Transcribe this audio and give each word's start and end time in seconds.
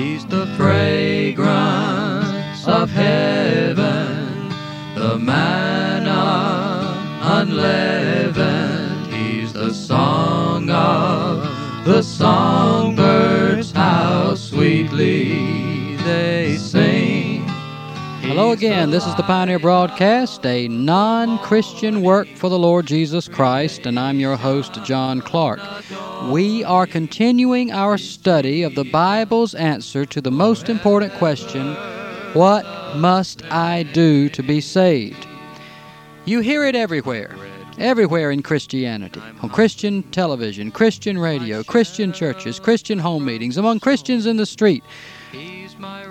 He's 0.00 0.24
the 0.24 0.46
fragrance 0.56 1.36
of 2.66 2.88
heaven, 2.90 4.48
the 4.94 5.18
manna 5.18 6.96
unleavened. 7.20 9.12
He's 9.12 9.52
the 9.52 9.74
song 9.74 10.70
of 10.70 11.42
the 11.84 12.00
songbirds, 12.00 13.72
how 13.72 14.34
sweetly 14.36 15.96
they. 15.96 16.49
Hello 18.40 18.52
again. 18.52 18.90
This 18.90 19.06
is 19.06 19.14
the 19.16 19.22
Pioneer 19.22 19.58
Broadcast, 19.58 20.46
a 20.46 20.66
non 20.66 21.38
Christian 21.40 22.00
work 22.00 22.26
for 22.36 22.48
the 22.48 22.58
Lord 22.58 22.86
Jesus 22.86 23.28
Christ, 23.28 23.84
and 23.84 24.00
I'm 24.00 24.18
your 24.18 24.34
host, 24.34 24.82
John 24.82 25.20
Clark. 25.20 25.60
We 26.30 26.64
are 26.64 26.86
continuing 26.86 27.70
our 27.70 27.98
study 27.98 28.62
of 28.62 28.74
the 28.74 28.84
Bible's 28.84 29.54
answer 29.54 30.06
to 30.06 30.22
the 30.22 30.30
most 30.30 30.70
important 30.70 31.12
question 31.12 31.74
What 32.32 32.64
must 32.96 33.44
I 33.52 33.82
do 33.82 34.30
to 34.30 34.42
be 34.42 34.62
saved? 34.62 35.26
You 36.24 36.40
hear 36.40 36.64
it 36.64 36.74
everywhere. 36.74 37.36
Everywhere 37.76 38.30
in 38.30 38.42
Christianity, 38.42 39.20
on 39.42 39.50
Christian 39.50 40.02
television, 40.12 40.70
Christian 40.70 41.18
radio, 41.18 41.62
Christian 41.62 42.10
churches, 42.10 42.58
Christian 42.58 43.00
home 43.00 43.26
meetings, 43.26 43.58
among 43.58 43.80
Christians 43.80 44.24
in 44.24 44.38
the 44.38 44.46
street. 44.46 44.82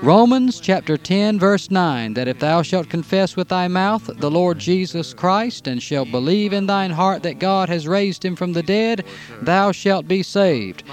Romans 0.02 0.62
chapter 0.62 0.96
10, 0.96 1.40
verse 1.40 1.70
9 1.70 2.14
that 2.14 2.30
if 2.30 2.40
thou 2.40 2.62
shalt 2.62 2.90
confess 2.90 3.36
with 3.36 3.50
thy 3.50 3.68
mouth 3.68 4.10
the 4.18 4.32
Lord 4.32 4.58
Jesus 4.58 5.14
Christ, 5.14 5.68
and 5.68 5.84
shalt 5.84 6.10
believe 6.10 6.54
in 6.54 6.68
thine 6.68 6.92
heart 6.92 7.22
that 7.24 7.40
God 7.40 7.68
has 7.68 7.86
raised 7.86 8.24
him 8.24 8.38
from 8.38 8.54
the 8.54 8.64
dead, 8.64 9.04
thou 9.42 9.74
shalt 9.74 10.08
be 10.08 10.24
saved. 10.24 10.84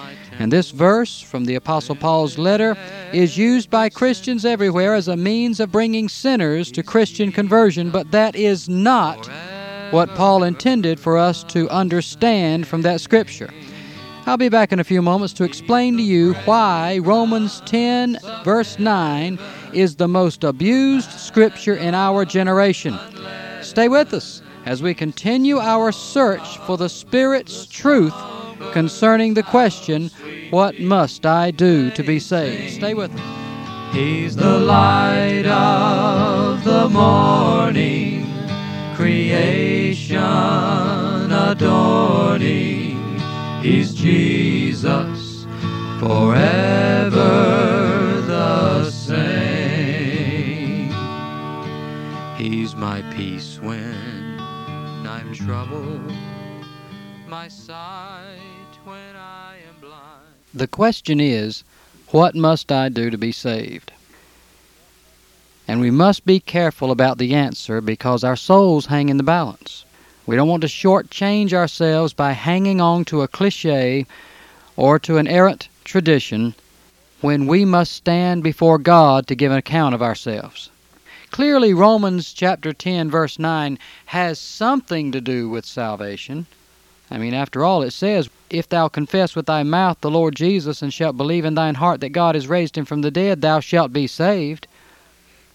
And 0.41 0.53
this 0.53 0.73
verse 0.73 1.21
from 1.21 1.45
the 1.45 1.55
Apostle 1.55 1.95
Paul's 1.95 2.37
letter 2.37 2.77
is 3.13 3.39
used 3.39 3.71
by 3.71 3.91
Christians 3.91 4.45
everywhere 4.45 4.95
as 4.95 5.07
a 5.07 5.17
means 5.17 5.61
of 5.61 5.71
bringing 5.71 6.09
sinners 6.09 6.73
to 6.73 6.83
Christian 6.83 7.31
conversion, 7.31 7.93
but 7.93 8.11
that 8.11 8.35
is 8.35 8.69
not 8.69 9.31
what 9.93 10.13
Paul 10.17 10.43
intended 10.43 10.99
for 10.99 11.17
us 11.17 11.45
to 11.45 11.71
understand 11.71 12.67
from 12.67 12.83
that 12.83 13.01
scripture. 13.01 13.51
I'll 14.29 14.37
be 14.37 14.49
back 14.49 14.73
in 14.73 14.81
a 14.81 14.85
few 14.85 15.03
moments 15.03 15.33
to 15.35 15.45
explain 15.45 15.97
to 15.99 16.03
you 16.03 16.35
why 16.47 16.99
Romans 16.99 17.63
10, 17.67 18.19
verse 18.43 18.77
9, 18.77 19.39
is 19.73 19.95
the 19.95 20.09
most 20.09 20.43
abused 20.43 21.13
scripture 21.13 21.77
in 21.77 21.95
our 21.95 22.25
generation. 22.25 22.99
Stay 23.63 23.87
with 23.87 24.13
us 24.13 24.43
as 24.65 24.83
we 24.83 24.95
continue 24.95 25.59
our 25.59 25.93
search 25.93 26.59
for 26.59 26.77
the 26.77 26.89
Spirit's 26.89 27.67
truth 27.67 28.13
concerning 28.73 29.35
the 29.35 29.45
question, 29.45 30.11
What 30.51 30.81
must 30.81 31.25
I 31.25 31.53
do 31.53 31.93
to 31.93 32.03
be 32.03 32.19
saved? 32.19 32.75
Stay 32.75 32.95
with 32.95 33.15
us. 33.15 33.95
He's 33.95 34.35
the 34.35 34.59
light 34.59 35.47
of 35.47 36.65
the 36.65 36.89
morning, 36.89 38.27
creation 38.97 40.19
adorning. 41.31 42.86
He's 43.67 43.95
Jesus, 43.95 45.45
forever 45.99 47.11
the 48.25 48.89
same. 48.93 50.93
He's 52.37 52.77
my 52.77 53.03
peace 53.17 53.59
when 53.61 54.39
I'm 55.05 55.35
troubled, 55.35 56.13
my 57.27 57.49
sight 57.49 58.39
when 58.85 59.17
I 59.17 59.57
am 59.69 59.81
blind. 59.81 60.37
The 60.55 60.69
question 60.69 61.19
is, 61.19 61.65
What 62.11 62.37
must 62.37 62.71
I 62.71 62.89
do 62.89 63.11
to 63.11 63.19
be 63.19 63.33
saved? 63.33 63.91
And 65.67 65.81
we 65.81 65.91
must 65.91 66.25
be 66.25 66.39
careful 66.39 66.93
about 66.93 67.19
the 67.19 67.35
answer 67.35 67.81
because 67.81 68.23
our 68.23 68.37
souls 68.37 68.87
hang 68.87 69.09
in 69.09 69.17
the 69.17 69.25
balance. 69.25 69.85
We 70.27 70.35
don't 70.35 70.49
want 70.49 70.63
to 70.63 70.69
shortchange 70.69 71.53
ourselves 71.53 72.13
by 72.13 72.33
hanging 72.33 72.81
on 72.81 73.05
to 73.07 73.23
a 73.23 73.29
cliche 73.29 74.07
or 74.77 74.99
to 74.99 75.19
an 75.19 75.29
errant 75.29 75.69
tradition 75.85 76.55
when 77.21 77.47
we 77.47 77.65
must 77.65 77.93
stand 77.93 78.43
before 78.43 78.79
God 78.79 79.29
to 79.29 79.37
give 79.37 79.53
an 79.53 79.59
account 79.59 79.95
of 79.95 80.03
ourselves. 80.03 80.71
Clearly, 81.31 81.73
Romans 81.73 82.33
chapter 82.33 82.73
10, 82.73 83.11
verse 83.11 83.39
9 83.39 83.79
has 84.07 84.39
something 84.39 85.13
to 85.13 85.21
do 85.21 85.49
with 85.49 85.65
salvation. 85.65 86.47
I 87.11 87.19
mean, 87.19 87.35
after 87.35 87.65
all, 87.65 87.83
it 87.83 87.93
says, 87.93 88.29
If 88.51 88.69
thou 88.69 88.89
confess 88.89 89.37
with 89.37 89.47
thy 89.47 89.63
mouth 89.63 90.01
the 90.01 90.11
Lord 90.11 90.35
Jesus 90.35 90.83
and 90.83 90.93
shalt 90.93 91.17
believe 91.17 91.45
in 91.45 91.55
thine 91.55 91.77
heart 91.77 92.01
that 92.01 92.11
God 92.11 92.35
has 92.35 92.49
raised 92.49 92.77
him 92.77 92.85
from 92.85 93.03
the 93.03 93.13
dead, 93.13 93.43
thou 93.43 93.61
shalt 93.61 93.93
be 93.93 94.09
saved. 94.09 94.67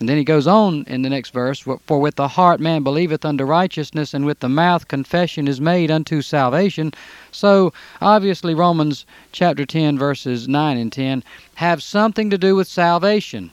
And 0.02 0.10
then 0.10 0.18
he 0.18 0.24
goes 0.24 0.48
on 0.48 0.84
in 0.88 1.04
the 1.04 1.12
next 1.12 1.30
verse 1.30 1.60
For 1.60 2.02
with 2.02 2.16
the 2.16 2.30
heart 2.30 2.60
man 2.60 2.82
believeth 2.82 3.24
unto 3.24 3.44
righteousness, 3.44 4.16
and 4.16 4.26
with 4.26 4.40
the 4.40 4.50
mouth 4.50 4.88
confession 4.88 5.48
is 5.48 5.62
made 5.62 5.92
unto 5.92 6.24
salvation. 6.24 6.92
So, 7.32 7.72
obviously, 8.02 8.56
Romans 8.56 9.06
chapter 9.32 9.64
10, 9.64 10.00
verses 10.00 10.48
9 10.48 10.78
and 10.78 10.92
10 10.92 11.24
have 11.54 11.84
something 11.84 12.32
to 12.32 12.38
do 12.40 12.56
with 12.56 12.68
salvation. 12.68 13.52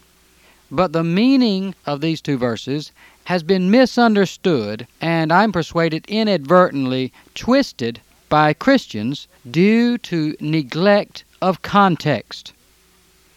But 0.71 0.95
the 0.95 1.05
meaning 1.05 1.75
of 1.85 2.01
these 2.01 2.23
two 2.23 2.39
verses 2.39 2.93
has 3.25 3.43
been 3.43 3.71
misunderstood, 3.71 4.87
and 5.03 5.31
I'm 5.31 5.53
persuaded 5.53 6.07
inadvertently 6.09 7.13
twisted 7.35 8.01
by 8.31 8.55
Christians 8.55 9.29
due 9.51 9.99
to 9.99 10.35
neglect 10.41 11.25
of 11.43 11.61
context. 11.61 12.55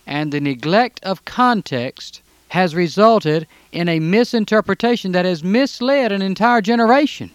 And 0.07 0.31
the 0.31 0.39
neglect 0.39 1.01
of 1.03 1.25
context 1.25 2.20
has 2.51 2.75
resulted 2.75 3.47
in 3.71 3.87
a 3.87 4.01
misinterpretation 4.01 5.13
that 5.13 5.23
has 5.23 5.41
misled 5.41 6.11
an 6.11 6.21
entire 6.21 6.59
generation. 6.59 7.31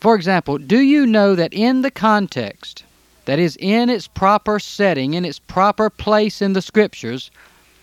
For 0.00 0.16
example, 0.16 0.58
do 0.58 0.80
you 0.80 1.06
know 1.06 1.36
that 1.36 1.54
in 1.54 1.82
the 1.82 1.90
context, 1.92 2.82
that 3.26 3.38
is, 3.38 3.56
in 3.60 3.88
its 3.88 4.08
proper 4.08 4.58
setting, 4.58 5.14
in 5.14 5.24
its 5.24 5.38
proper 5.38 5.88
place 5.88 6.42
in 6.42 6.52
the 6.52 6.62
Scriptures, 6.62 7.30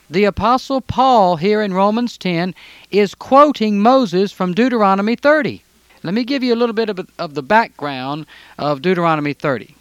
the 0.09 0.25
Apostle 0.25 0.81
Paul 0.81 1.37
here 1.37 1.61
in 1.61 1.73
Romans 1.73 2.17
10 2.17 2.53
is 2.91 3.15
quoting 3.15 3.79
Moses 3.79 4.33
from 4.33 4.53
Deuteronomy 4.53 5.15
30. 5.15 5.63
Let 6.03 6.13
me 6.13 6.25
give 6.25 6.43
you 6.43 6.53
a 6.53 6.59
little 6.59 6.75
bit 6.75 6.89
of, 6.89 7.09
of 7.17 7.35
the 7.35 7.43
background 7.43 8.25
of 8.59 8.81
Deuteronomy 8.81 9.31
30. 9.31 9.73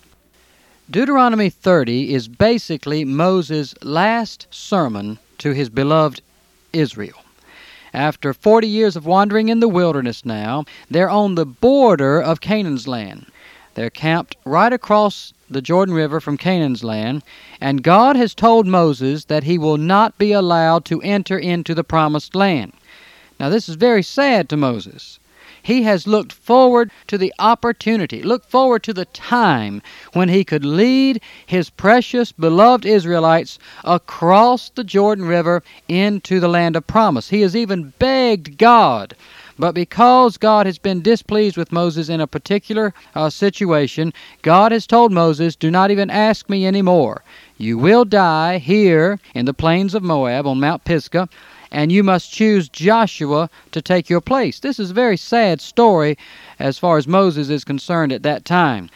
Deuteronomy 0.89 1.51
30 1.51 2.15
is 2.15 2.29
basically 2.29 3.05
Moses' 3.05 3.75
last 3.83 4.47
sermon 4.53 5.19
to 5.39 5.51
his 5.51 5.69
beloved 5.69 6.23
Israel. 6.75 7.23
After 7.95 8.35
40 8.35 8.67
years 8.67 8.97
of 8.97 9.07
wandering 9.07 9.49
in 9.49 9.61
the 9.61 9.69
wilderness 9.69 10.25
now, 10.25 10.65
they're 10.91 11.09
on 11.09 11.37
the 11.37 11.47
border 11.47 12.21
of 12.21 12.41
Canaan's 12.41 12.89
land. 12.89 13.27
They're 13.75 13.91
camped 13.91 14.37
right 14.45 14.73
across 14.73 15.33
the 15.49 15.63
Jordan 15.63 15.95
River 15.95 16.21
from 16.21 16.37
Canaan's 16.37 16.83
land, 16.83 17.23
and 17.61 17.83
God 17.83 18.17
has 18.17 18.35
told 18.35 18.67
Moses 18.67 19.27
that 19.27 19.45
he 19.45 19.59
will 19.59 19.77
not 19.77 20.19
be 20.19 20.33
allowed 20.33 20.85
to 20.87 21.03
enter 21.03 21.39
into 21.39 21.75
the 21.75 21.85
promised 21.85 22.35
land. 22.35 22.73
Now, 23.39 23.49
this 23.49 23.69
is 23.69 23.77
very 23.77 24.03
sad 24.03 24.49
to 24.49 24.57
Moses. 24.57 25.19
He 25.65 25.83
has 25.85 26.07
looked 26.07 26.33
forward 26.33 26.91
to 27.07 27.17
the 27.17 27.33
opportunity, 27.39 28.23
looked 28.23 28.51
forward 28.51 28.83
to 28.83 28.93
the 28.93 29.07
time 29.07 29.81
when 30.13 30.29
he 30.29 30.45
could 30.45 30.65
lead 30.65 31.23
his 31.47 31.71
precious, 31.71 32.33
beloved 32.33 32.85
Israelites 32.85 33.59
across 33.83 34.69
the 34.69 34.85
Jordan 34.85 35.25
River 35.25 35.63
into 35.89 36.39
the 36.39 36.49
land 36.49 36.77
of 36.77 36.87
promise. 36.87 37.31
He 37.31 37.41
has 37.41 37.57
even 37.57 37.95
begged 37.99 38.59
God 38.59 39.17
but 39.59 39.73
because 39.73 40.37
God 40.37 40.67
has 40.67 40.79
been 40.79 41.01
displeased 41.01 41.57
with 41.57 41.71
Moses 41.71 42.09
in 42.09 42.21
a 42.21 42.27
particular 42.27 42.93
uh, 43.15 43.31
situation, 43.31 44.13
God 44.43 44.73
has 44.73 44.87
told 44.87 45.13
Moses, 45.13 45.55
Do 45.55 45.71
not 45.71 45.91
even 45.91 46.11
ask 46.11 46.51
me 46.51 46.67
any 46.67 46.83
more. 46.83 47.23
You 47.57 47.79
will 47.79 48.05
die 48.05 48.59
here 48.59 49.21
in 49.33 49.45
the 49.45 49.55
plains 49.55 49.95
of 49.95 50.03
Moab 50.03 50.47
on 50.47 50.59
Mount 50.59 50.85
Pisgah, 50.85 51.29
and 51.75 51.91
you 51.91 52.05
must 52.05 52.33
choose 52.33 52.69
Joshua 52.69 53.51
to 53.73 53.83
take 53.83 54.09
your 54.09 54.21
place. 54.21 54.61
This 54.61 54.79
is 54.79 54.93
a 54.93 54.95
very 54.95 55.17
sad 55.17 55.61
story 55.61 56.17
as 56.59 56.79
far 56.79 56.97
as 56.97 57.09
Moses 57.09 57.51
is 57.51 57.65
concerned 57.65 58.13
at 58.13 58.23
that 58.23 58.45
time. 58.45 58.89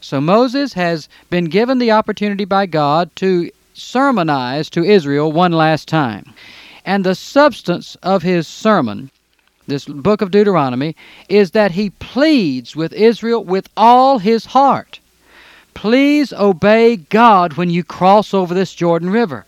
So 0.00 0.20
Moses 0.20 0.74
has 0.74 1.08
been 1.30 1.46
given 1.46 1.78
the 1.78 1.90
opportunity 1.90 2.44
by 2.44 2.66
God 2.66 3.10
to 3.16 3.50
sermonize 3.72 4.68
to 4.70 4.84
Israel 4.84 5.32
one 5.32 5.52
last 5.52 5.88
time. 5.88 6.34
And 6.84 7.02
the 7.02 7.14
substance 7.14 7.96
of 8.02 8.22
his 8.22 8.46
sermon 8.46 9.10
this 9.66 9.86
book 9.86 10.22
of 10.22 10.30
Deuteronomy, 10.30 10.94
is 11.28 11.50
that 11.50 11.72
he 11.72 11.90
pleads 11.90 12.76
with 12.76 12.92
Israel 12.92 13.42
with 13.42 13.68
all 13.76 14.18
his 14.18 14.46
heart. 14.46 15.00
Please 15.74 16.32
obey 16.32 16.96
God 16.96 17.54
when 17.54 17.68
you 17.68 17.82
cross 17.82 18.32
over 18.32 18.54
this 18.54 18.74
Jordan 18.74 19.10
River. 19.10 19.44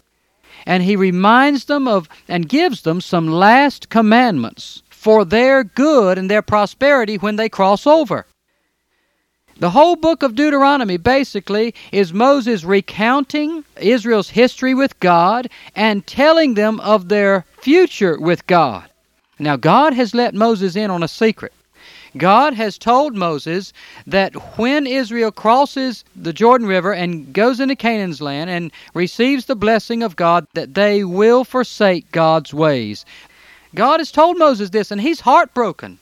And 0.67 0.83
he 0.83 0.97
reminds 0.97 1.65
them 1.67 1.89
of 1.89 2.09
and 2.29 2.49
gives 2.49 2.83
them 2.83 3.01
some 3.01 3.29
last 3.29 3.89
commandments 3.89 4.83
for 4.91 5.25
their 5.25 5.65
good 5.65 6.19
and 6.19 6.31
their 6.31 6.43
prosperity 6.43 7.17
when 7.17 7.37
they 7.37 7.49
cross 7.49 7.87
over. 7.87 8.27
The 9.59 9.71
whole 9.71 9.97
book 9.97 10.23
of 10.23 10.37
Deuteronomy 10.37 10.99
basically 10.99 11.75
is 11.91 12.13
Moses 12.13 12.63
recounting 12.63 13.65
Israel's 13.81 14.31
history 14.31 14.73
with 14.73 14.99
God 15.01 15.49
and 15.75 16.07
telling 16.07 16.55
them 16.55 16.79
of 16.81 17.09
their 17.09 17.45
future 17.61 18.21
with 18.21 18.47
God. 18.47 18.89
Now, 19.41 19.57
God 19.57 19.95
has 19.95 20.15
let 20.15 20.35
Moses 20.35 20.77
in 20.77 20.91
on 20.91 21.03
a 21.03 21.09
secret. 21.09 21.53
God 22.17 22.55
has 22.55 22.79
told 22.79 23.15
Moses 23.15 23.73
that 24.07 24.35
when 24.59 24.87
Israel 24.87 25.31
crosses 25.31 26.05
the 26.17 26.33
Jordan 26.33 26.67
River 26.67 26.93
and 26.93 27.33
goes 27.33 27.61
into 27.61 27.77
Canaan's 27.77 28.21
land 28.21 28.51
and 28.51 28.73
receives 28.95 29.45
the 29.45 29.57
blessing 29.57 30.03
of 30.03 30.17
God, 30.17 30.47
that 30.55 30.75
they 30.75 31.05
will 31.05 31.45
forsake 31.45 32.11
God's 32.13 32.55
ways. 32.55 33.05
God 33.75 34.01
has 34.01 34.11
told 34.11 34.39
Moses 34.39 34.71
this, 34.71 34.91
and 34.91 35.01
he's 35.01 35.21
heartbroken. 35.21 35.99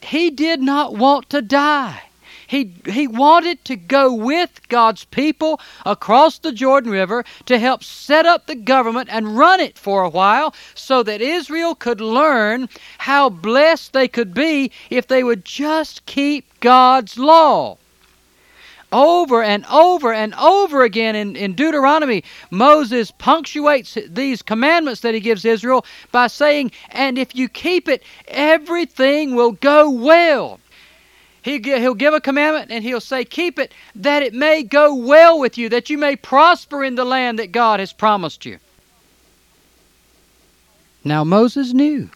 He 0.00 0.30
did 0.30 0.60
not 0.60 0.96
want 0.96 1.30
to 1.30 1.42
die. 1.42 2.02
He, 2.48 2.72
he 2.86 3.06
wanted 3.06 3.62
to 3.66 3.76
go 3.76 4.12
with 4.12 4.66
God's 4.68 5.04
people 5.04 5.60
across 5.84 6.38
the 6.38 6.50
Jordan 6.50 6.90
River 6.90 7.24
to 7.44 7.58
help 7.58 7.84
set 7.84 8.24
up 8.24 8.46
the 8.46 8.54
government 8.54 9.10
and 9.12 9.36
run 9.36 9.60
it 9.60 9.76
for 9.76 10.02
a 10.02 10.08
while 10.08 10.54
so 10.74 11.02
that 11.02 11.20
Israel 11.20 11.74
could 11.74 12.00
learn 12.00 12.70
how 12.96 13.28
blessed 13.28 13.92
they 13.92 14.08
could 14.08 14.32
be 14.32 14.72
if 14.88 15.06
they 15.06 15.22
would 15.22 15.44
just 15.44 16.06
keep 16.06 16.58
God's 16.60 17.18
law 17.18 17.76
over 18.92 19.42
and 19.42 19.66
over 19.66 20.12
and 20.14 20.34
over 20.36 20.82
again 20.82 21.14
in, 21.14 21.36
in 21.36 21.52
Deuteronomy, 21.52 22.24
Moses 22.50 23.10
punctuates 23.10 23.98
these 24.08 24.40
commandments 24.40 25.02
that 25.02 25.12
he 25.12 25.20
gives 25.20 25.44
Israel 25.44 25.84
by 26.12 26.26
saying, 26.28 26.72
And 26.90 27.18
if 27.18 27.34
you 27.34 27.50
keep 27.50 27.88
it, 27.88 28.02
everything 28.28 29.34
will 29.34 29.52
go 29.52 29.90
well. 29.90 30.60
He, 31.48 31.58
he'll 31.60 31.94
give 31.94 32.12
a 32.12 32.20
commandment 32.20 32.70
and 32.70 32.84
he'll 32.84 33.00
say, 33.00 33.24
Keep 33.24 33.58
it, 33.58 33.72
that 33.94 34.22
it 34.22 34.34
may 34.34 34.62
go 34.62 34.94
well 34.94 35.40
with 35.40 35.56
you, 35.56 35.70
that 35.70 35.88
you 35.88 35.96
may 35.96 36.14
prosper 36.14 36.84
in 36.84 36.94
the 36.94 37.06
land 37.06 37.38
that 37.38 37.52
God 37.52 37.80
has 37.80 37.90
promised 37.90 38.44
you. 38.44 38.58
Now, 41.04 41.24
Moses 41.24 41.72
knew. 41.72 42.10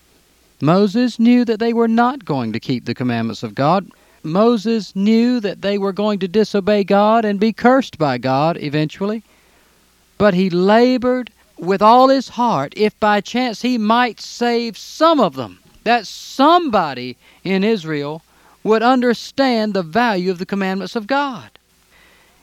Moses 0.60 1.18
knew 1.18 1.46
that 1.46 1.60
they 1.60 1.72
were 1.72 1.88
not 1.88 2.26
going 2.26 2.52
to 2.52 2.60
keep 2.60 2.84
the 2.84 2.94
commandments 2.94 3.42
of 3.42 3.54
God. 3.54 3.90
Moses 4.22 4.94
knew 4.94 5.40
that 5.40 5.62
they 5.62 5.78
were 5.78 5.94
going 5.94 6.18
to 6.18 6.28
disobey 6.28 6.84
God 6.84 7.24
and 7.24 7.40
be 7.40 7.54
cursed 7.54 7.96
by 7.96 8.18
God 8.18 8.58
eventually. 8.58 9.22
But 10.18 10.34
he 10.34 10.50
labored 10.50 11.32
with 11.56 11.80
all 11.80 12.10
his 12.10 12.28
heart 12.28 12.74
if 12.76 13.00
by 13.00 13.22
chance 13.22 13.62
he 13.62 13.78
might 13.78 14.20
save 14.20 14.76
some 14.76 15.20
of 15.20 15.36
them, 15.36 15.58
that 15.84 16.06
somebody 16.06 17.16
in 17.44 17.64
Israel 17.64 18.22
would 18.64 18.82
understand 18.82 19.74
the 19.74 19.82
value 19.82 20.30
of 20.30 20.38
the 20.38 20.46
commandments 20.46 20.96
of 20.96 21.06
God. 21.06 21.50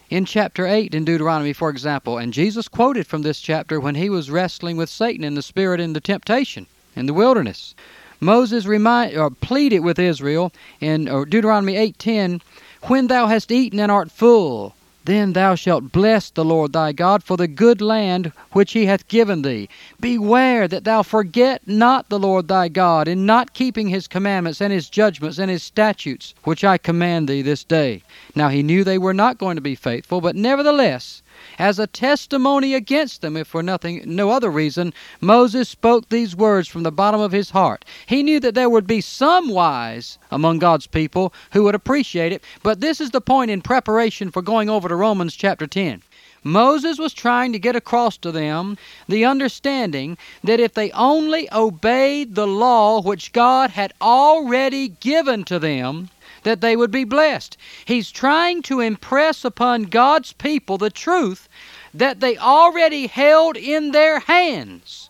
In 0.10 0.25
chapter 0.25 0.66
8 0.66 0.95
in 0.95 1.06
Deuteronomy, 1.06 1.54
for 1.54 1.69
example, 1.69 2.18
and 2.18 2.33
Jesus 2.33 2.68
quoted 2.68 3.06
from 3.06 3.21
this 3.21 3.39
chapter 3.39 3.80
when 3.80 3.95
he 3.95 4.10
was 4.10 4.31
wrestling 4.31 4.75
with 4.75 4.89
Satan 4.89 5.24
in 5.24 5.36
the 5.36 5.42
spirit 5.42 5.80
in 5.80 5.94
the 5.94 6.01
temptation 6.01 6.66
in 6.95 7.06
the 7.06 7.13
wilderness. 7.13 7.75
Moses 8.19 8.66
remind, 8.66 9.16
or 9.16 9.30
pleaded 9.30 9.80
with 9.80 10.00
Israel 10.00 10.51
in 10.81 11.06
Deuteronomy 11.06 11.75
8:10, 11.75 12.42
"When 12.83 13.07
thou 13.07 13.27
hast 13.27 13.51
eaten 13.51 13.80
and 13.80 13.92
art 13.92 14.12
full, 14.12 14.75
then 15.09 15.33
thou 15.33 15.56
shalt 15.56 15.91
bless 15.91 16.29
the 16.29 16.45
Lord 16.45 16.73
thy 16.73 16.91
God 16.91 17.23
for 17.23 17.35
the 17.35 17.47
good 17.47 17.81
land 17.81 18.31
which 18.51 18.73
he 18.73 18.85
hath 18.85 19.07
given 19.07 19.41
thee. 19.41 19.67
Beware 20.00 20.67
that 20.67 20.83
thou 20.83 21.01
forget 21.01 21.67
not 21.67 22.09
the 22.09 22.19
Lord 22.19 22.47
thy 22.47 22.67
God 22.67 23.07
in 23.07 23.25
not 23.25 23.53
keeping 23.53 23.88
his 23.88 24.07
commandments 24.07 24.61
and 24.61 24.71
his 24.71 24.88
judgments 24.88 25.39
and 25.39 25.50
his 25.50 25.63
statutes, 25.63 26.35
which 26.44 26.63
I 26.63 26.77
command 26.77 27.27
thee 27.27 27.41
this 27.41 27.63
day. 27.63 28.03
Now 28.35 28.50
he 28.50 28.61
knew 28.61 28.83
they 28.83 29.00
were 29.00 29.13
not 29.13 29.39
going 29.39 29.56
to 29.56 29.61
be 29.61 29.75
faithful, 29.75 30.21
but 30.21 30.35
nevertheless 30.35 31.23
as 31.59 31.77
a 31.77 31.85
testimony 31.85 32.73
against 32.73 33.21
them, 33.21 33.35
if 33.35 33.47
for 33.47 33.61
nothing, 33.61 34.01
no 34.06 34.31
other 34.31 34.50
reason, 34.50 34.94
Moses 35.19 35.67
spoke 35.67 36.07
these 36.07 36.35
words 36.35 36.69
from 36.69 36.83
the 36.83 36.91
bottom 36.91 37.19
of 37.19 37.33
his 37.33 37.50
heart. 37.50 37.83
He 38.06 38.23
knew 38.23 38.39
that 38.39 38.56
there 38.56 38.69
would 38.69 38.88
be 38.88 39.01
some 39.01 39.50
wise 39.50 40.17
among 40.31 40.59
God's 40.59 40.88
people 40.88 41.33
who 41.51 41.63
would 41.63 41.75
appreciate 41.75 42.31
it, 42.31 42.44
but 42.63 42.79
this 42.79 43.01
is 43.01 43.11
the 43.11 43.19
point 43.19 43.51
in 43.51 43.61
preparation 43.61 44.31
for 44.31 44.41
going 44.41 44.69
over 44.69 44.88
to 44.88 44.95
Romans 44.95 45.35
chapter 45.35 45.67
10. 45.67 46.01
Moses 46.44 46.97
was 46.97 47.13
trying 47.13 47.51
to 47.51 47.59
get 47.59 47.75
across 47.75 48.15
to 48.15 48.31
them 48.31 48.77
the 49.09 49.25
understanding 49.25 50.17
that 50.41 50.61
if 50.61 50.73
they 50.73 50.89
only 50.91 51.51
obeyed 51.51 52.35
the 52.35 52.47
law 52.47 53.01
which 53.01 53.33
God 53.33 53.71
had 53.71 53.91
already 54.01 54.88
given 54.88 55.44
to 55.44 55.59
them, 55.59 56.09
that 56.44 56.62
they 56.62 56.75
would 56.75 56.91
be 56.91 57.03
blessed. 57.03 57.57
He's 57.86 58.12
trying 58.12 58.62
to 58.63 58.80
impress 58.80 59.44
upon 59.45 59.83
God's 59.83 60.33
people 60.33 60.77
the 60.77 60.89
truth 60.89 61.50
that 61.94 62.19
they 62.19 62.38
already 62.38 63.07
held 63.07 63.57
in 63.57 63.91
their 63.91 64.19
hands. 64.19 65.09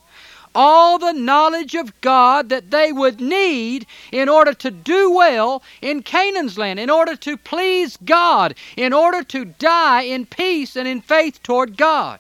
All 0.56 0.98
the 0.98 1.14
knowledge 1.14 1.76
of 1.76 2.00
God 2.02 2.50
that 2.50 2.72
they 2.72 2.92
would 2.92 3.22
need 3.22 3.86
in 4.12 4.28
order 4.28 4.54
to 4.56 4.72
do 4.72 5.12
well 5.12 5.62
in 5.82 6.02
Canaan's 6.02 6.58
land, 6.58 6.80
in 6.80 6.90
order 6.90 7.16
to 7.18 7.38
please 7.38 7.98
God, 8.04 8.56
in 8.76 8.92
order 8.92 9.24
to 9.26 9.46
die 9.46 10.02
in 10.02 10.26
peace 10.26 10.76
and 10.76 10.88
in 10.88 11.02
faith 11.02 11.44
toward 11.44 11.78
God. 11.78 12.20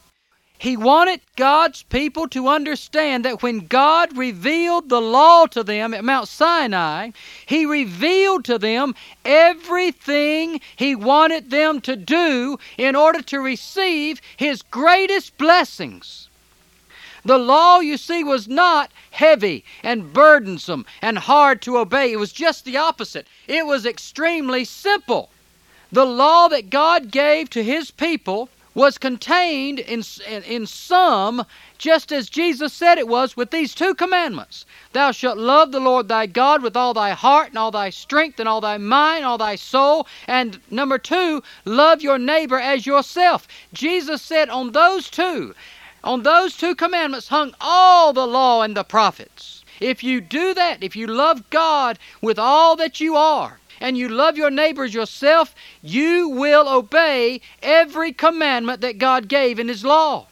He 0.59 0.75
wanted 0.75 1.21
God's 1.38 1.83
people 1.83 2.27
to 2.27 2.50
understand 2.50 3.23
that 3.23 3.41
when 3.41 3.67
God 3.67 4.17
revealed 4.17 4.89
the 4.89 5.00
law 5.00 5.45
to 5.45 5.63
them 5.63 5.94
at 5.94 6.03
Mount 6.03 6.27
Sinai, 6.27 7.11
He 7.45 7.65
revealed 7.65 8.44
to 8.44 8.57
them 8.57 8.94
everything 9.23 10.59
He 10.75 10.95
wanted 10.95 11.50
them 11.50 11.79
to 11.81 11.95
do 11.95 12.59
in 12.77 12.94
order 12.94 13.21
to 13.21 13.39
receive 13.39 14.21
His 14.35 14.61
greatest 14.61 15.38
blessings. 15.38 16.27
The 17.23 17.38
law, 17.38 17.79
you 17.79 17.95
see, 17.95 18.25
was 18.25 18.50
not 18.50 18.91
heavy 19.12 19.63
and 19.81 20.12
burdensome 20.12 20.85
and 21.01 21.19
hard 21.19 21.62
to 21.62 21.77
obey. 21.77 22.12
It 22.12 22.19
was 22.19 22.33
just 22.33 22.65
the 22.65 22.75
opposite. 22.75 23.27
It 23.47 23.65
was 23.65 23.85
extremely 23.85 24.65
simple. 24.65 25.29
The 25.89 26.05
law 26.05 26.50
that 26.50 26.69
God 26.69 27.12
gave 27.12 27.50
to 27.51 27.63
His 27.63 27.91
people 27.91 28.50
was 28.74 28.98
contained 28.98 29.80
in, 29.80 30.04
in, 30.27 30.44
in 30.44 30.66
some, 30.66 31.45
just 31.77 32.12
as 32.12 32.30
Jesus 32.30 32.71
said 32.74 32.98
it 32.98 33.07
was, 33.07 33.36
with 33.36 33.51
these 33.51 33.74
two 33.74 33.95
commandments 33.95 34.66
Thou 34.94 35.12
shalt 35.12 35.38
love 35.38 35.71
the 35.71 35.80
Lord 35.80 36.07
thy 36.07 36.25
God 36.25 36.62
with 36.63 36.75
all 36.75 36.94
thy 36.94 37.12
heart 37.12 37.50
and 37.50 37.57
all 37.57 37.71
thy 37.71 37.89
strength 37.89 38.39
and 38.39 38.50
all 38.50 38.62
thy 38.62 38.77
mind, 38.77 39.18
and 39.18 39.25
all 39.25 39.38
thy 39.38 39.56
soul. 39.56 40.07
And 40.27 40.60
number 40.71 40.98
two, 40.98 41.44
love 41.66 42.01
your 42.01 42.18
neighbor 42.18 42.60
as 42.60 42.86
yourself. 42.86 43.48
Jesus 43.74 44.22
said 44.22 44.50
on 44.50 44.72
those 44.72 45.10
two, 45.10 45.53
on 46.03 46.24
those 46.24 46.55
two 46.55 46.75
commandments 46.75 47.27
hung 47.27 47.53
all 47.62 48.13
the 48.13 48.27
law 48.27 48.62
and 48.62 48.75
the 48.75 48.84
prophets. 48.84 49.63
If 49.79 50.03
you 50.03 50.22
do 50.22 50.53
that, 50.53 50.84
if 50.84 50.96
you 50.96 51.08
love 51.08 51.50
God 51.50 52.00
with 52.22 52.39
all 52.39 52.75
that 52.75 53.00
you 53.00 53.15
are, 53.15 53.60
and 53.79 53.98
you 53.98 54.09
love 54.09 54.38
your 54.38 54.50
neighbors 54.50 54.93
yourself, 54.93 55.55
you 55.81 56.29
will 56.29 56.67
obey 56.67 57.41
every 57.62 58.12
commandment 58.12 58.81
that 58.81 58.98
God 58.98 59.27
gave 59.27 59.59
in 59.59 59.67
His 59.67 59.86
law. 59.86 60.27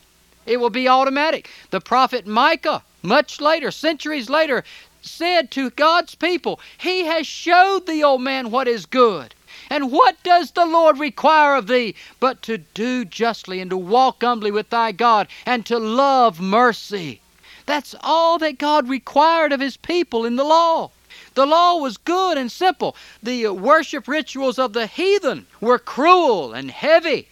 It 0.45 0.57
will 0.57 0.69
be 0.69 0.87
automatic. 0.87 1.49
The 1.71 1.81
prophet 1.81 2.25
Micah, 2.25 2.83
much 3.03 3.41
later, 3.41 3.71
centuries 3.71 4.29
later, 4.29 4.63
said 5.01 5.51
to 5.51 5.69
God's 5.71 6.15
people, 6.15 6.59
He 6.77 7.05
has 7.05 7.27
showed 7.27 7.85
thee, 7.85 8.03
O 8.03 8.17
man, 8.17 8.51
what 8.51 8.67
is 8.67 8.85
good. 8.85 9.33
And 9.69 9.91
what 9.91 10.21
does 10.23 10.51
the 10.51 10.65
Lord 10.65 10.97
require 10.97 11.55
of 11.55 11.67
thee 11.67 11.95
but 12.19 12.41
to 12.43 12.57
do 12.57 13.03
justly 13.03 13.59
and 13.59 13.69
to 13.71 13.77
walk 13.77 14.23
humbly 14.23 14.51
with 14.51 14.69
thy 14.69 14.93
God 14.93 15.27
and 15.45 15.65
to 15.65 15.77
love 15.77 16.39
mercy? 16.39 17.19
That's 17.65 17.93
all 18.01 18.37
that 18.39 18.57
God 18.57 18.87
required 18.87 19.51
of 19.51 19.59
His 19.59 19.75
people 19.75 20.25
in 20.25 20.37
the 20.37 20.45
law. 20.45 20.91
The 21.37 21.45
law 21.45 21.75
was 21.75 21.97
good 21.97 22.35
and 22.35 22.51
simple. 22.51 22.95
The 23.21 23.49
worship 23.49 24.07
rituals 24.07 24.57
of 24.57 24.73
the 24.73 24.87
heathen 24.87 25.45
were 25.61 25.77
cruel 25.77 26.51
and 26.51 26.71
heavy. 26.71 27.27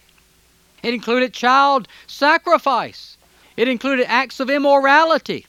It 0.80 0.94
included 0.94 1.32
child 1.32 1.88
sacrifice, 2.06 3.16
it 3.56 3.66
included 3.66 4.08
acts 4.08 4.38
of 4.38 4.48
immorality, 4.48 5.44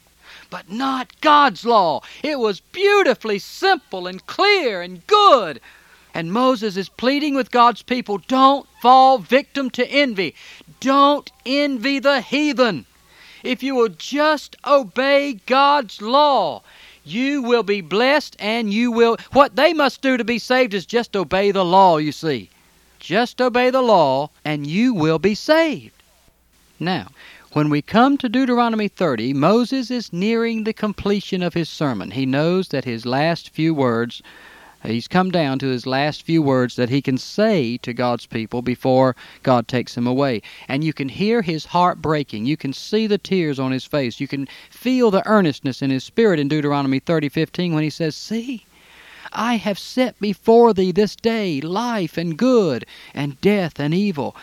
but 0.50 0.72
not 0.72 1.22
God's 1.22 1.66
law. 1.66 2.02
It 2.24 2.40
was 2.40 2.62
beautifully 2.62 3.38
simple 3.38 4.08
and 4.08 4.26
clear 4.26 4.82
and 4.82 5.06
good. 5.06 5.62
And 6.16 6.34
Moses 6.34 6.78
is 6.78 6.90
pleading 6.90 7.36
with 7.36 7.52
God's 7.52 7.84
people 7.84 8.18
don't 8.28 8.68
fall 8.82 9.20
victim 9.20 9.70
to 9.70 9.88
envy. 9.88 10.34
Don't 10.80 11.32
envy 11.46 12.00
the 12.00 12.22
heathen. 12.22 12.88
If 13.44 13.62
you 13.62 13.76
will 13.76 13.90
just 13.90 14.56
obey 14.66 15.34
God's 15.46 16.02
law, 16.02 16.64
you 17.08 17.42
will 17.42 17.64
be 17.64 17.82
blessed 17.82 18.36
and 18.40 18.74
you 18.74 18.92
will. 18.92 19.18
What 19.32 19.56
they 19.56 19.74
must 19.74 20.02
do 20.02 20.18
to 20.18 20.24
be 20.24 20.40
saved 20.40 20.74
is 20.74 20.86
just 20.86 21.16
obey 21.16 21.52
the 21.52 21.66
law, 21.66 21.98
you 21.98 22.12
see. 22.12 22.50
Just 23.00 23.42
obey 23.42 23.70
the 23.70 23.82
law 23.82 24.30
and 24.44 24.68
you 24.68 24.94
will 24.94 25.20
be 25.20 25.36
saved. 25.36 25.94
Now, 26.80 27.08
when 27.54 27.70
we 27.70 27.82
come 27.82 28.18
to 28.18 28.30
Deuteronomy 28.30 28.88
30, 28.88 29.34
Moses 29.34 29.90
is 29.90 30.14
nearing 30.14 30.64
the 30.64 30.74
completion 30.74 31.42
of 31.42 31.54
his 31.54 31.70
sermon. 31.70 32.12
He 32.12 32.26
knows 32.26 32.68
that 32.68 32.86
his 32.86 33.06
last 33.06 33.50
few 33.50 33.74
words 33.74 34.22
He's 34.84 35.08
come 35.08 35.32
down 35.32 35.60
to 35.60 35.68
his 35.68 35.86
last 35.86 36.24
few 36.24 36.42
words 36.42 36.76
that 36.76 36.90
he 36.90 37.02
can 37.02 37.18
say 37.18 37.78
to 37.78 37.94
God's 37.94 38.26
people 38.26 38.62
before 38.62 39.16
God 39.44 39.68
takes 39.68 39.98
him 39.98 40.06
away. 40.06 40.42
And 40.68 40.84
you 40.84 40.94
can 40.94 41.10
hear 41.10 41.42
his 41.42 41.66
heart 41.66 42.02
breaking. 42.02 42.46
You 42.46 42.58
can 42.58 42.74
see 42.74 43.08
the 43.08 43.18
tears 43.18 43.60
on 43.60 43.72
his 43.72 43.86
face. 43.86 44.20
You 44.20 44.28
can 44.28 44.48
feel 44.70 45.10
the 45.10 45.28
earnestness 45.28 45.82
in 45.82 45.90
his 45.90 46.04
spirit 46.04 46.40
in 46.40 46.48
Deuteronomy 46.48 47.00
30:15 47.00 47.74
when 47.74 47.84
he 47.84 47.90
says, 47.90 48.16
"See, 48.16 48.66
I 49.34 49.56
have 49.56 49.80
set 49.80 50.20
before 50.20 50.74
thee 50.74 50.92
this 50.92 51.16
day 51.16 51.60
life 51.60 52.18
and 52.18 52.38
good, 52.38 52.86
and 53.14 53.42
death 53.42 53.80
and 53.80 53.94
evil 53.94 54.36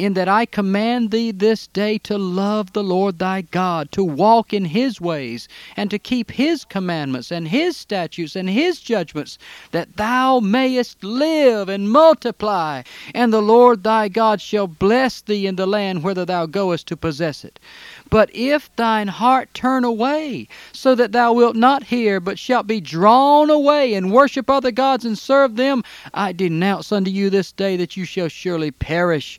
in 0.00 0.14
that 0.14 0.28
I 0.28 0.46
command 0.46 1.10
thee 1.10 1.30
this 1.30 1.66
day 1.66 1.98
to 1.98 2.16
love 2.16 2.72
the 2.72 2.82
Lord 2.82 3.18
thy 3.18 3.42
God, 3.42 3.92
to 3.92 4.02
walk 4.02 4.54
in 4.54 4.64
his 4.64 4.98
ways, 4.98 5.46
and 5.76 5.90
to 5.90 5.98
keep 5.98 6.30
his 6.30 6.64
commandments, 6.64 7.30
and 7.30 7.46
his 7.46 7.76
statutes, 7.76 8.34
and 8.34 8.48
his 8.48 8.80
judgments, 8.80 9.36
that 9.72 9.98
thou 9.98 10.40
mayest 10.40 11.04
live 11.04 11.68
and 11.68 11.90
multiply, 11.90 12.82
and 13.14 13.30
the 13.30 13.42
Lord 13.42 13.84
thy 13.84 14.08
God 14.08 14.40
shall 14.40 14.66
bless 14.66 15.20
thee 15.20 15.46
in 15.46 15.56
the 15.56 15.66
land 15.66 16.02
whither 16.02 16.24
thou 16.24 16.46
goest 16.46 16.86
to 16.86 16.96
possess 16.96 17.44
it. 17.44 17.60
But 18.08 18.30
if 18.32 18.74
thine 18.76 19.08
heart 19.08 19.52
turn 19.52 19.84
away, 19.84 20.48
so 20.72 20.94
that 20.94 21.12
thou 21.12 21.34
wilt 21.34 21.56
not 21.56 21.84
hear, 21.84 22.20
but 22.20 22.38
shalt 22.38 22.66
be 22.66 22.80
drawn 22.80 23.50
away, 23.50 23.92
and 23.92 24.10
worship 24.10 24.48
other 24.48 24.70
gods 24.70 25.04
and 25.04 25.18
serve 25.18 25.56
them, 25.56 25.84
I 26.14 26.32
denounce 26.32 26.90
unto 26.90 27.10
you 27.10 27.28
this 27.28 27.52
day 27.52 27.76
that 27.76 27.98
you 27.98 28.06
shall 28.06 28.28
surely 28.28 28.70
perish 28.70 29.38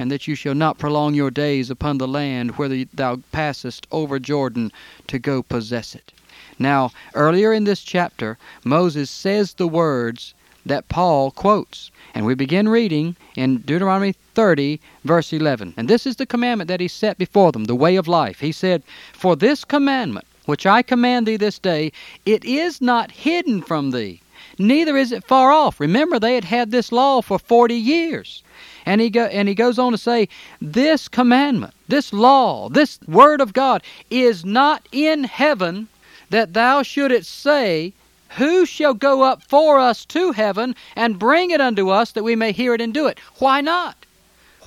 and 0.00 0.10
that 0.10 0.26
you 0.26 0.34
shall 0.34 0.54
not 0.54 0.78
prolong 0.78 1.12
your 1.12 1.30
days 1.30 1.68
upon 1.68 1.98
the 1.98 2.08
land 2.08 2.52
whither 2.52 2.84
thou 2.94 3.20
passest 3.32 3.86
over 3.92 4.18
Jordan 4.18 4.72
to 5.06 5.18
go 5.18 5.42
possess 5.42 5.94
it. 5.94 6.10
Now, 6.58 6.90
earlier 7.14 7.52
in 7.52 7.64
this 7.64 7.82
chapter, 7.82 8.38
Moses 8.64 9.10
says 9.10 9.52
the 9.52 9.68
words 9.68 10.32
that 10.64 10.88
Paul 10.88 11.30
quotes. 11.30 11.90
And 12.14 12.24
we 12.24 12.34
begin 12.34 12.66
reading 12.66 13.14
in 13.36 13.58
Deuteronomy 13.58 14.14
30, 14.34 14.80
verse 15.04 15.34
11. 15.34 15.74
And 15.76 15.86
this 15.86 16.06
is 16.06 16.16
the 16.16 16.24
commandment 16.24 16.68
that 16.68 16.80
he 16.80 16.88
set 16.88 17.18
before 17.18 17.52
them, 17.52 17.64
the 17.64 17.74
way 17.74 17.96
of 17.96 18.08
life. 18.08 18.40
He 18.40 18.52
said, 18.52 18.82
For 19.12 19.36
this 19.36 19.64
commandment, 19.66 20.26
which 20.46 20.64
I 20.64 20.80
command 20.80 21.26
thee 21.26 21.36
this 21.36 21.58
day, 21.58 21.92
it 22.24 22.42
is 22.46 22.80
not 22.80 23.10
hidden 23.10 23.60
from 23.60 23.90
thee, 23.90 24.22
neither 24.58 24.96
is 24.96 25.12
it 25.12 25.24
far 25.24 25.52
off. 25.52 25.78
Remember, 25.78 26.18
they 26.18 26.34
had 26.36 26.44
had 26.44 26.70
this 26.70 26.90
law 26.90 27.20
for 27.20 27.38
40 27.38 27.74
years. 27.74 28.42
And 28.90 29.00
he, 29.00 29.08
go, 29.08 29.26
and 29.26 29.46
he 29.46 29.54
goes 29.54 29.78
on 29.78 29.92
to 29.92 29.98
say, 29.98 30.28
This 30.60 31.06
commandment, 31.06 31.74
this 31.86 32.12
law, 32.12 32.68
this 32.68 32.98
word 33.06 33.40
of 33.40 33.52
God 33.52 33.84
is 34.10 34.44
not 34.44 34.82
in 34.90 35.22
heaven 35.22 35.86
that 36.30 36.54
thou 36.54 36.82
shouldest 36.82 37.30
say, 37.30 37.92
Who 38.30 38.66
shall 38.66 38.94
go 38.94 39.22
up 39.22 39.44
for 39.44 39.78
us 39.78 40.04
to 40.06 40.32
heaven 40.32 40.74
and 40.96 41.20
bring 41.20 41.52
it 41.52 41.60
unto 41.60 41.90
us 41.90 42.10
that 42.10 42.24
we 42.24 42.34
may 42.34 42.50
hear 42.50 42.74
it 42.74 42.80
and 42.80 42.92
do 42.92 43.06
it? 43.06 43.20
Why 43.38 43.60
not? 43.60 43.94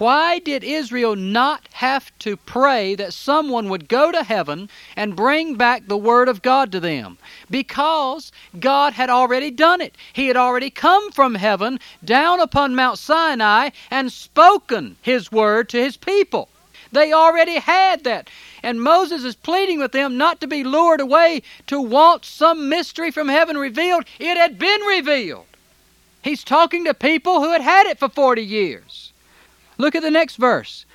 Why 0.04 0.40
did 0.40 0.66
Israel 0.66 1.16
not 1.16 1.70
have 1.72 2.12
to 2.20 2.36
pray 2.36 2.94
that 2.96 3.14
someone 3.14 3.70
would 3.70 3.88
go 3.88 4.12
to 4.12 4.24
heaven 4.24 4.70
and 4.98 5.16
bring 5.16 5.56
back 5.56 5.88
the 5.88 5.96
Word 5.96 6.28
of 6.28 6.42
God 6.42 6.74
to 6.74 6.82
them? 6.82 7.18
Because 7.50 8.34
God 8.60 8.92
had 8.92 9.10
already 9.10 9.50
done 9.50 9.80
it. 9.80 9.96
He 10.12 10.28
had 10.28 10.36
already 10.36 10.70
come 10.70 11.10
from 11.14 11.36
heaven 11.36 11.80
down 12.04 12.42
upon 12.42 12.76
Mount 12.76 13.00
Sinai 13.00 13.70
and 13.90 14.12
spoken 14.12 14.98
His 15.02 15.32
Word 15.32 15.70
to 15.70 15.82
His 15.82 15.96
people. 15.96 16.50
They 16.92 17.14
already 17.14 17.60
had 17.60 18.04
that. 18.04 18.30
And 18.62 18.84
Moses 18.84 19.24
is 19.24 19.38
pleading 19.38 19.80
with 19.80 19.94
them 19.94 20.18
not 20.18 20.42
to 20.42 20.48
be 20.48 20.66
lured 20.66 21.00
away 21.00 21.44
to 21.68 21.80
want 21.80 22.26
some 22.26 22.68
mystery 22.68 23.10
from 23.10 23.30
heaven 23.30 23.58
revealed. 23.58 24.04
It 24.20 24.36
had 24.36 24.60
been 24.60 24.82
revealed. 24.82 25.46
He's 26.22 26.44
talking 26.44 26.84
to 26.84 26.94
people 26.94 27.42
who 27.42 27.54
had 27.54 27.62
had 27.62 27.88
it 27.88 28.00
for 28.00 28.10
40 28.10 28.44
years. 28.44 29.13
Look 29.84 29.96
at 29.96 30.02
the 30.02 30.12
next 30.12 30.38
verse. 30.38 30.86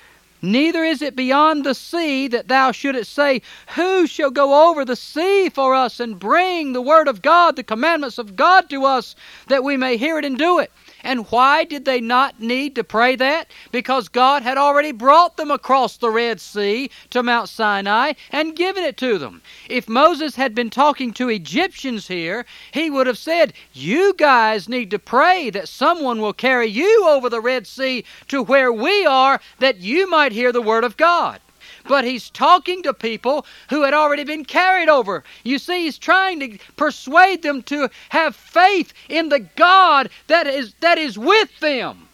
Neither 0.41 0.83
is 0.83 1.03
it 1.03 1.15
beyond 1.15 1.63
the 1.63 1.75
sea 1.75 2.27
that 2.29 2.47
thou 2.47 2.71
shouldest 2.71 3.13
say, 3.13 3.43
Who 3.75 4.07
shall 4.07 4.31
go 4.31 4.67
over 4.67 4.83
the 4.83 4.95
sea 4.95 5.47
for 5.49 5.75
us 5.75 5.99
and 5.99 6.17
bring 6.17 6.73
the 6.73 6.81
word 6.81 7.07
of 7.07 7.21
God, 7.21 7.55
the 7.55 7.61
commandments 7.61 8.17
of 8.17 8.35
God 8.35 8.67
to 8.71 8.85
us, 8.85 9.15
that 9.47 9.63
we 9.63 9.77
may 9.77 9.95
hear 9.95 10.17
it 10.17 10.25
and 10.25 10.39
do 10.39 10.57
it? 10.57 10.71
And 11.03 11.29
why 11.31 11.63
did 11.63 11.85
they 11.85 12.01
not 12.01 12.39
need 12.39 12.75
to 12.75 12.83
pray 12.83 13.15
that? 13.15 13.49
Because 13.71 14.07
God 14.07 14.43
had 14.43 14.57
already 14.57 14.91
brought 14.91 15.37
them 15.37 15.51
across 15.51 15.97
the 15.97 16.09
Red 16.09 16.41
Sea 16.41 16.89
to 17.11 17.23
Mount 17.23 17.49
Sinai 17.49 18.13
and 18.31 18.55
given 18.55 18.83
it 18.83 18.97
to 18.97 19.17
them. 19.17 19.41
If 19.69 19.87
Moses 19.87 20.35
had 20.35 20.53
been 20.53 20.69
talking 20.69 21.13
to 21.13 21.29
Egyptians 21.29 22.07
here, 22.07 22.45
he 22.71 22.89
would 22.89 23.07
have 23.07 23.17
said, 23.17 23.53
You 23.73 24.13
guys 24.13 24.67
need 24.67 24.91
to 24.91 24.99
pray 24.99 25.49
that 25.51 25.69
someone 25.69 26.21
will 26.21 26.33
carry 26.33 26.67
you 26.67 27.05
over 27.07 27.29
the 27.29 27.41
Red 27.41 27.65
Sea 27.67 28.03
to 28.27 28.43
where 28.43 28.71
we 28.71 29.05
are, 29.05 29.39
that 29.59 29.77
you 29.77 30.09
might 30.09 30.31
hear 30.31 30.51
the 30.51 30.61
Word 30.61 30.83
of 30.83 30.97
God 30.97 31.39
but 31.87 32.03
he's 32.03 32.29
talking 32.29 32.83
to 32.83 32.93
people 32.93 33.45
who 33.69 33.83
had 33.83 33.93
already 33.93 34.23
been 34.23 34.45
carried 34.45 34.89
over. 34.89 35.23
You 35.43 35.59
see, 35.59 35.83
he's 35.83 35.97
trying 35.97 36.39
to 36.39 36.57
persuade 36.75 37.41
them 37.41 37.61
to 37.63 37.89
have 38.09 38.35
faith 38.35 38.93
in 39.07 39.29
the 39.29 39.39
God 39.39 40.09
that 40.27 40.47
is, 40.47 40.73
that 40.81 40.97
is 40.97 41.17
with 41.17 41.59
them. 41.59 42.07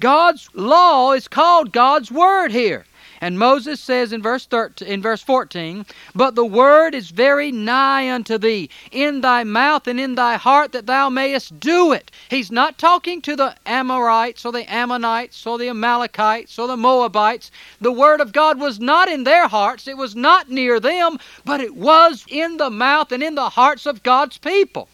God's 0.00 0.48
law 0.54 1.12
is 1.12 1.26
called 1.26 1.72
God's 1.72 2.10
Word 2.10 2.52
here. 2.52 2.84
And 3.20 3.38
Moses 3.38 3.80
says 3.80 4.12
in 4.12 4.22
verse 4.22 4.46
13, 4.46 4.86
in 4.86 5.02
verse 5.02 5.22
14, 5.22 5.84
"But 6.14 6.36
the 6.36 6.44
word 6.44 6.94
is 6.94 7.10
very 7.10 7.50
nigh 7.50 8.10
unto 8.10 8.38
thee, 8.38 8.70
in 8.92 9.22
thy 9.22 9.42
mouth 9.42 9.88
and 9.88 9.98
in 9.98 10.14
thy 10.14 10.36
heart, 10.36 10.70
that 10.72 10.86
thou 10.86 11.08
mayest 11.08 11.58
do 11.58 11.92
it." 11.92 12.10
He's 12.28 12.52
not 12.52 12.78
talking 12.78 13.20
to 13.22 13.34
the 13.34 13.56
Amorites 13.66 14.44
or 14.44 14.52
the 14.52 14.72
Ammonites 14.72 15.46
or 15.46 15.58
the 15.58 15.68
Amalekites 15.68 16.58
or 16.58 16.68
the 16.68 16.76
Moabites. 16.76 17.50
The 17.80 17.90
word 17.92 18.20
of 18.20 18.32
God 18.32 18.60
was 18.60 18.78
not 18.78 19.08
in 19.08 19.24
their 19.24 19.48
hearts; 19.48 19.88
it 19.88 19.96
was 19.96 20.14
not 20.14 20.48
near 20.48 20.78
them, 20.78 21.18
but 21.44 21.60
it 21.60 21.74
was 21.74 22.24
in 22.28 22.56
the 22.56 22.70
mouth 22.70 23.10
and 23.10 23.22
in 23.22 23.34
the 23.34 23.50
hearts 23.50 23.84
of 23.84 24.04
God's 24.04 24.38
people. 24.38 24.88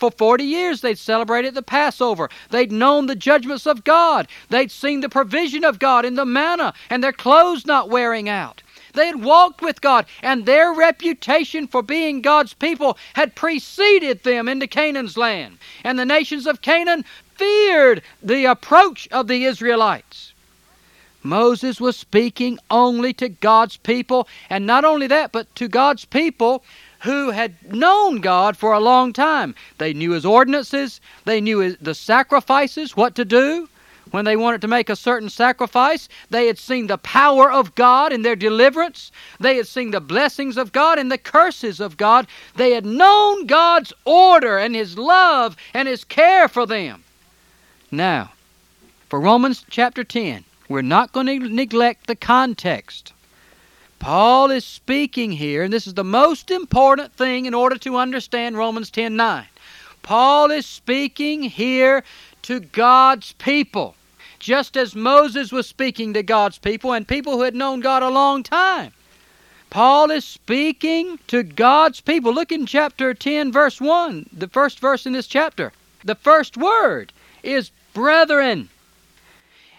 For 0.00 0.10
40 0.10 0.44
years 0.44 0.80
they'd 0.80 0.98
celebrated 0.98 1.54
the 1.54 1.62
Passover. 1.62 2.30
They'd 2.48 2.72
known 2.72 3.06
the 3.06 3.14
judgments 3.14 3.66
of 3.66 3.84
God. 3.84 4.26
They'd 4.48 4.70
seen 4.70 5.00
the 5.00 5.10
provision 5.10 5.62
of 5.62 5.78
God 5.78 6.06
in 6.06 6.14
the 6.14 6.24
manna 6.24 6.72
and 6.88 7.04
their 7.04 7.12
clothes 7.12 7.66
not 7.66 7.90
wearing 7.90 8.28
out. 8.28 8.62
They 8.94 9.06
had 9.06 9.22
walked 9.22 9.62
with 9.62 9.80
God, 9.80 10.06
and 10.22 10.46
their 10.46 10.72
reputation 10.72 11.68
for 11.68 11.82
being 11.82 12.22
God's 12.22 12.54
people 12.54 12.98
had 13.14 13.36
preceded 13.36 14.24
them 14.24 14.48
into 14.48 14.66
Canaan's 14.66 15.16
land. 15.16 15.58
And 15.84 15.98
the 15.98 16.04
nations 16.04 16.46
of 16.46 16.60
Canaan 16.60 17.04
feared 17.36 18.02
the 18.22 18.46
approach 18.46 19.06
of 19.12 19.28
the 19.28 19.44
Israelites. 19.44 20.32
Moses 21.22 21.80
was 21.80 21.96
speaking 21.96 22.58
only 22.70 23.12
to 23.12 23.28
God's 23.28 23.76
people, 23.76 24.26
and 24.48 24.66
not 24.66 24.84
only 24.84 25.06
that, 25.06 25.30
but 25.30 25.54
to 25.56 25.68
God's 25.68 26.04
people 26.04 26.64
who 27.00 27.30
had 27.30 27.54
known 27.72 28.20
God 28.20 28.56
for 28.56 28.72
a 28.72 28.80
long 28.80 29.12
time. 29.12 29.54
They 29.78 29.92
knew 29.92 30.12
His 30.12 30.24
ordinances, 30.24 31.00
they 31.24 31.40
knew 31.40 31.58
his, 31.58 31.76
the 31.78 31.94
sacrifices, 31.94 32.96
what 32.96 33.14
to 33.16 33.24
do. 33.24 33.68
When 34.10 34.24
they 34.24 34.36
wanted 34.36 34.60
to 34.62 34.68
make 34.68 34.90
a 34.90 34.96
certain 34.96 35.28
sacrifice, 35.28 36.08
they 36.30 36.48
had 36.48 36.58
seen 36.58 36.88
the 36.88 36.98
power 36.98 37.50
of 37.50 37.76
God 37.76 38.12
in 38.12 38.22
their 38.22 38.34
deliverance. 38.34 39.12
They 39.38 39.56
had 39.56 39.68
seen 39.68 39.92
the 39.92 40.00
blessings 40.00 40.56
of 40.56 40.72
God 40.72 40.98
and 40.98 41.12
the 41.12 41.18
curses 41.18 41.78
of 41.78 41.96
God. 41.96 42.26
They 42.56 42.72
had 42.72 42.84
known 42.84 43.46
God's 43.46 43.92
order 44.04 44.58
and 44.58 44.74
His 44.74 44.98
love 44.98 45.56
and 45.72 45.86
His 45.86 46.02
care 46.02 46.48
for 46.48 46.66
them. 46.66 47.04
Now, 47.92 48.32
for 49.08 49.20
Romans 49.20 49.64
chapter 49.70 50.02
10, 50.02 50.44
we're 50.68 50.82
not 50.82 51.12
going 51.12 51.26
to 51.26 51.38
neglect 51.48 52.06
the 52.06 52.16
context. 52.16 53.12
Paul 54.00 54.50
is 54.50 54.64
speaking 54.64 55.32
here, 55.32 55.62
and 55.62 55.70
this 55.70 55.86
is 55.86 55.92
the 55.92 56.02
most 56.02 56.50
important 56.50 57.12
thing 57.12 57.44
in 57.44 57.52
order 57.52 57.76
to 57.78 57.98
understand 57.98 58.56
Romans 58.56 58.90
10 58.90 59.14
9. 59.14 59.46
Paul 60.02 60.50
is 60.50 60.64
speaking 60.64 61.42
here 61.42 62.02
to 62.42 62.60
God's 62.60 63.34
people, 63.34 63.94
just 64.38 64.74
as 64.78 64.96
Moses 64.96 65.52
was 65.52 65.66
speaking 65.68 66.14
to 66.14 66.22
God's 66.22 66.56
people 66.56 66.94
and 66.94 67.06
people 67.06 67.34
who 67.34 67.42
had 67.42 67.54
known 67.54 67.80
God 67.80 68.02
a 68.02 68.08
long 68.08 68.42
time. 68.42 68.92
Paul 69.68 70.10
is 70.10 70.24
speaking 70.24 71.18
to 71.28 71.42
God's 71.42 72.00
people. 72.00 72.32
Look 72.32 72.50
in 72.50 72.64
chapter 72.64 73.12
10, 73.12 73.52
verse 73.52 73.82
1, 73.82 74.30
the 74.32 74.48
first 74.48 74.80
verse 74.80 75.04
in 75.04 75.12
this 75.12 75.26
chapter. 75.26 75.72
The 76.04 76.14
first 76.14 76.56
word 76.56 77.12
is 77.42 77.70
brethren. 77.92 78.70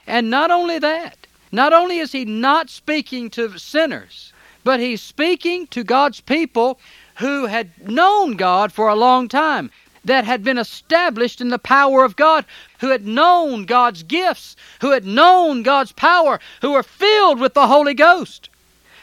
And 0.05 0.29
not 0.29 0.51
only 0.51 0.77
that, 0.77 1.20
not 1.51 1.73
only 1.73 1.97
is 1.97 2.11
he 2.11 2.25
not 2.25 2.69
speaking 2.69 3.29
to 3.31 3.57
sinners, 3.57 4.31
but 4.63 4.79
he's 4.79 5.01
speaking 5.01 5.67
to 5.67 5.83
God's 5.83 6.21
people 6.21 6.79
who 7.15 7.47
had 7.47 7.89
known 7.89 8.35
God 8.35 8.71
for 8.71 8.87
a 8.87 8.95
long 8.95 9.27
time, 9.27 9.71
that 10.05 10.25
had 10.25 10.43
been 10.43 10.57
established 10.57 11.41
in 11.41 11.49
the 11.49 11.59
power 11.59 12.03
of 12.03 12.15
God, 12.15 12.45
who 12.79 12.89
had 12.89 13.05
known 13.05 13.65
God's 13.65 14.03
gifts, 14.03 14.55
who 14.81 14.91
had 14.91 15.05
known 15.05 15.63
God's 15.63 15.91
power, 15.91 16.39
who 16.61 16.71
were 16.71 16.83
filled 16.83 17.39
with 17.39 17.53
the 17.53 17.67
Holy 17.67 17.93
Ghost. 17.93 18.49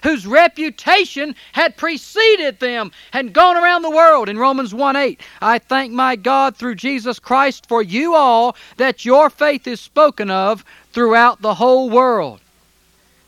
Whose 0.02 0.26
reputation 0.26 1.34
had 1.52 1.76
preceded 1.76 2.60
them 2.60 2.92
and 3.12 3.32
gone 3.32 3.56
around 3.56 3.82
the 3.82 3.90
world. 3.90 4.28
In 4.28 4.38
Romans 4.38 4.74
1 4.74 4.96
8, 4.96 5.20
I 5.40 5.58
thank 5.58 5.92
my 5.92 6.16
God 6.16 6.56
through 6.56 6.74
Jesus 6.76 7.18
Christ 7.18 7.66
for 7.68 7.82
you 7.82 8.14
all 8.14 8.56
that 8.76 9.04
your 9.04 9.30
faith 9.30 9.66
is 9.66 9.80
spoken 9.80 10.30
of 10.30 10.64
throughout 10.92 11.42
the 11.42 11.54
whole 11.54 11.90
world. 11.90 12.40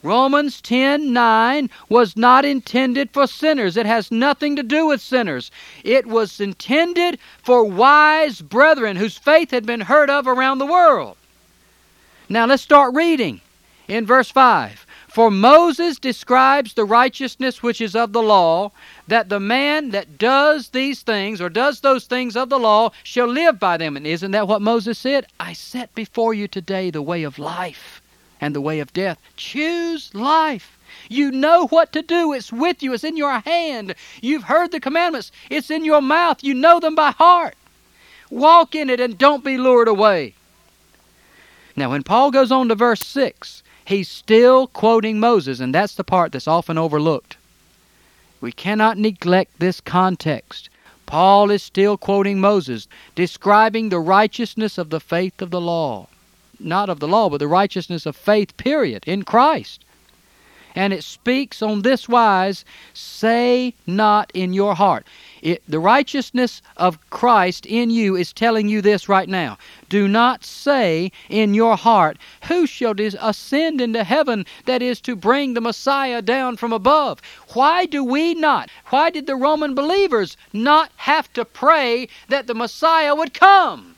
Romans 0.02 0.62
10:9 0.62 1.68
was 1.90 2.16
not 2.16 2.46
intended 2.46 3.10
for 3.12 3.26
sinners. 3.26 3.76
It 3.76 3.84
has 3.84 4.10
nothing 4.10 4.56
to 4.56 4.62
do 4.62 4.86
with 4.86 5.00
sinners. 5.00 5.50
It 5.84 6.06
was 6.06 6.40
intended 6.40 7.18
for 7.42 7.64
wise 7.64 8.40
brethren 8.40 8.96
whose 8.96 9.18
faith 9.18 9.50
had 9.50 9.66
been 9.66 9.82
heard 9.82 10.08
of 10.08 10.26
around 10.26 10.58
the 10.58 10.66
world. 10.66 11.16
Now 12.30 12.46
let's 12.46 12.62
start 12.62 12.94
reading 12.94 13.42
in 13.88 14.06
verse 14.06 14.30
5. 14.30 14.86
For 15.10 15.28
Moses 15.28 15.98
describes 15.98 16.74
the 16.74 16.84
righteousness 16.84 17.64
which 17.64 17.80
is 17.80 17.96
of 17.96 18.12
the 18.12 18.22
law, 18.22 18.70
that 19.08 19.28
the 19.28 19.40
man 19.40 19.90
that 19.90 20.18
does 20.18 20.68
these 20.68 21.02
things 21.02 21.40
or 21.40 21.48
does 21.48 21.80
those 21.80 22.04
things 22.04 22.36
of 22.36 22.48
the 22.48 22.60
law 22.60 22.92
shall 23.02 23.26
live 23.26 23.58
by 23.58 23.76
them. 23.76 23.96
And 23.96 24.06
isn't 24.06 24.30
that 24.30 24.46
what 24.46 24.62
Moses 24.62 25.00
said? 25.00 25.26
I 25.40 25.52
set 25.52 25.92
before 25.96 26.32
you 26.32 26.46
today 26.46 26.90
the 26.90 27.02
way 27.02 27.24
of 27.24 27.40
life 27.40 28.00
and 28.40 28.54
the 28.54 28.60
way 28.60 28.78
of 28.78 28.92
death. 28.92 29.18
Choose 29.34 30.14
life. 30.14 30.78
You 31.08 31.32
know 31.32 31.66
what 31.66 31.92
to 31.94 32.02
do. 32.02 32.32
It's 32.32 32.52
with 32.52 32.80
you. 32.80 32.92
It's 32.92 33.02
in 33.02 33.16
your 33.16 33.40
hand. 33.40 33.96
You've 34.22 34.44
heard 34.44 34.70
the 34.70 34.78
commandments. 34.78 35.32
It's 35.50 35.72
in 35.72 35.84
your 35.84 36.00
mouth. 36.00 36.44
You 36.44 36.54
know 36.54 36.78
them 36.78 36.94
by 36.94 37.10
heart. 37.10 37.56
Walk 38.30 38.76
in 38.76 38.88
it 38.88 39.00
and 39.00 39.18
don't 39.18 39.42
be 39.42 39.58
lured 39.58 39.88
away. 39.88 40.34
Now, 41.74 41.90
when 41.90 42.04
Paul 42.04 42.30
goes 42.30 42.52
on 42.52 42.68
to 42.68 42.76
verse 42.76 43.00
6, 43.00 43.64
he's 43.84 44.08
still 44.08 44.66
quoting 44.68 45.20
Moses, 45.20 45.60
and 45.60 45.74
that's 45.74 45.94
the 45.94 46.04
part 46.04 46.32
that's 46.32 46.48
often 46.48 46.78
overlooked. 46.78 47.36
We 48.40 48.52
cannot 48.52 48.98
neglect 48.98 49.58
this 49.58 49.80
context. 49.80 50.68
Paul 51.06 51.50
is 51.50 51.62
still 51.62 51.96
quoting 51.96 52.40
Moses, 52.40 52.88
describing 53.14 53.88
the 53.88 53.98
righteousness 53.98 54.78
of 54.78 54.90
the 54.90 55.00
faith 55.00 55.42
of 55.42 55.50
the 55.50 55.60
law 55.60 56.06
not 56.60 56.88
of 56.88 57.00
the 57.00 57.08
law, 57.08 57.28
but 57.28 57.38
the 57.38 57.48
righteousness 57.48 58.06
of 58.06 58.14
faith, 58.14 58.56
period, 58.56 59.04
in 59.06 59.24
Christ. 59.24 59.84
And 60.74 60.92
it 60.92 61.02
speaks 61.02 61.62
on 61.62 61.82
this 61.82 62.08
wise 62.08 62.64
say 62.94 63.74
not 63.86 64.30
in 64.34 64.52
your 64.52 64.74
heart. 64.74 65.04
It, 65.42 65.62
the 65.66 65.78
righteousness 65.78 66.60
of 66.76 66.98
Christ 67.10 67.64
in 67.64 67.90
you 67.90 68.14
is 68.14 68.32
telling 68.32 68.68
you 68.68 68.82
this 68.82 69.08
right 69.08 69.28
now. 69.28 69.56
Do 69.88 70.06
not 70.06 70.44
say 70.44 71.12
in 71.28 71.54
your 71.54 71.76
heart, 71.76 72.18
Who 72.48 72.66
shall 72.66 72.94
ascend 72.98 73.80
into 73.80 74.04
heaven 74.04 74.44
that 74.66 74.82
is 74.82 75.00
to 75.02 75.16
bring 75.16 75.54
the 75.54 75.60
Messiah 75.60 76.20
down 76.20 76.56
from 76.56 76.72
above? 76.72 77.22
Why 77.54 77.86
do 77.86 78.04
we 78.04 78.34
not? 78.34 78.70
Why 78.86 79.10
did 79.10 79.26
the 79.26 79.36
Roman 79.36 79.74
believers 79.74 80.36
not 80.52 80.92
have 80.96 81.32
to 81.32 81.44
pray 81.44 82.08
that 82.28 82.46
the 82.46 82.54
Messiah 82.54 83.14
would 83.14 83.32
come? 83.32 83.96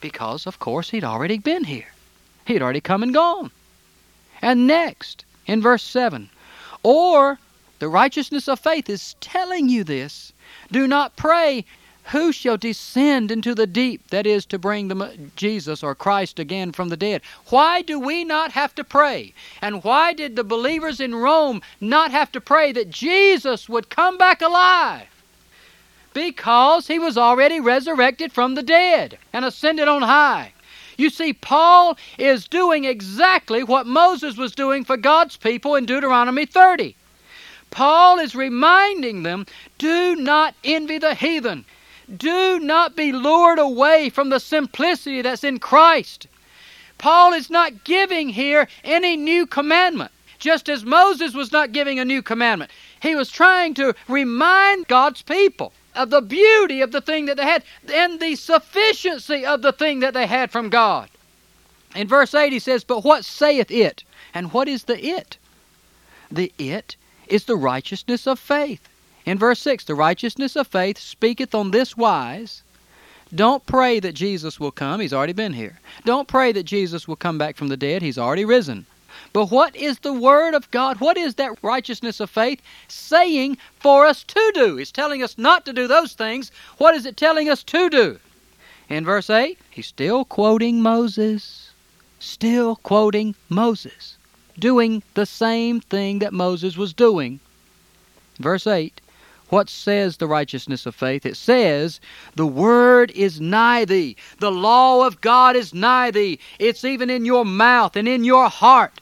Because, 0.00 0.46
of 0.46 0.58
course, 0.58 0.90
he'd 0.90 1.04
already 1.04 1.38
been 1.38 1.64
here. 1.64 1.92
He'd 2.46 2.62
already 2.62 2.80
come 2.80 3.02
and 3.02 3.12
gone. 3.12 3.50
And 4.40 4.66
next, 4.66 5.24
in 5.46 5.62
verse 5.62 5.82
7, 5.82 6.28
or 6.82 7.38
the 7.78 7.88
righteousness 7.88 8.48
of 8.48 8.60
faith 8.60 8.88
is 8.88 9.14
telling 9.20 9.68
you 9.68 9.84
this. 9.84 10.32
Do 10.74 10.88
not 10.88 11.14
pray, 11.14 11.64
who 12.06 12.32
shall 12.32 12.56
descend 12.56 13.30
into 13.30 13.54
the 13.54 13.64
deep, 13.64 14.08
that 14.10 14.26
is, 14.26 14.44
to 14.46 14.58
bring 14.58 14.88
the, 14.88 15.30
Jesus 15.36 15.84
or 15.84 15.94
Christ 15.94 16.40
again 16.40 16.72
from 16.72 16.88
the 16.88 16.96
dead? 16.96 17.22
Why 17.46 17.80
do 17.80 18.00
we 18.00 18.24
not 18.24 18.50
have 18.50 18.74
to 18.74 18.82
pray? 18.82 19.34
And 19.62 19.84
why 19.84 20.14
did 20.14 20.34
the 20.34 20.42
believers 20.42 20.98
in 20.98 21.14
Rome 21.14 21.62
not 21.80 22.10
have 22.10 22.32
to 22.32 22.40
pray 22.40 22.72
that 22.72 22.90
Jesus 22.90 23.68
would 23.68 23.88
come 23.88 24.18
back 24.18 24.42
alive? 24.42 25.06
Because 26.12 26.88
he 26.88 26.98
was 26.98 27.16
already 27.16 27.60
resurrected 27.60 28.32
from 28.32 28.56
the 28.56 28.62
dead 28.64 29.16
and 29.32 29.44
ascended 29.44 29.86
on 29.86 30.02
high. 30.02 30.54
You 30.98 31.08
see, 31.08 31.34
Paul 31.34 31.96
is 32.18 32.48
doing 32.48 32.84
exactly 32.84 33.62
what 33.62 33.86
Moses 33.86 34.36
was 34.36 34.56
doing 34.56 34.84
for 34.84 34.96
God's 34.96 35.36
people 35.36 35.76
in 35.76 35.86
Deuteronomy 35.86 36.46
30. 36.46 36.96
Paul 37.74 38.20
is 38.20 38.36
reminding 38.36 39.24
them 39.24 39.46
do 39.78 40.14
not 40.14 40.54
envy 40.62 40.96
the 40.98 41.16
heathen. 41.16 41.64
Do 42.16 42.60
not 42.60 42.94
be 42.94 43.10
lured 43.10 43.58
away 43.58 44.10
from 44.10 44.28
the 44.28 44.38
simplicity 44.38 45.22
that's 45.22 45.42
in 45.42 45.58
Christ. 45.58 46.28
Paul 46.98 47.32
is 47.32 47.50
not 47.50 47.82
giving 47.82 48.28
here 48.28 48.68
any 48.84 49.16
new 49.16 49.44
commandment, 49.44 50.12
just 50.38 50.68
as 50.68 50.84
Moses 50.84 51.34
was 51.34 51.50
not 51.50 51.72
giving 51.72 51.98
a 51.98 52.04
new 52.04 52.22
commandment. 52.22 52.70
He 53.00 53.16
was 53.16 53.28
trying 53.28 53.74
to 53.74 53.96
remind 54.06 54.86
God's 54.86 55.22
people 55.22 55.72
of 55.96 56.10
the 56.10 56.22
beauty 56.22 56.80
of 56.80 56.92
the 56.92 57.00
thing 57.00 57.26
that 57.26 57.36
they 57.36 57.42
had 57.42 57.64
and 57.92 58.20
the 58.20 58.36
sufficiency 58.36 59.44
of 59.44 59.62
the 59.62 59.72
thing 59.72 59.98
that 59.98 60.14
they 60.14 60.28
had 60.28 60.52
from 60.52 60.68
God. 60.68 61.10
In 61.96 62.06
verse 62.06 62.34
8 62.34 62.52
he 62.52 62.60
says, 62.60 62.84
But 62.84 63.02
what 63.02 63.24
saith 63.24 63.72
it? 63.72 64.04
And 64.32 64.52
what 64.52 64.68
is 64.68 64.84
the 64.84 65.04
it? 65.04 65.38
The 66.30 66.52
it 66.56 66.94
is 67.28 67.44
the 67.44 67.56
righteousness 67.56 68.26
of 68.26 68.38
faith. 68.38 68.88
In 69.24 69.38
verse 69.38 69.60
6, 69.60 69.84
the 69.84 69.94
righteousness 69.94 70.56
of 70.56 70.66
faith 70.66 70.98
speaketh 70.98 71.54
on 71.54 71.70
this 71.70 71.96
wise. 71.96 72.62
Don't 73.34 73.64
pray 73.66 74.00
that 74.00 74.12
Jesus 74.14 74.60
will 74.60 74.70
come. 74.70 75.00
He's 75.00 75.12
already 75.12 75.32
been 75.32 75.54
here. 75.54 75.80
Don't 76.04 76.28
pray 76.28 76.52
that 76.52 76.64
Jesus 76.64 77.08
will 77.08 77.16
come 77.16 77.38
back 77.38 77.56
from 77.56 77.68
the 77.68 77.76
dead. 77.76 78.02
He's 78.02 78.18
already 78.18 78.44
risen. 78.44 78.86
But 79.32 79.50
what 79.50 79.74
is 79.74 80.00
the 80.00 80.12
Word 80.12 80.54
of 80.54 80.70
God? 80.70 81.00
What 81.00 81.16
is 81.16 81.36
that 81.36 81.58
righteousness 81.62 82.20
of 82.20 82.30
faith 82.30 82.60
saying 82.88 83.58
for 83.78 84.06
us 84.06 84.22
to 84.24 84.52
do? 84.54 84.78
It's 84.78 84.92
telling 84.92 85.22
us 85.22 85.38
not 85.38 85.64
to 85.64 85.72
do 85.72 85.88
those 85.88 86.12
things. 86.12 86.52
What 86.78 86.94
is 86.94 87.06
it 87.06 87.16
telling 87.16 87.48
us 87.48 87.62
to 87.64 87.88
do? 87.88 88.20
In 88.88 89.04
verse 89.04 89.30
8, 89.30 89.58
he's 89.70 89.86
still 89.86 90.24
quoting 90.24 90.82
Moses. 90.82 91.70
Still 92.20 92.76
quoting 92.76 93.34
Moses. 93.48 94.16
Doing 94.58 95.02
the 95.14 95.26
same 95.26 95.80
thing 95.80 96.20
that 96.20 96.32
Moses 96.32 96.76
was 96.76 96.92
doing. 96.92 97.40
Verse 98.38 98.66
8, 98.66 99.00
what 99.50 99.68
says 99.68 100.16
the 100.16 100.26
righteousness 100.26 100.86
of 100.86 100.94
faith? 100.94 101.26
It 101.26 101.36
says, 101.36 102.00
The 102.34 102.46
word 102.46 103.10
is 103.12 103.40
nigh 103.40 103.84
thee. 103.84 104.16
The 104.40 104.50
law 104.50 105.06
of 105.06 105.20
God 105.20 105.54
is 105.54 105.74
nigh 105.74 106.10
thee. 106.10 106.38
It's 106.58 106.84
even 106.84 107.10
in 107.10 107.24
your 107.24 107.44
mouth 107.44 107.94
and 107.94 108.08
in 108.08 108.24
your 108.24 108.48
heart. 108.48 109.00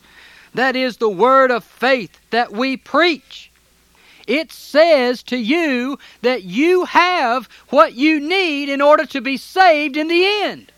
That 0.55 0.77
is 0.77 0.99
the 0.99 1.09
word 1.09 1.51
of 1.51 1.65
faith 1.65 2.19
that 2.31 2.53
we 2.53 2.77
preach. 2.77 3.51
It 4.27 4.53
says 4.53 5.23
to 5.25 5.37
you 5.37 5.99
that 6.21 6.45
you 6.45 6.85
have 6.85 7.49
what 7.71 7.95
you 7.95 8.21
need 8.21 8.69
in 8.69 8.81
order 8.81 9.07
to 9.07 9.21
be 9.21 9.37
saved 9.37 9.97
in 9.97 10.09
the 10.09 10.27
end. 10.27 10.73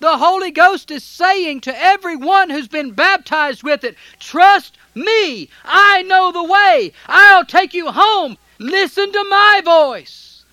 The 0.00 0.16
Holy 0.16 0.52
Ghost 0.52 0.90
is 0.90 1.02
saying 1.02 1.62
to 1.62 1.76
everyone 1.76 2.50
who's 2.50 2.68
been 2.68 2.92
baptized 2.92 3.62
with 3.62 3.82
it, 3.82 3.96
Trust 4.20 4.78
me. 4.94 5.48
I 5.64 6.02
know 6.02 6.30
the 6.30 6.44
way. 6.44 6.92
I'll 7.08 7.44
take 7.44 7.74
you 7.74 7.90
home. 7.90 8.38
Listen 8.58 9.12
to 9.12 9.24
my 9.28 9.60
voice. 9.64 10.44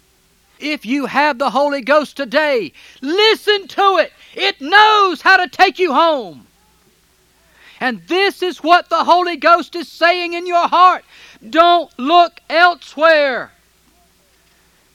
If 0.60 0.86
you 0.86 1.06
have 1.06 1.38
the 1.38 1.50
Holy 1.52 1.82
Ghost 1.82 2.18
today, 2.18 2.72
listen 3.02 3.68
to 3.68 3.98
it. 3.98 4.14
It 4.34 4.62
knows 4.62 5.22
how 5.22 5.38
to 5.38 5.48
take 5.48 5.78
you 5.78 5.94
home. 5.94 6.48
And 7.80 8.02
this 8.08 8.42
is 8.42 8.64
what 8.64 8.90
the 8.90 9.04
Holy 9.04 9.36
Ghost 9.36 9.76
is 9.76 9.88
saying 9.88 10.34
in 10.34 10.48
your 10.48 10.68
heart. 10.68 11.04
Don't 11.48 11.92
look 12.00 12.40
elsewhere. 12.50 13.52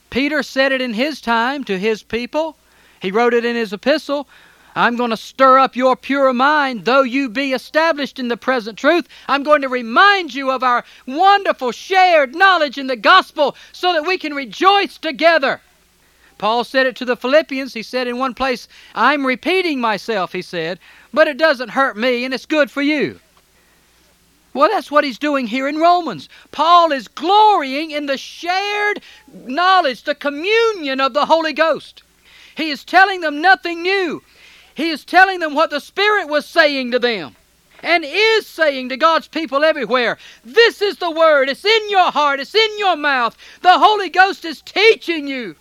Peter 0.09 0.43
said 0.43 0.73
it 0.73 0.81
in 0.81 0.95
his 0.95 1.21
time 1.21 1.63
to 1.65 1.79
his 1.79 2.03
people. 2.03 2.57
He 3.01 3.11
wrote 3.11 3.35
it 3.35 3.45
in 3.45 3.57
his 3.57 3.73
epistle. 3.73 4.29
I'm 4.77 4.97
going 4.97 5.11
to 5.11 5.17
stir 5.17 5.59
up 5.59 5.75
your 5.75 5.97
pure 5.97 6.33
mind, 6.33 6.85
though 6.85 7.03
you 7.03 7.29
be 7.29 7.53
established 7.53 8.19
in 8.19 8.29
the 8.29 8.37
present 8.37 8.79
truth. 8.79 9.09
I'm 9.27 9.43
going 9.43 9.63
to 9.63 9.69
remind 9.69 10.35
you 10.35 10.51
of 10.51 10.63
our 10.63 10.85
wonderful 11.07 11.73
shared 11.73 12.37
knowledge 12.37 12.79
in 12.79 12.87
the 12.87 12.97
gospel 12.97 13.57
so 13.73 13.93
that 13.93 14.07
we 14.07 14.17
can 14.17 14.35
rejoice 14.35 14.97
together. 14.97 15.61
Paul 16.39 16.63
said 16.65 16.87
it 16.87 16.97
to 16.97 17.05
the 17.05 17.17
Philippians. 17.17 17.75
He 17.75 17.83
said 17.83 18.07
in 18.07 18.19
one 18.19 18.35
place, 18.35 18.69
I'm 18.95 19.27
repeating 19.27 19.81
myself, 19.81 20.33
he 20.33 20.43
said, 20.43 20.79
but 21.13 21.27
it 21.27 21.37
doesn't 21.37 21.71
hurt 21.71 21.97
me 21.97 22.25
and 22.25 22.33
it's 22.33 22.47
good 22.47 22.71
for 22.71 22.83
you. 22.83 23.19
Well, 24.55 24.71
that's 24.71 24.91
what 24.91 25.05
he's 25.05 25.19
doing 25.19 25.47
here 25.47 25.69
in 25.69 25.79
Romans. 25.79 26.29
Paul 26.51 26.93
is 26.93 27.09
glorying 27.09 27.91
in 27.91 28.07
the 28.07 28.17
shared 28.17 29.01
knowledge, 29.33 30.05
the 30.05 30.15
communion 30.15 31.01
of 31.01 31.13
the 31.13 31.27
Holy 31.27 31.53
Ghost. 31.53 32.03
He 32.61 32.71
is 32.71 32.85
telling 32.85 33.23
them 33.23 33.41
nothing 33.41 33.83
new. 33.83 34.23
He 34.75 34.91
is 34.91 35.05
telling 35.05 35.41
them 35.41 35.55
what 35.55 35.71
the 35.71 35.81
Spirit 35.81 36.29
was 36.29 36.45
saying 36.45 36.91
to 36.91 36.99
them 36.99 37.35
and 37.83 38.05
is 38.07 38.47
saying 38.47 38.91
to 38.91 38.99
God's 38.99 39.29
people 39.29 39.65
everywhere. 39.65 40.19
This 40.45 40.83
is 40.83 40.99
the 40.99 41.11
Word. 41.11 41.49
It's 41.49 41.65
in 41.65 41.91
your 41.91 42.11
heart, 42.11 42.39
it's 42.39 42.55
in 42.55 42.79
your 42.79 42.97
mouth. 42.97 43.37
The 43.63 43.79
Holy 43.79 44.11
Ghost 44.11 44.45
is 44.45 44.61
teaching 44.61 45.27
you. 45.27 45.57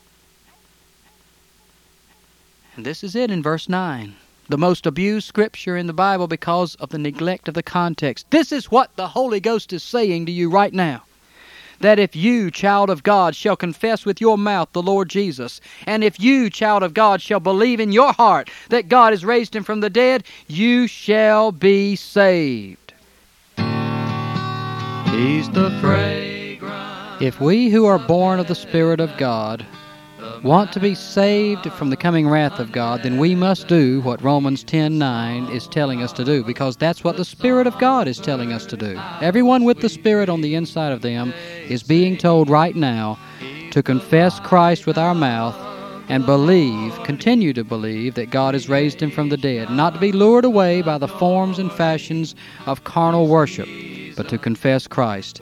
And 2.75 2.85
this 2.85 3.03
is 3.03 3.15
it 3.15 3.31
in 3.31 3.41
verse 3.41 3.69
9. 3.69 4.15
the 4.49 4.57
most 4.57 4.87
abused 4.87 5.27
scripture 5.27 5.77
in 5.77 5.85
the 5.85 5.93
Bible 5.93 6.27
because 6.27 6.73
of 6.75 6.89
the 6.89 6.97
neglect 6.97 7.47
of 7.47 7.53
the 7.53 7.63
context. 7.63 8.25
This 8.31 8.51
is 8.51 8.71
what 8.71 8.95
the 8.95 9.07
Holy 9.07 9.39
Ghost 9.39 9.71
is 9.71 9.83
saying 9.83 10.25
to 10.25 10.31
you 10.31 10.49
right 10.49 10.73
now. 10.73 11.03
That 11.79 11.99
if 11.99 12.15
you, 12.15 12.51
child 12.51 12.89
of 12.89 13.03
God, 13.03 13.35
shall 13.35 13.55
confess 13.55 14.05
with 14.05 14.19
your 14.19 14.37
mouth 14.37 14.69
the 14.73 14.81
Lord 14.81 15.09
Jesus, 15.09 15.61
and 15.87 16.03
if 16.03 16.19
you, 16.19 16.49
child 16.49 16.83
of 16.83 16.93
God, 16.93 17.21
shall 17.21 17.39
believe 17.39 17.79
in 17.79 17.91
your 17.91 18.13
heart 18.13 18.49
that 18.69 18.89
God 18.89 19.13
has 19.13 19.23
raised 19.23 19.55
him 19.55 19.63
from 19.63 19.79
the 19.79 19.89
dead, 19.89 20.23
you 20.47 20.87
shall 20.87 21.51
be 21.51 21.95
saved. 21.95 22.93
He's 25.11 25.49
the 25.51 25.75
fragrance. 25.81 27.21
If 27.21 27.41
we 27.41 27.69
who 27.69 27.85
are 27.85 27.99
born 27.99 28.39
of 28.39 28.47
the 28.47 28.55
Spirit 28.55 28.99
of 28.99 29.15
God 29.17 29.65
want 30.43 30.71
to 30.73 30.79
be 30.79 30.95
saved 30.95 31.71
from 31.73 31.89
the 31.89 31.97
coming 31.97 32.27
wrath 32.27 32.59
of 32.59 32.71
God, 32.71 33.03
then 33.03 33.17
we 33.17 33.35
must 33.35 33.67
do 33.67 34.01
what 34.01 34.21
Romans 34.21 34.63
10:9 34.63 35.49
is 35.49 35.67
telling 35.67 36.01
us 36.01 36.13
to 36.13 36.23
do 36.23 36.43
because 36.43 36.77
that's 36.77 37.03
what 37.03 37.17
the 37.17 37.25
Spirit 37.25 37.67
of 37.67 37.77
God 37.77 38.07
is 38.07 38.17
telling 38.17 38.53
us 38.53 38.65
to 38.67 38.77
do. 38.77 38.99
Everyone 39.21 39.63
with 39.63 39.81
the 39.81 39.89
Spirit 39.89 40.29
on 40.29 40.41
the 40.41 40.55
inside 40.55 40.91
of 40.91 41.01
them 41.01 41.33
is 41.67 41.83
being 41.83 42.17
told 42.17 42.49
right 42.49 42.75
now 42.75 43.17
to 43.71 43.83
confess 43.83 44.39
Christ 44.39 44.85
with 44.85 44.97
our 44.97 45.15
mouth 45.15 45.55
and 46.09 46.25
believe, 46.25 46.97
continue 47.03 47.53
to 47.53 47.63
believe 47.63 48.15
that 48.15 48.31
God 48.31 48.55
has 48.55 48.67
raised 48.67 48.99
him 48.99 49.11
from 49.11 49.29
the 49.29 49.37
dead, 49.37 49.69
not 49.69 49.93
to 49.93 49.99
be 49.99 50.11
lured 50.11 50.43
away 50.43 50.81
by 50.81 50.97
the 50.97 51.07
forms 51.07 51.59
and 51.59 51.71
fashions 51.71 52.33
of 52.65 52.83
carnal 52.83 53.27
worship, 53.27 53.67
but 54.17 54.27
to 54.29 54.37
confess 54.37 54.87
Christ. 54.87 55.39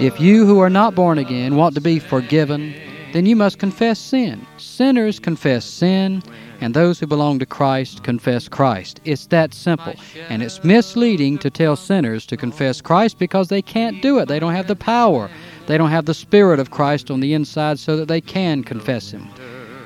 If 0.00 0.20
you 0.20 0.44
who 0.46 0.58
are 0.58 0.68
not 0.68 0.96
born 0.96 1.16
again 1.16 1.54
want 1.54 1.76
to 1.76 1.80
be 1.80 2.00
forgiven, 2.00 2.74
then 3.16 3.24
you 3.24 3.34
must 3.34 3.58
confess 3.58 3.98
sin. 3.98 4.46
Sinners 4.58 5.18
confess 5.18 5.64
sin, 5.64 6.22
and 6.60 6.74
those 6.74 7.00
who 7.00 7.06
belong 7.06 7.38
to 7.38 7.46
Christ 7.46 8.02
confess 8.02 8.46
Christ. 8.46 9.00
It's 9.06 9.24
that 9.28 9.54
simple. 9.54 9.94
And 10.28 10.42
it's 10.42 10.62
misleading 10.62 11.38
to 11.38 11.48
tell 11.48 11.76
sinners 11.76 12.26
to 12.26 12.36
confess 12.36 12.82
Christ 12.82 13.18
because 13.18 13.48
they 13.48 13.62
can't 13.62 14.02
do 14.02 14.18
it. 14.18 14.28
They 14.28 14.38
don't 14.38 14.52
have 14.52 14.66
the 14.66 14.76
power. 14.76 15.30
They 15.66 15.78
don't 15.78 15.88
have 15.88 16.04
the 16.04 16.12
Spirit 16.12 16.60
of 16.60 16.72
Christ 16.72 17.10
on 17.10 17.20
the 17.20 17.32
inside 17.32 17.78
so 17.78 17.96
that 17.96 18.08
they 18.08 18.20
can 18.20 18.62
confess 18.62 19.12
Him. 19.12 19.26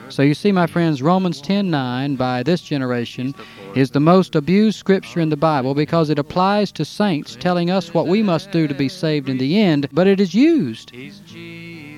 So 0.09 0.23
you 0.23 0.35
see, 0.35 0.51
my 0.51 0.67
friends, 0.67 1.01
Romans 1.01 1.41
10:9 1.41 2.17
by 2.17 2.43
this 2.43 2.63
generation 2.63 3.33
is 3.77 3.93
the 3.93 4.01
most 4.01 4.35
abused 4.35 4.77
scripture 4.77 5.21
in 5.21 5.29
the 5.29 5.37
Bible 5.37 5.73
because 5.73 6.11
it 6.11 6.19
applies 6.19 6.73
to 6.73 6.85
saints 6.85 7.37
telling 7.39 7.71
us 7.71 7.95
what 7.95 8.09
we 8.09 8.25
must 8.25 8.51
do 8.51 8.67
to 8.67 8.75
be 8.75 8.89
saved 8.89 9.29
in 9.29 9.39
the 9.39 9.61
end, 9.61 9.89
but 9.93 10.09
it 10.09 10.19
is 10.19 10.35
used 10.35 10.91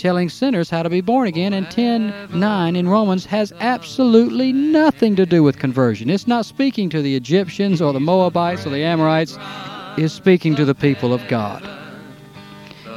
telling 0.02 0.28
sinners 0.28 0.68
how 0.68 0.82
to 0.82 0.90
be 0.90 1.00
born 1.00 1.28
again, 1.28 1.52
and 1.52 1.70
10:9 1.70 2.74
in 2.74 2.88
Romans 2.88 3.24
has 3.24 3.52
absolutely 3.60 4.52
nothing 4.52 5.14
to 5.14 5.24
do 5.24 5.44
with 5.44 5.60
conversion. 5.60 6.10
It's 6.10 6.26
not 6.26 6.44
speaking 6.44 6.88
to 6.88 7.00
the 7.00 7.14
Egyptians 7.14 7.80
or 7.80 7.92
the 7.92 8.00
Moabites 8.00 8.66
or 8.66 8.70
the 8.70 8.82
Amorites. 8.82 9.38
It's 9.96 10.12
speaking 10.12 10.56
to 10.56 10.64
the 10.64 10.74
people 10.74 11.14
of 11.14 11.22
God. 11.28 11.62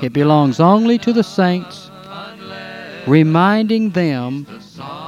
It 0.02 0.14
belongs 0.14 0.60
only 0.60 0.98
to 0.98 1.14
the 1.14 1.24
saints, 1.24 1.92
reminding 3.06 3.92
them 3.92 4.48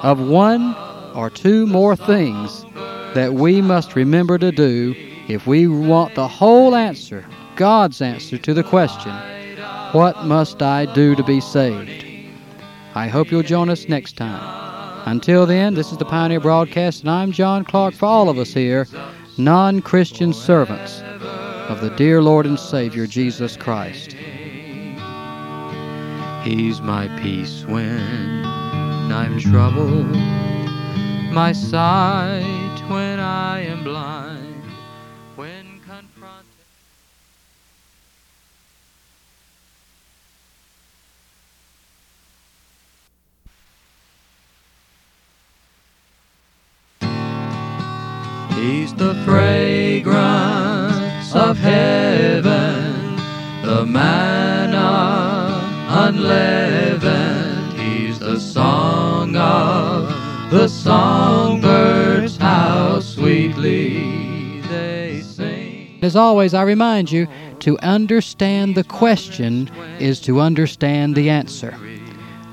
of 0.04 0.20
one 0.20 0.76
or 1.16 1.32
two 1.32 1.66
more 1.66 1.96
things 1.96 2.64
that 3.16 3.34
we 3.34 3.60
must 3.60 3.96
remember 3.96 4.38
to 4.38 4.52
do 4.52 4.94
if 5.28 5.48
we 5.48 5.66
want 5.66 6.14
the 6.14 6.28
whole 6.28 6.76
answer, 6.76 7.26
God's 7.56 8.04
answer 8.04 8.38
to 8.38 8.54
the 8.54 8.64
question, 8.64 9.12
What 9.94 10.26
must 10.26 10.62
I 10.62 10.86
do 10.94 11.16
to 11.16 11.24
be 11.24 11.40
saved? 11.40 12.06
I 12.94 13.08
hope 13.08 13.32
you'll 13.32 13.44
join 13.44 13.70
us 13.70 13.88
next 13.88 14.18
time. 14.18 15.04
Until 15.06 15.46
then, 15.46 15.76
this 15.76 15.92
is 15.94 15.98
the 15.98 16.06
Pioneer 16.06 16.42
Broadcast, 16.42 17.02
and 17.02 17.10
I'm 17.10 17.32
John 17.32 17.64
Clark 17.64 17.94
for 17.94 18.06
all 18.06 18.28
of 18.28 18.38
us 18.38 18.54
here, 18.54 18.86
non 19.38 19.82
Christian 19.82 20.34
servants 20.34 21.02
of 21.70 21.80
the 21.80 21.90
dear 21.92 22.22
Lord 22.22 22.46
and 22.46 22.60
Savior 22.60 23.08
Jesus 23.08 23.56
Christ. 23.56 24.12
He's 26.44 26.82
my 26.82 27.08
peace 27.22 27.64
when 27.66 28.44
I'm 28.46 29.40
troubled, 29.40 30.08
my 31.34 31.54
sight 31.54 32.84
when 32.90 33.20
I 33.22 33.62
am 33.62 33.84
blind, 33.86 34.37
the 48.98 49.14
fragrance 49.26 50.16
of 51.36 51.58
heaven, 51.58 53.16
the 53.64 53.86
manna 53.86 55.62
unleavened. 55.90 57.74
He's 57.80 58.18
the 58.18 58.40
song 58.40 59.36
of 59.36 60.10
the 60.50 60.68
songbirds, 60.68 62.38
how 62.38 63.00
sweetly 63.00 64.62
they 64.62 65.22
sing. 65.22 66.00
As 66.02 66.16
always, 66.16 66.56
I 66.56 66.64
remind 66.64 67.12
you 67.12 67.28
to 67.60 67.78
understand 67.80 68.74
the 68.76 68.84
question 68.84 69.70
is 70.00 70.20
to 70.22 70.40
understand 70.40 71.16
the 71.16 71.30
answer. 71.30 71.78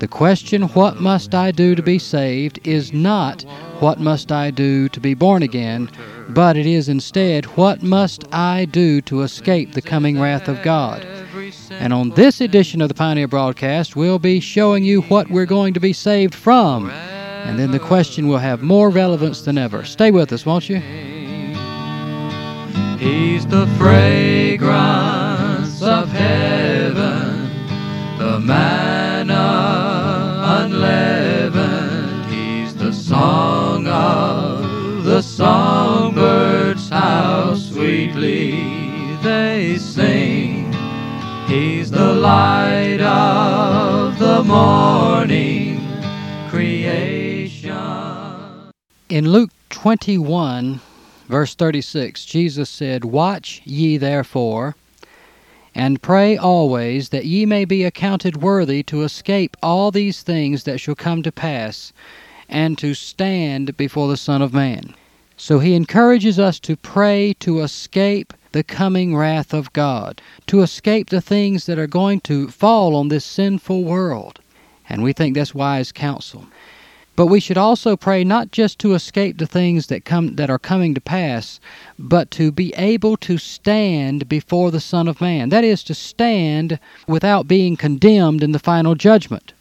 The 0.05 0.09
question, 0.09 0.61
What 0.61 1.01
must 1.01 1.33
I 1.33 1.49
do 1.49 1.73
to 1.73 1.81
be 1.81 1.97
saved, 1.97 2.59
is 2.63 2.93
not 2.93 3.41
what 3.79 3.99
must 3.99 4.31
I 4.31 4.51
do 4.51 4.87
to 4.89 4.99
be 4.99 5.15
born 5.15 5.41
again, 5.41 5.89
but 6.29 6.55
it 6.55 6.67
is 6.67 6.87
instead, 6.87 7.45
What 7.57 7.81
must 7.81 8.23
I 8.31 8.65
do 8.65 9.01
to 9.01 9.23
escape 9.23 9.71
the 9.71 9.81
coming 9.81 10.21
wrath 10.21 10.47
of 10.47 10.61
God? 10.61 11.03
And 11.71 11.91
on 11.91 12.11
this 12.11 12.39
edition 12.39 12.81
of 12.81 12.87
the 12.87 12.93
Pioneer 12.93 13.27
Broadcast, 13.27 13.95
we'll 13.95 14.19
be 14.19 14.39
showing 14.39 14.83
you 14.83 15.01
what 15.01 15.31
we're 15.31 15.47
going 15.47 15.73
to 15.73 15.79
be 15.79 15.91
saved 15.91 16.35
from. 16.35 16.91
And 16.91 17.57
then 17.57 17.71
the 17.71 17.79
question 17.79 18.27
will 18.27 18.37
have 18.37 18.61
more 18.61 18.91
relevance 18.91 19.41
than 19.41 19.57
ever. 19.57 19.83
Stay 19.85 20.11
with 20.11 20.31
us, 20.31 20.45
won't 20.45 20.69
you? 20.69 20.81
He's 22.99 23.47
the 23.47 23.65
fragrance 23.79 24.61
of 25.81 26.11
heaven, 26.11 27.49
the 28.19 28.39
how 36.95 37.53
sweetly 37.55 38.51
they 39.21 39.77
sing. 39.77 40.71
He's 41.45 41.91
the 41.91 42.13
light 42.13 43.01
of 43.01 44.17
the 44.17 44.41
morning 44.45 45.85
creation. 46.49 47.75
In 49.09 49.29
Luke 49.29 49.49
21, 49.71 50.79
verse 51.27 51.53
36, 51.53 52.23
Jesus 52.23 52.69
said, 52.69 53.03
Watch 53.03 53.61
ye 53.65 53.97
therefore, 53.97 54.77
and 55.75 56.01
pray 56.01 56.37
always 56.37 57.09
that 57.09 57.25
ye 57.25 57.45
may 57.45 57.65
be 57.65 57.83
accounted 57.83 58.41
worthy 58.41 58.83
to 58.83 59.03
escape 59.03 59.57
all 59.61 59.91
these 59.91 60.23
things 60.23 60.63
that 60.63 60.79
shall 60.79 60.95
come 60.95 61.23
to 61.23 61.31
pass, 61.33 61.91
and 62.47 62.77
to 62.77 62.93
stand 62.93 63.75
before 63.75 64.07
the 64.07 64.15
Son 64.15 64.41
of 64.41 64.53
Man. 64.53 64.95
So 65.37 65.59
he 65.59 65.73
encourages 65.75 66.39
us 66.39 66.59
to 66.61 66.77
pray 66.77 67.33
to 67.39 67.59
escape 67.61 68.33
the 68.53 68.63
coming 68.63 69.15
wrath 69.15 69.53
of 69.53 69.73
God, 69.73 70.21
to 70.47 70.61
escape 70.61 71.09
the 71.09 71.19
things 71.19 71.65
that 71.65 71.77
are 71.77 71.87
going 71.87 72.21
to 72.21 72.47
fall 72.47 72.95
on 72.95 73.09
this 73.09 73.25
sinful 73.25 73.83
world. 73.83 74.39
And 74.87 75.03
we 75.03 75.11
think 75.11 75.35
that's 75.35 75.53
wise 75.53 75.91
counsel. 75.91 76.47
But 77.17 77.27
we 77.27 77.39
should 77.39 77.57
also 77.57 77.95
pray 77.95 78.23
not 78.23 78.51
just 78.51 78.79
to 78.79 78.93
escape 78.93 79.37
the 79.37 79.47
things 79.47 79.87
that 79.87 80.05
come 80.05 80.35
that 80.35 80.49
are 80.49 80.59
coming 80.59 80.93
to 80.95 81.01
pass, 81.01 81.59
but 81.97 82.29
to 82.31 82.51
be 82.51 82.73
able 82.75 83.17
to 83.17 83.37
stand 83.37 84.29
before 84.29 84.71
the 84.71 84.81
Son 84.81 85.07
of 85.07 85.21
Man. 85.21 85.49
That 85.49 85.63
is 85.63 85.83
to 85.83 85.93
stand 85.93 86.79
without 87.07 87.47
being 87.47 87.77
condemned 87.77 88.43
in 88.43 88.51
the 88.51 88.59
final 88.59 88.95
judgment. 88.95 89.53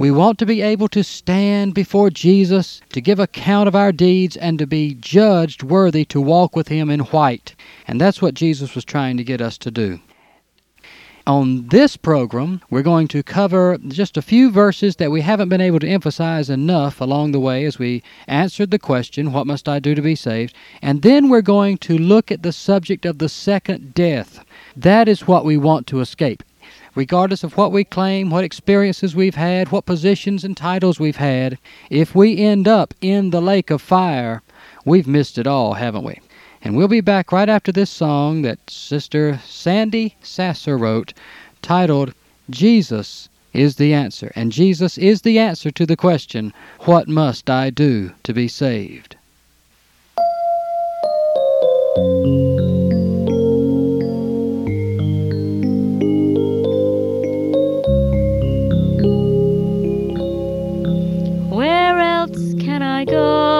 We 0.00 0.10
want 0.10 0.38
to 0.38 0.46
be 0.46 0.62
able 0.62 0.88
to 0.88 1.04
stand 1.04 1.74
before 1.74 2.08
Jesus, 2.08 2.80
to 2.94 3.02
give 3.02 3.18
account 3.18 3.68
of 3.68 3.76
our 3.76 3.92
deeds, 3.92 4.34
and 4.34 4.58
to 4.58 4.66
be 4.66 4.94
judged 4.94 5.62
worthy 5.62 6.06
to 6.06 6.22
walk 6.22 6.56
with 6.56 6.68
Him 6.68 6.88
in 6.88 7.00
white. 7.00 7.54
And 7.86 8.00
that's 8.00 8.22
what 8.22 8.32
Jesus 8.32 8.74
was 8.74 8.86
trying 8.86 9.18
to 9.18 9.24
get 9.24 9.42
us 9.42 9.58
to 9.58 9.70
do. 9.70 10.00
On 11.26 11.68
this 11.68 11.98
program, 11.98 12.62
we're 12.70 12.80
going 12.80 13.08
to 13.08 13.22
cover 13.22 13.76
just 13.88 14.16
a 14.16 14.22
few 14.22 14.50
verses 14.50 14.96
that 14.96 15.10
we 15.10 15.20
haven't 15.20 15.50
been 15.50 15.60
able 15.60 15.80
to 15.80 15.88
emphasize 15.88 16.48
enough 16.48 17.02
along 17.02 17.32
the 17.32 17.38
way 17.38 17.66
as 17.66 17.78
we 17.78 18.02
answered 18.26 18.70
the 18.70 18.78
question, 18.78 19.32
What 19.32 19.46
must 19.46 19.68
I 19.68 19.80
do 19.80 19.94
to 19.94 20.00
be 20.00 20.14
saved? 20.14 20.54
And 20.80 21.02
then 21.02 21.28
we're 21.28 21.42
going 21.42 21.76
to 21.76 21.98
look 21.98 22.32
at 22.32 22.42
the 22.42 22.52
subject 22.52 23.04
of 23.04 23.18
the 23.18 23.28
second 23.28 23.92
death. 23.92 24.42
That 24.74 25.08
is 25.08 25.26
what 25.26 25.44
we 25.44 25.58
want 25.58 25.86
to 25.88 26.00
escape. 26.00 26.42
Regardless 26.94 27.44
of 27.44 27.56
what 27.56 27.72
we 27.72 27.84
claim, 27.84 28.30
what 28.30 28.44
experiences 28.44 29.14
we've 29.14 29.36
had, 29.36 29.70
what 29.70 29.86
positions 29.86 30.44
and 30.44 30.56
titles 30.56 30.98
we've 30.98 31.16
had, 31.16 31.58
if 31.88 32.14
we 32.14 32.38
end 32.38 32.66
up 32.66 32.94
in 33.00 33.30
the 33.30 33.40
lake 33.40 33.70
of 33.70 33.80
fire, 33.80 34.42
we've 34.84 35.06
missed 35.06 35.38
it 35.38 35.46
all, 35.46 35.74
haven't 35.74 36.04
we? 36.04 36.20
And 36.62 36.76
we'll 36.76 36.88
be 36.88 37.00
back 37.00 37.32
right 37.32 37.48
after 37.48 37.72
this 37.72 37.90
song 37.90 38.42
that 38.42 38.58
Sister 38.68 39.40
Sandy 39.46 40.16
Sasser 40.22 40.76
wrote 40.76 41.14
titled 41.62 42.12
Jesus 42.50 43.28
is 43.52 43.76
the 43.76 43.94
answer. 43.94 44.32
And 44.34 44.52
Jesus 44.52 44.98
is 44.98 45.22
the 45.22 45.38
answer 45.38 45.70
to 45.70 45.86
the 45.86 45.96
question, 45.96 46.52
What 46.80 47.08
must 47.08 47.48
I 47.48 47.70
do 47.70 48.12
to 48.24 48.32
be 48.32 48.48
saved? 48.48 49.16
Can 63.10 63.59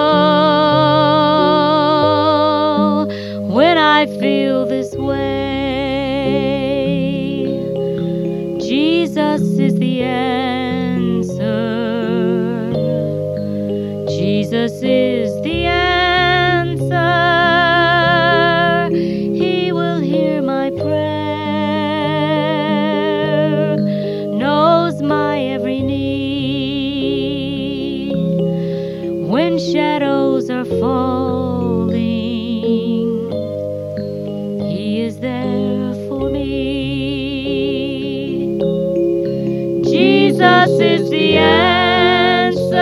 is 41.01 41.11
the 41.11 41.37
answer. 41.39 42.79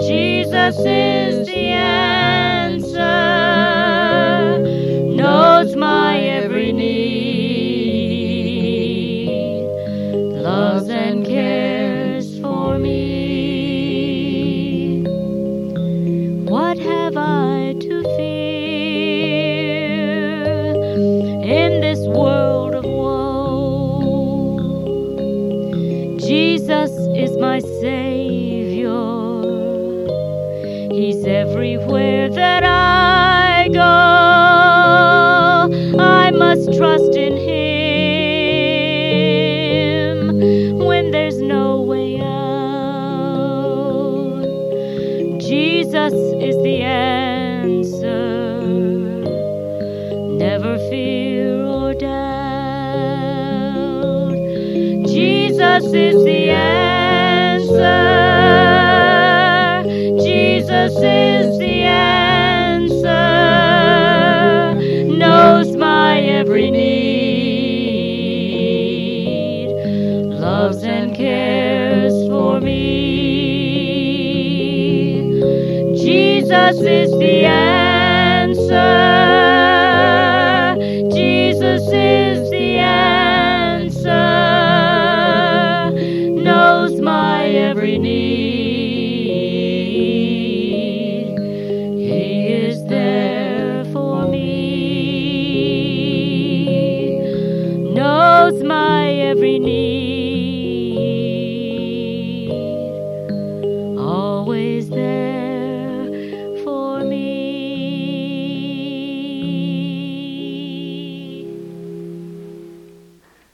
Jesus 0.00 0.78
is 0.78 1.11
is 55.92 56.24
the 56.24 56.50
answer. 56.50 57.82
Jesus 60.22 60.92
is 60.96 61.58
the 61.58 61.82
answer. 61.82 63.08
Knows 65.16 65.76
my 65.76 66.20
every 66.20 66.70
need. 66.70 67.32
Loves 70.40 70.82
and 70.82 71.14
cares 71.14 72.12
for 72.28 72.60
me. 72.60 73.50
Jesus 75.96 76.80
is 76.80 77.10
the 77.18 77.44
answer. 77.44 77.81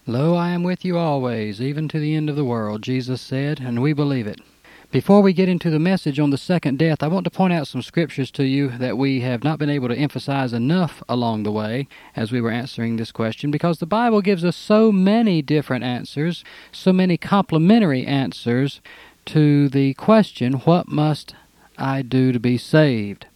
Lo, 0.08 0.34
I 0.34 0.52
am 0.52 0.62
with 0.62 0.86
you 0.86 0.96
always, 0.96 1.60
even 1.60 1.86
to 1.88 1.98
the 1.98 2.14
end 2.14 2.30
of 2.30 2.36
the 2.36 2.42
world, 2.42 2.80
Jesus 2.80 3.20
said, 3.20 3.60
and 3.60 3.82
we 3.82 3.92
believe 3.92 4.26
it. 4.26 4.40
Before 4.90 5.20
we 5.20 5.34
get 5.34 5.50
into 5.50 5.68
the 5.68 5.78
message 5.78 6.18
on 6.18 6.30
the 6.30 6.38
second 6.38 6.78
death, 6.78 7.02
I 7.02 7.08
want 7.08 7.24
to 7.24 7.30
point 7.30 7.52
out 7.52 7.68
some 7.68 7.82
scriptures 7.82 8.30
to 8.30 8.46
you 8.46 8.70
that 8.78 8.96
we 8.96 9.20
have 9.20 9.44
not 9.44 9.58
been 9.58 9.68
able 9.68 9.88
to 9.88 9.98
emphasize 9.98 10.54
enough 10.54 11.02
along 11.10 11.42
the 11.42 11.52
way 11.52 11.88
as 12.16 12.32
we 12.32 12.40
were 12.40 12.50
answering 12.50 12.96
this 12.96 13.12
question 13.12 13.50
because 13.50 13.80
the 13.80 13.86
Bible 13.86 14.22
gives 14.22 14.46
us 14.46 14.56
so 14.56 14.90
many 14.90 15.42
different 15.42 15.84
answers, 15.84 16.42
so 16.72 16.90
many 16.90 17.18
complementary 17.18 18.06
answers 18.06 18.80
to 19.26 19.68
the 19.68 19.92
question, 19.92 20.54
What 20.54 20.88
must 20.88 21.34
I 21.76 22.00
do 22.00 22.32
to 22.32 22.40
be 22.40 22.56
saved? 22.56 23.26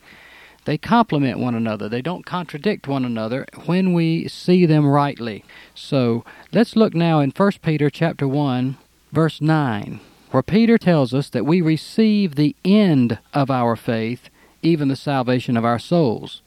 They 0.64 0.78
complement 0.78 1.40
one 1.40 1.54
another. 1.54 1.88
They 1.88 2.02
don't 2.02 2.24
contradict 2.24 2.86
one 2.86 3.04
another 3.04 3.46
when 3.66 3.92
we 3.92 4.28
see 4.28 4.64
them 4.64 4.86
rightly. 4.86 5.44
So 5.74 6.24
let's 6.52 6.76
look 6.76 6.94
now 6.94 7.20
in 7.20 7.30
1 7.30 7.52
Peter 7.62 7.90
chapter 7.90 8.28
1, 8.28 8.76
verse 9.10 9.40
9, 9.40 10.00
where 10.30 10.42
Peter 10.42 10.78
tells 10.78 11.12
us 11.12 11.28
that 11.30 11.46
we 11.46 11.60
receive 11.60 12.34
the 12.34 12.54
end 12.64 13.18
of 13.34 13.50
our 13.50 13.74
faith, 13.74 14.30
even 14.62 14.88
the 14.88 14.96
salvation 14.96 15.56
of 15.56 15.64
our 15.64 15.80
souls. 15.80 16.42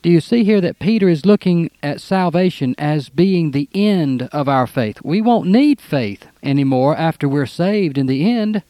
Do 0.00 0.10
you 0.10 0.20
see 0.20 0.44
here 0.44 0.60
that 0.60 0.78
Peter 0.78 1.08
is 1.08 1.26
looking 1.26 1.70
at 1.82 2.00
salvation 2.00 2.74
as 2.78 3.08
being 3.08 3.50
the 3.50 3.68
end 3.74 4.22
of 4.32 4.48
our 4.48 4.66
faith? 4.66 4.98
We 5.02 5.20
won't 5.20 5.48
need 5.48 5.80
faith 5.80 6.26
anymore 6.42 6.96
after 6.96 7.28
we're 7.28 7.46
saved 7.46 7.98
in 7.98 8.06
the 8.06 8.30
end. 8.30 8.62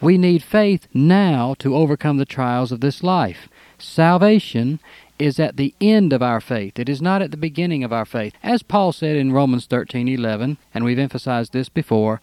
We 0.00 0.18
need 0.18 0.42
faith 0.42 0.86
now 0.92 1.54
to 1.60 1.74
overcome 1.74 2.18
the 2.18 2.26
trials 2.26 2.70
of 2.70 2.80
this 2.80 3.02
life. 3.02 3.48
Salvation 3.84 4.80
is 5.18 5.38
at 5.38 5.56
the 5.56 5.74
end 5.80 6.12
of 6.12 6.22
our 6.22 6.40
faith. 6.40 6.78
It 6.78 6.88
is 6.88 7.00
not 7.00 7.22
at 7.22 7.30
the 7.30 7.36
beginning 7.36 7.84
of 7.84 7.92
our 7.92 8.04
faith. 8.04 8.34
As 8.42 8.62
Paul 8.62 8.92
said 8.92 9.14
in 9.14 9.32
Romans 9.32 9.66
13:11, 9.66 10.56
and 10.74 10.84
we've 10.84 10.98
emphasized 10.98 11.52
this 11.52 11.68
before, 11.68 12.20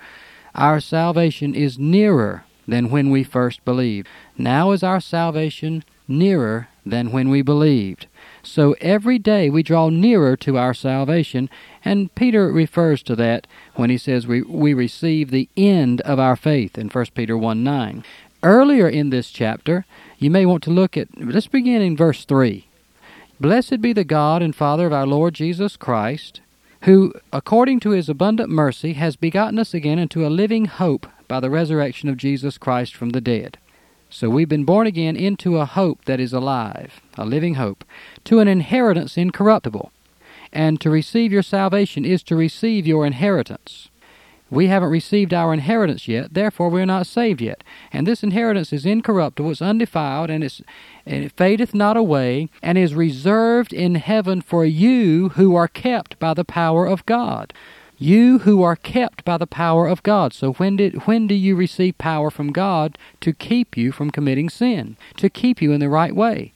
our 0.55 0.79
salvation 0.79 1.55
is 1.55 1.79
nearer 1.79 2.43
than 2.67 2.89
when 2.89 3.09
we 3.09 3.23
first 3.23 3.63
believed. 3.63 4.07
Now 4.37 4.71
is 4.71 4.83
our 4.83 4.99
salvation 4.99 5.83
nearer 6.07 6.67
than 6.85 7.11
when 7.11 7.29
we 7.29 7.41
believed. 7.41 8.07
So 8.43 8.75
every 8.81 9.19
day 9.19 9.49
we 9.49 9.63
draw 9.63 9.89
nearer 9.89 10.35
to 10.37 10.57
our 10.57 10.73
salvation, 10.73 11.49
and 11.85 12.13
Peter 12.15 12.51
refers 12.51 13.03
to 13.03 13.15
that 13.17 13.47
when 13.75 13.89
he 13.89 13.97
says 13.97 14.27
we, 14.27 14.41
we 14.41 14.73
receive 14.73 15.29
the 15.29 15.47
end 15.55 16.01
of 16.01 16.19
our 16.19 16.35
faith 16.35 16.77
in 16.77 16.89
1 16.89 17.05
Peter 17.13 17.37
1 17.37 17.63
9. 17.63 18.03
Earlier 18.43 18.89
in 18.89 19.11
this 19.11 19.29
chapter, 19.29 19.85
you 20.21 20.29
may 20.29 20.45
want 20.45 20.61
to 20.63 20.69
look 20.69 20.95
at, 20.95 21.07
let's 21.17 21.47
begin 21.47 21.81
in 21.81 21.97
verse 21.97 22.25
3. 22.25 22.67
Blessed 23.39 23.81
be 23.81 23.91
the 23.91 24.03
God 24.03 24.43
and 24.43 24.55
Father 24.55 24.85
of 24.85 24.93
our 24.93 25.07
Lord 25.07 25.33
Jesus 25.33 25.75
Christ, 25.75 26.41
who, 26.83 27.11
according 27.33 27.79
to 27.79 27.89
his 27.89 28.07
abundant 28.07 28.51
mercy, 28.51 28.93
has 28.93 29.15
begotten 29.15 29.57
us 29.57 29.73
again 29.73 29.97
into 29.97 30.25
a 30.25 30.29
living 30.29 30.65
hope 30.65 31.07
by 31.27 31.39
the 31.39 31.49
resurrection 31.49 32.07
of 32.07 32.17
Jesus 32.17 32.59
Christ 32.59 32.95
from 32.95 33.09
the 33.09 33.21
dead. 33.21 33.57
So 34.11 34.29
we've 34.29 34.47
been 34.47 34.65
born 34.65 34.85
again 34.85 35.15
into 35.15 35.57
a 35.57 35.65
hope 35.65 36.05
that 36.05 36.19
is 36.19 36.33
alive, 36.33 37.01
a 37.17 37.25
living 37.25 37.55
hope, 37.55 37.83
to 38.25 38.39
an 38.39 38.47
inheritance 38.47 39.17
incorruptible. 39.17 39.91
And 40.53 40.79
to 40.81 40.89
receive 40.89 41.31
your 41.31 41.43
salvation 41.43 42.05
is 42.05 42.21
to 42.23 42.35
receive 42.35 42.85
your 42.85 43.05
inheritance. 43.05 43.89
We 44.51 44.67
haven't 44.67 44.89
received 44.89 45.33
our 45.33 45.53
inheritance 45.53 46.09
yet, 46.09 46.33
therefore 46.33 46.67
we 46.67 46.81
are 46.81 46.85
not 46.85 47.07
saved 47.07 47.41
yet. 47.41 47.63
And 47.93 48.05
this 48.05 48.21
inheritance 48.21 48.73
is 48.73 48.85
incorruptible, 48.85 49.49
it's 49.49 49.61
undefiled, 49.61 50.29
and, 50.29 50.43
it's, 50.43 50.61
and 51.05 51.23
it 51.23 51.31
fadeth 51.31 51.73
not 51.73 51.95
away, 51.95 52.49
and 52.61 52.77
is 52.77 52.93
reserved 52.93 53.71
in 53.71 53.95
heaven 53.95 54.41
for 54.41 54.65
you 54.65 55.29
who 55.29 55.55
are 55.55 55.69
kept 55.69 56.19
by 56.19 56.33
the 56.33 56.43
power 56.43 56.85
of 56.85 57.05
God. 57.05 57.53
You 57.97 58.39
who 58.39 58.61
are 58.61 58.75
kept 58.75 59.23
by 59.23 59.37
the 59.37 59.47
power 59.47 59.87
of 59.87 60.03
God. 60.03 60.33
So 60.33 60.53
when 60.53 60.75
did 60.75 61.07
when 61.07 61.27
do 61.27 61.35
you 61.35 61.55
receive 61.55 61.97
power 61.97 62.29
from 62.29 62.51
God 62.51 62.97
to 63.21 63.31
keep 63.31 63.77
you 63.77 63.91
from 63.93 64.11
committing 64.11 64.49
sin, 64.49 64.97
to 65.17 65.29
keep 65.29 65.61
you 65.61 65.71
in 65.71 65.79
the 65.79 65.87
right 65.87 66.15
way, 66.15 66.51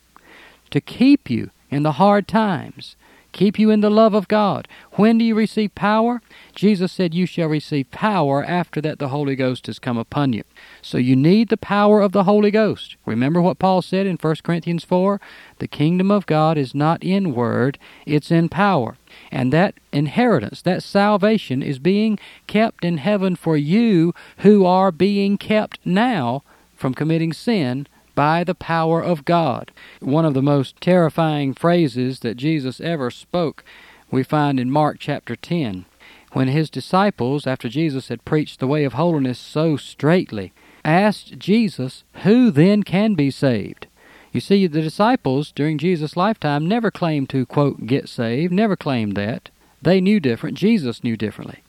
to 0.71 0.81
keep 0.81 1.29
you 1.29 1.51
in 1.69 1.83
the 1.83 1.93
hard 1.93 2.27
times, 2.27 2.95
keep 3.35 3.59
you 3.59 3.69
in 3.69 3.81
the 3.81 3.89
love 3.89 4.13
of 4.13 4.29
God. 4.29 4.67
When 4.93 5.17
do 5.17 5.25
you 5.25 5.35
receive 5.35 5.75
power? 5.75 6.21
Jesus 6.55 6.91
said, 6.91 7.13
You 7.13 7.25
shall 7.25 7.49
receive 7.49 7.91
power 7.91 8.43
after 8.43 8.79
that 8.81 8.97
the 8.97 9.09
Holy 9.09 9.35
Ghost 9.35 9.67
has 9.67 9.77
come 9.77 9.97
upon 9.97 10.31
you. 10.31 10.43
So 10.81 10.97
you 10.97 11.17
need 11.17 11.49
the 11.49 11.57
power 11.57 11.99
of 12.01 12.13
the 12.13 12.23
Holy 12.23 12.49
Ghost. 12.49 12.95
Remember 13.05 13.41
what 13.41 13.59
Paul 13.59 13.81
said 13.81 14.07
in 14.07 14.15
1 14.15 14.35
Corinthians 14.41 14.85
4? 14.85 15.19
The 15.59 15.67
kingdom 15.67 16.09
of 16.11 16.25
God 16.25 16.57
is 16.57 16.73
not 16.73 17.03
in 17.03 17.35
word, 17.35 17.77
it's 18.05 18.31
in 18.31 18.47
power. 18.47 18.95
And 19.31 19.51
that 19.51 19.75
inheritance, 19.91 20.61
that 20.61 20.81
salvation, 20.81 21.61
is 21.61 21.77
being 21.77 22.17
kept 22.47 22.85
in 22.85 22.97
heaven 22.97 23.35
for 23.35 23.57
you 23.57 24.13
who 24.39 24.65
are 24.65 24.91
being 24.91 25.37
kept 25.37 25.79
now 25.85 26.43
from 26.73 26.93
committing 26.93 27.33
sin 27.33 27.87
by 28.15 28.43
the 28.43 28.55
power 28.55 29.03
of 29.03 29.25
God. 29.25 29.71
One 29.99 30.25
of 30.25 30.33
the 30.33 30.41
most 30.41 30.79
terrifying 30.81 31.53
phrases 31.53 32.21
that 32.21 32.37
Jesus 32.37 32.81
ever 32.81 33.11
spoke 33.11 33.63
we 34.09 34.23
find 34.23 34.59
in 34.59 34.71
Mark 34.71 34.97
chapter 34.99 35.35
10 35.35 35.85
when 36.31 36.47
his 36.49 36.69
disciples, 36.69 37.47
after 37.47 37.69
Jesus 37.69 38.09
had 38.09 38.25
preached 38.25 38.59
the 38.59 38.67
way 38.67 38.83
of 38.83 38.93
holiness 38.93 39.39
so 39.39 39.77
straightly, 39.77 40.51
asked 40.83 41.39
Jesus, 41.39 42.03
Who 42.23 42.51
then 42.51 42.83
can 42.83 43.13
be 43.15 43.31
saved? 43.31 43.87
You 44.33 44.41
see, 44.41 44.67
the 44.67 44.81
disciples 44.81 45.53
during 45.53 45.77
Jesus' 45.77 46.17
lifetime 46.17 46.67
never 46.67 46.91
claimed 46.91 47.29
to, 47.29 47.45
quote, 47.45 47.85
get 47.85 48.09
saved, 48.09 48.51
never 48.51 48.75
claimed 48.75 49.15
that. 49.15 49.49
They 49.81 50.01
knew 50.01 50.19
different. 50.19 50.57
Jesus 50.57 51.05
knew 51.05 51.15
differently. 51.15 51.63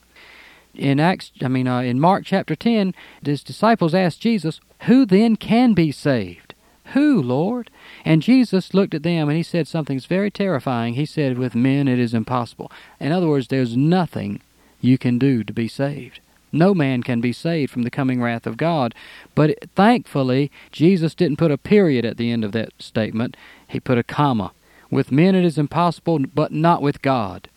In 0.77 0.99
Acts, 0.99 1.31
I 1.41 1.47
mean, 1.47 1.67
uh, 1.67 1.79
in 1.79 1.99
Mark 1.99 2.23
chapter 2.23 2.55
10, 2.55 2.93
his 3.23 3.43
disciples 3.43 3.95
asked 3.95 4.21
Jesus, 4.21 4.61
Who 4.83 5.05
then 5.05 5.35
can 5.35 5.73
be 5.73 5.91
saved? 5.91 6.53
Who, 6.93 7.21
Lord? 7.21 7.71
And 8.05 8.21
Jesus 8.21 8.73
looked 8.73 8.93
at 8.93 9.03
them 9.03 9.27
and 9.27 9.35
he 9.35 9.43
said 9.43 9.67
something 9.67 9.99
very 9.99 10.29
terrifying. 10.29 10.93
He 10.93 11.05
said, 11.05 11.37
With 11.37 11.55
men 11.55 11.87
it 11.87 11.99
is 11.99 12.13
impossible. 12.13 12.71
In 12.99 13.11
other 13.11 13.27
words, 13.27 13.47
there's 13.47 13.75
nothing 13.75 14.39
you 14.79 14.97
can 14.97 15.17
do 15.17 15.43
to 15.43 15.51
be 15.51 15.67
saved. 15.67 16.19
No 16.51 16.73
man 16.73 17.03
can 17.03 17.19
be 17.19 17.33
saved 17.33 17.71
from 17.71 17.81
the 17.81 17.91
coming 17.91 18.21
wrath 18.21 18.47
of 18.47 18.55
God. 18.55 18.93
But 19.35 19.57
thankfully, 19.75 20.51
Jesus 20.71 21.15
didn't 21.15 21.37
put 21.37 21.51
a 21.51 21.57
period 21.57 22.05
at 22.05 22.17
the 22.17 22.31
end 22.31 22.45
of 22.45 22.51
that 22.53 22.71
statement. 22.79 23.35
He 23.67 23.79
put 23.79 23.97
a 23.97 24.03
comma. 24.03 24.51
With 24.89 25.11
men 25.11 25.35
it 25.35 25.43
is 25.43 25.57
impossible, 25.57 26.19
but 26.19 26.51
not 26.51 26.81
with 26.81 27.01
God. 27.01 27.49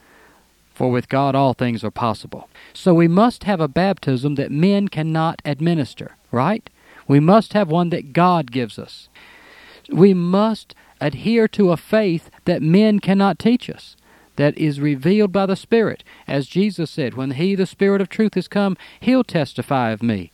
For 0.81 0.91
with 0.91 1.11
God 1.11 1.35
all 1.35 1.53
things 1.53 1.85
are 1.85 1.91
possible. 1.91 2.49
So 2.73 2.95
we 2.95 3.07
must 3.07 3.45
have 3.45 3.61
a 3.61 3.69
baptism 3.69 4.37
that 4.37 4.51
men 4.51 4.89
cannot 4.89 5.43
administer, 5.45 6.17
right? 6.33 6.71
We 7.07 7.21
must 7.21 7.53
have 7.53 7.69
one 7.69 7.91
that 7.91 8.15
God 8.15 8.51
gives 8.51 8.79
us. 8.79 9.11
We 9.93 10.15
must 10.15 10.75
adhere 10.99 11.49
to 11.49 11.71
a 11.71 11.77
faith 11.77 12.31
that 12.47 12.63
men 12.63 12.99
cannot 12.99 13.39
teach 13.39 13.69
us 13.69 13.95
that 14.37 14.57
is 14.57 14.81
revealed 14.81 15.33
by 15.33 15.45
the 15.45 15.55
Spirit. 15.55 16.03
As 16.27 16.47
Jesus 16.47 16.91
said, 16.91 17.13
When 17.13 17.33
He, 17.33 17.55
the 17.55 17.67
Spirit 17.67 18.01
of 18.01 18.09
truth, 18.09 18.35
is 18.35 18.49
come, 18.49 18.79
He'll 19.01 19.23
testify 19.23 19.91
of 19.91 20.03
me. 20.03 20.33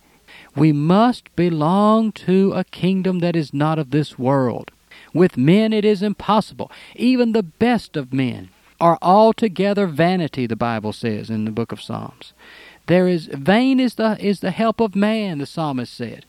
We 0.55 0.71
must 0.71 1.35
belong 1.35 2.13
to 2.13 2.53
a 2.53 2.63
kingdom 2.63 3.19
that 3.19 3.35
is 3.35 3.53
not 3.53 3.81
of 3.81 3.91
this 3.91 4.17
world. 4.17 4.71
With 5.13 5.37
men 5.37 5.73
it 5.73 5.85
is 5.85 6.03
impossible. 6.03 6.71
Even 6.95 7.33
the 7.33 7.43
best 7.43 7.97
of 7.97 8.13
men 8.13 8.51
are 8.81 8.99
altogether 9.01 9.87
vanity, 9.87 10.47
the 10.47 10.57
Bible 10.57 10.93
says 10.93 11.31
in 11.31 11.45
the 11.45 11.51
book 11.51 11.73
of 11.73 11.81
Psalms. 11.81 12.33
There 12.87 13.09
is 13.09 13.27
vain 13.27 13.81
is 13.81 13.95
the 13.95 14.17
is 14.25 14.41
the 14.41 14.51
help 14.51 14.81
of 14.81 14.95
man, 14.95 15.39
the 15.39 15.47
psalmist 15.47 15.93
said. 15.93 16.25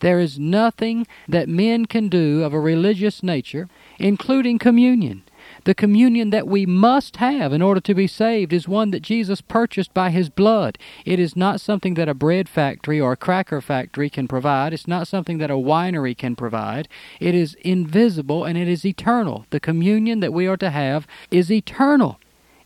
There 0.00 0.20
is 0.20 0.38
nothing 0.38 1.06
that 1.28 1.48
men 1.48 1.86
can 1.86 2.08
do 2.08 2.44
of 2.44 2.54
a 2.54 2.60
religious 2.60 3.22
nature, 3.22 3.68
including 3.98 4.58
communion. 4.58 5.22
The 5.68 5.74
communion 5.74 6.30
that 6.30 6.48
we 6.48 6.64
must 6.64 7.16
have 7.16 7.52
in 7.52 7.60
order 7.60 7.82
to 7.82 7.94
be 7.94 8.06
saved 8.06 8.54
is 8.54 8.66
one 8.66 8.90
that 8.92 9.02
Jesus 9.02 9.42
purchased 9.42 9.92
by 9.92 10.08
his 10.08 10.30
blood. 10.30 10.78
It 11.04 11.20
is 11.20 11.36
not 11.36 11.60
something 11.60 11.92
that 11.92 12.08
a 12.08 12.14
bread 12.14 12.48
factory 12.48 12.98
or 12.98 13.12
a 13.12 13.18
cracker 13.18 13.60
factory 13.60 14.08
can 14.08 14.26
provide. 14.28 14.72
It's 14.72 14.88
not 14.88 15.08
something 15.08 15.36
that 15.36 15.50
a 15.50 15.56
winery 15.56 16.16
can 16.16 16.36
provide. 16.36 16.88
It 17.20 17.34
is 17.34 17.52
invisible 17.60 18.46
and 18.46 18.56
it 18.56 18.66
is 18.66 18.86
eternal. 18.86 19.44
The 19.50 19.60
communion 19.60 20.20
that 20.20 20.32
we 20.32 20.46
are 20.46 20.56
to 20.56 20.70
have 20.70 21.06
is 21.30 21.52
eternal. 21.52 22.18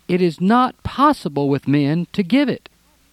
It 0.06 0.22
is 0.22 0.40
not 0.40 0.80
possible 0.84 1.48
with 1.48 1.66
men 1.66 2.06
to 2.12 2.22
give 2.22 2.48
it 2.48 2.68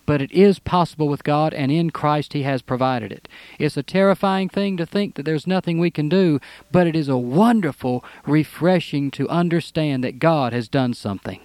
but 0.09 0.23
it 0.23 0.31
is 0.31 0.57
possible 0.57 1.07
with 1.07 1.23
God, 1.23 1.53
and 1.53 1.71
in 1.71 1.91
Christ 1.91 2.33
He 2.33 2.41
has 2.41 2.63
provided 2.63 3.11
it. 3.11 3.27
It's 3.59 3.77
a 3.77 3.83
terrifying 3.83 4.49
thing 4.49 4.75
to 4.77 4.85
think 4.87 5.13
that 5.13 5.23
there's 5.23 5.45
nothing 5.45 5.77
we 5.77 5.91
can 5.91 6.09
do, 6.09 6.39
but 6.71 6.87
it 6.87 6.95
is 6.95 7.09
a 7.09 7.15
wonderful, 7.15 8.03
refreshing 8.25 9.11
to 9.11 9.29
understand 9.29 10.03
that 10.03 10.17
God 10.17 10.51
has 10.51 10.67
done 10.67 10.95
something 10.95 11.41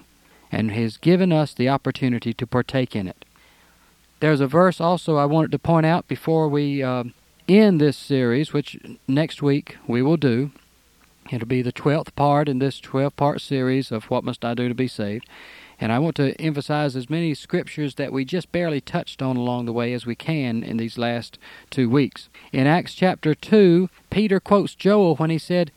and 0.51 0.71
has 0.71 0.97
given 0.97 1.31
us 1.31 1.53
the 1.53 1.69
opportunity 1.69 2.33
to 2.33 2.47
partake 2.47 2.95
in 2.95 3.07
it. 3.07 3.23
There's 4.19 4.41
a 4.41 4.47
verse 4.47 4.81
also 4.81 5.15
I 5.15 5.25
wanted 5.25 5.51
to 5.51 5.59
point 5.59 5.85
out 5.85 6.07
before 6.07 6.49
we 6.49 6.81
uh, 6.81 7.03
end 7.47 7.79
this 7.79 7.95
series, 7.95 8.51
which 8.51 8.79
next 9.07 9.43
week 9.43 9.77
we 9.85 10.01
will 10.01 10.17
do. 10.17 10.49
It'll 11.31 11.47
be 11.47 11.61
the 11.61 11.71
12th 11.71 12.15
part 12.15 12.49
in 12.49 12.57
this 12.57 12.79
12 12.79 13.15
part 13.15 13.41
series 13.41 13.91
of 13.91 14.05
What 14.05 14.23
Must 14.23 14.43
I 14.43 14.55
Do 14.55 14.67
to 14.67 14.73
Be 14.73 14.87
Saved. 14.87 15.27
And 15.79 15.91
I 15.91 15.99
want 15.99 16.15
to 16.17 16.39
emphasize 16.41 16.95
as 16.95 17.09
many 17.09 17.33
scriptures 17.33 17.95
that 17.95 18.13
we 18.13 18.25
just 18.25 18.51
barely 18.51 18.81
touched 18.81 19.21
on 19.21 19.35
along 19.35 19.65
the 19.65 19.73
way 19.73 19.93
as 19.93 20.05
we 20.05 20.15
can 20.15 20.63
in 20.63 20.77
these 20.77 20.97
last 20.97 21.37
two 21.69 21.89
weeks. 21.89 22.29
In 22.51 22.67
Acts 22.67 22.93
chapter 22.93 23.35
2, 23.35 23.89
Peter 24.09 24.39
quotes 24.39 24.75
Joel 24.75 25.15
when 25.15 25.29
he 25.29 25.37
said, 25.37 25.71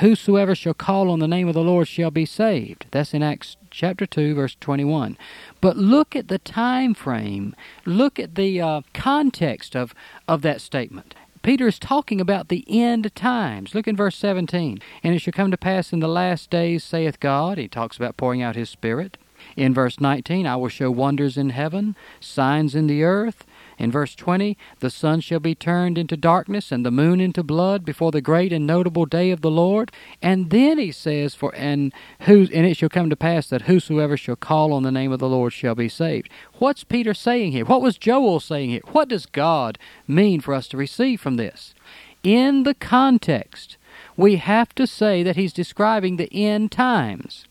Whosoever 0.00 0.54
shall 0.54 0.74
call 0.74 1.10
on 1.10 1.20
the 1.20 1.28
name 1.28 1.46
of 1.46 1.54
the 1.54 1.62
Lord 1.62 1.86
shall 1.86 2.10
be 2.10 2.26
saved. 2.26 2.86
That's 2.90 3.14
in 3.14 3.22
Acts 3.22 3.56
chapter 3.70 4.04
2, 4.04 4.34
verse 4.34 4.56
21. 4.60 5.16
But 5.60 5.76
look 5.76 6.16
at 6.16 6.28
the 6.28 6.38
time 6.38 6.92
frame, 6.92 7.54
look 7.84 8.18
at 8.18 8.34
the 8.34 8.60
uh, 8.60 8.80
context 8.94 9.76
of, 9.76 9.94
of 10.26 10.42
that 10.42 10.60
statement. 10.60 11.14
Peter 11.42 11.68
is 11.68 11.78
talking 11.78 12.20
about 12.20 12.48
the 12.48 12.64
end 12.66 13.14
times. 13.14 13.72
Look 13.72 13.86
in 13.86 13.94
verse 13.94 14.16
17. 14.16 14.80
And 15.04 15.14
it 15.14 15.20
shall 15.20 15.32
come 15.32 15.52
to 15.52 15.56
pass 15.56 15.92
in 15.92 16.00
the 16.00 16.08
last 16.08 16.50
days, 16.50 16.82
saith 16.82 17.20
God. 17.20 17.56
He 17.56 17.68
talks 17.68 17.96
about 17.96 18.16
pouring 18.16 18.42
out 18.42 18.56
his 18.56 18.68
Spirit. 18.68 19.16
In 19.56 19.72
verse 19.72 19.98
19, 20.00 20.46
I 20.46 20.56
will 20.56 20.68
show 20.68 20.90
wonders 20.90 21.38
in 21.38 21.50
heaven, 21.50 21.96
signs 22.20 22.74
in 22.74 22.86
the 22.86 23.02
earth. 23.02 23.46
In 23.78 23.90
verse 23.90 24.14
20, 24.14 24.56
the 24.80 24.90
sun 24.90 25.20
shall 25.20 25.40
be 25.40 25.54
turned 25.54 25.96
into 25.96 26.16
darkness 26.16 26.70
and 26.70 26.84
the 26.84 26.90
moon 26.90 27.20
into 27.20 27.42
blood 27.42 27.84
before 27.84 28.10
the 28.10 28.20
great 28.20 28.52
and 28.52 28.66
notable 28.66 29.06
day 29.06 29.30
of 29.30 29.40
the 29.40 29.50
Lord. 29.50 29.92
And 30.20 30.50
then 30.50 30.78
he 30.78 30.92
says, 30.92 31.34
For 31.34 31.54
and 31.54 31.92
who 32.20 32.46
and 32.52 32.66
it 32.66 32.76
shall 32.76 32.88
come 32.90 33.08
to 33.10 33.16
pass 33.16 33.48
that 33.48 33.62
whosoever 33.62 34.16
shall 34.16 34.36
call 34.36 34.72
on 34.72 34.82
the 34.82 34.92
name 34.92 35.12
of 35.12 35.20
the 35.20 35.28
Lord 35.28 35.54
shall 35.54 35.74
be 35.74 35.88
saved. 35.88 36.28
What's 36.54 36.84
Peter 36.84 37.14
saying 37.14 37.52
here? 37.52 37.64
What 37.64 37.82
was 37.82 37.98
Joel 37.98 38.40
saying 38.40 38.70
here? 38.70 38.82
What 38.92 39.08
does 39.08 39.24
God 39.26 39.78
mean 40.06 40.40
for 40.40 40.52
us 40.52 40.68
to 40.68 40.76
receive 40.76 41.20
from 41.20 41.36
this? 41.36 41.74
In 42.22 42.64
the 42.64 42.74
context, 42.74 43.76
we 44.16 44.36
have 44.36 44.74
to 44.74 44.86
say 44.86 45.22
that 45.22 45.36
he's 45.36 45.52
describing 45.52 46.16
the 46.16 46.32
end 46.32 46.72
times. 46.72 47.46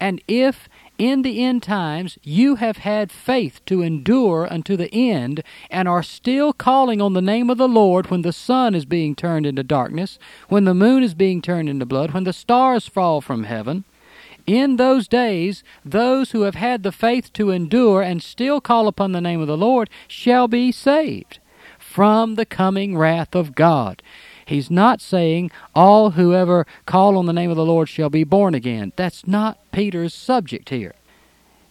And 0.00 0.22
if 0.26 0.68
in 1.00 1.22
the 1.22 1.42
end 1.42 1.62
times 1.62 2.18
you 2.22 2.56
have 2.56 2.76
had 2.76 3.10
faith 3.10 3.64
to 3.64 3.80
endure 3.80 4.46
unto 4.52 4.76
the 4.76 4.92
end, 4.94 5.42
and 5.70 5.88
are 5.88 6.02
still 6.02 6.52
calling 6.52 7.00
on 7.00 7.14
the 7.14 7.22
name 7.22 7.48
of 7.48 7.56
the 7.56 7.66
Lord 7.66 8.10
when 8.10 8.20
the 8.20 8.34
sun 8.34 8.74
is 8.74 8.84
being 8.84 9.14
turned 9.14 9.46
into 9.46 9.62
darkness, 9.62 10.18
when 10.50 10.64
the 10.64 10.74
moon 10.74 11.02
is 11.02 11.14
being 11.14 11.40
turned 11.40 11.70
into 11.70 11.86
blood, 11.86 12.10
when 12.10 12.24
the 12.24 12.34
stars 12.34 12.86
fall 12.86 13.22
from 13.22 13.44
heaven, 13.44 13.84
in 14.46 14.76
those 14.76 15.08
days, 15.08 15.64
those 15.86 16.32
who 16.32 16.42
have 16.42 16.56
had 16.56 16.82
the 16.82 16.92
faith 16.92 17.32
to 17.32 17.50
endure 17.50 18.02
and 18.02 18.22
still 18.22 18.60
call 18.60 18.86
upon 18.86 19.12
the 19.12 19.22
name 19.22 19.40
of 19.40 19.46
the 19.46 19.56
Lord 19.56 19.88
shall 20.06 20.48
be 20.48 20.70
saved 20.70 21.38
from 21.78 22.34
the 22.34 22.44
coming 22.46 22.98
wrath 22.98 23.34
of 23.34 23.54
God. 23.54 24.02
He's 24.50 24.68
not 24.68 25.00
saying 25.00 25.52
all 25.76 26.10
whoever 26.10 26.66
call 26.84 27.16
on 27.16 27.26
the 27.26 27.32
name 27.32 27.50
of 27.50 27.56
the 27.56 27.64
Lord 27.64 27.88
shall 27.88 28.10
be 28.10 28.24
born 28.24 28.52
again. 28.52 28.92
That's 28.96 29.24
not 29.24 29.58
Peter's 29.70 30.12
subject 30.12 30.70
here. 30.70 30.96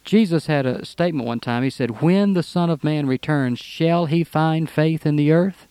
Jesus 0.06 0.46
had 0.46 0.66
a 0.66 0.86
statement 0.86 1.28
one 1.28 1.42
time. 1.42 1.62
He 1.64 1.70
said, 1.70 2.00
When 2.00 2.36
the 2.36 2.42
Son 2.42 2.70
of 2.70 2.82
Man 2.82 3.06
returns, 3.06 3.60
shall 3.60 4.06
he 4.06 4.24
find 4.24 4.70
faith 4.70 5.06
in 5.06 5.18
the 5.18 5.30
earth? 5.30 5.68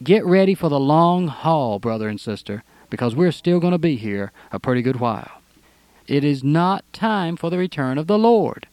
Get 0.00 0.24
ready 0.24 0.54
for 0.54 0.68
the 0.68 0.78
long 0.78 1.26
haul, 1.26 1.80
brother 1.80 2.08
and 2.08 2.20
sister, 2.20 2.62
because 2.88 3.16
we're 3.16 3.32
still 3.32 3.58
going 3.58 3.72
to 3.72 3.76
be 3.76 3.96
here 3.96 4.30
a 4.52 4.60
pretty 4.60 4.80
good 4.80 5.00
while. 5.00 5.42
It 6.06 6.22
is 6.22 6.44
not 6.44 6.84
time 6.92 7.36
for 7.36 7.50
the 7.50 7.58
return 7.58 7.98
of 7.98 8.06
the 8.06 8.16
Lord. 8.16 8.68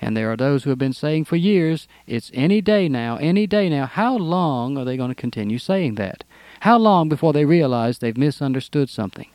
And 0.00 0.16
there 0.16 0.32
are 0.32 0.36
those 0.36 0.64
who 0.64 0.70
have 0.70 0.78
been 0.78 0.92
saying 0.92 1.26
for 1.26 1.36
years, 1.36 1.86
it's 2.08 2.32
any 2.34 2.60
day 2.60 2.88
now, 2.88 3.16
any 3.18 3.46
day 3.46 3.68
now. 3.68 3.86
How 3.86 4.16
long 4.16 4.76
are 4.76 4.84
they 4.84 4.96
going 4.96 5.10
to 5.10 5.14
continue 5.14 5.58
saying 5.60 5.94
that? 5.94 6.24
How 6.60 6.78
long 6.78 7.08
before 7.08 7.32
they 7.32 7.44
realize 7.44 7.98
they've 7.98 8.16
misunderstood 8.16 8.88
something? 8.90 9.28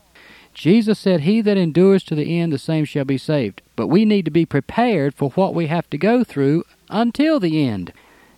Jesus 0.53 0.99
said, 0.99 1.21
He 1.21 1.41
that 1.41 1.57
endures 1.57 2.03
to 2.03 2.15
the 2.15 2.39
end, 2.39 2.53
the 2.53 2.57
same 2.57 2.85
shall 2.85 3.03
be 3.03 3.17
saved. 3.17 3.61
But 3.75 3.87
we 3.87 4.05
need 4.05 4.25
to 4.25 4.31
be 4.31 4.45
prepared 4.45 5.13
for 5.13 5.31
what 5.31 5.53
we 5.53 5.67
have 5.67 5.89
to 5.89 5.97
go 5.97 6.23
through 6.23 6.63
until 6.89 7.39
the 7.39 7.67
end. 7.67 7.91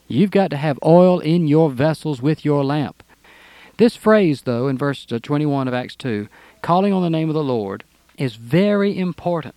You've 0.08 0.32
got 0.32 0.50
to 0.52 0.58
have 0.58 0.80
oil 0.84 1.20
in 1.20 1.48
your 1.48 1.70
vessels 1.70 2.22
with 2.22 2.46
your 2.46 2.64
lamp. 2.64 3.04
This 3.78 3.96
phrase, 3.96 4.44
though, 4.44 4.68
in 4.68 4.78
verse 4.78 5.06
21 5.06 5.68
of 5.68 5.74
Acts 5.74 5.96
2, 5.96 6.28
calling 6.62 6.94
on 6.94 7.04
the 7.04 7.10
name 7.10 7.30
of 7.30 7.36
the 7.36 7.44
Lord, 7.44 7.84
is 8.18 8.36
very 8.36 8.98
important. 8.98 9.56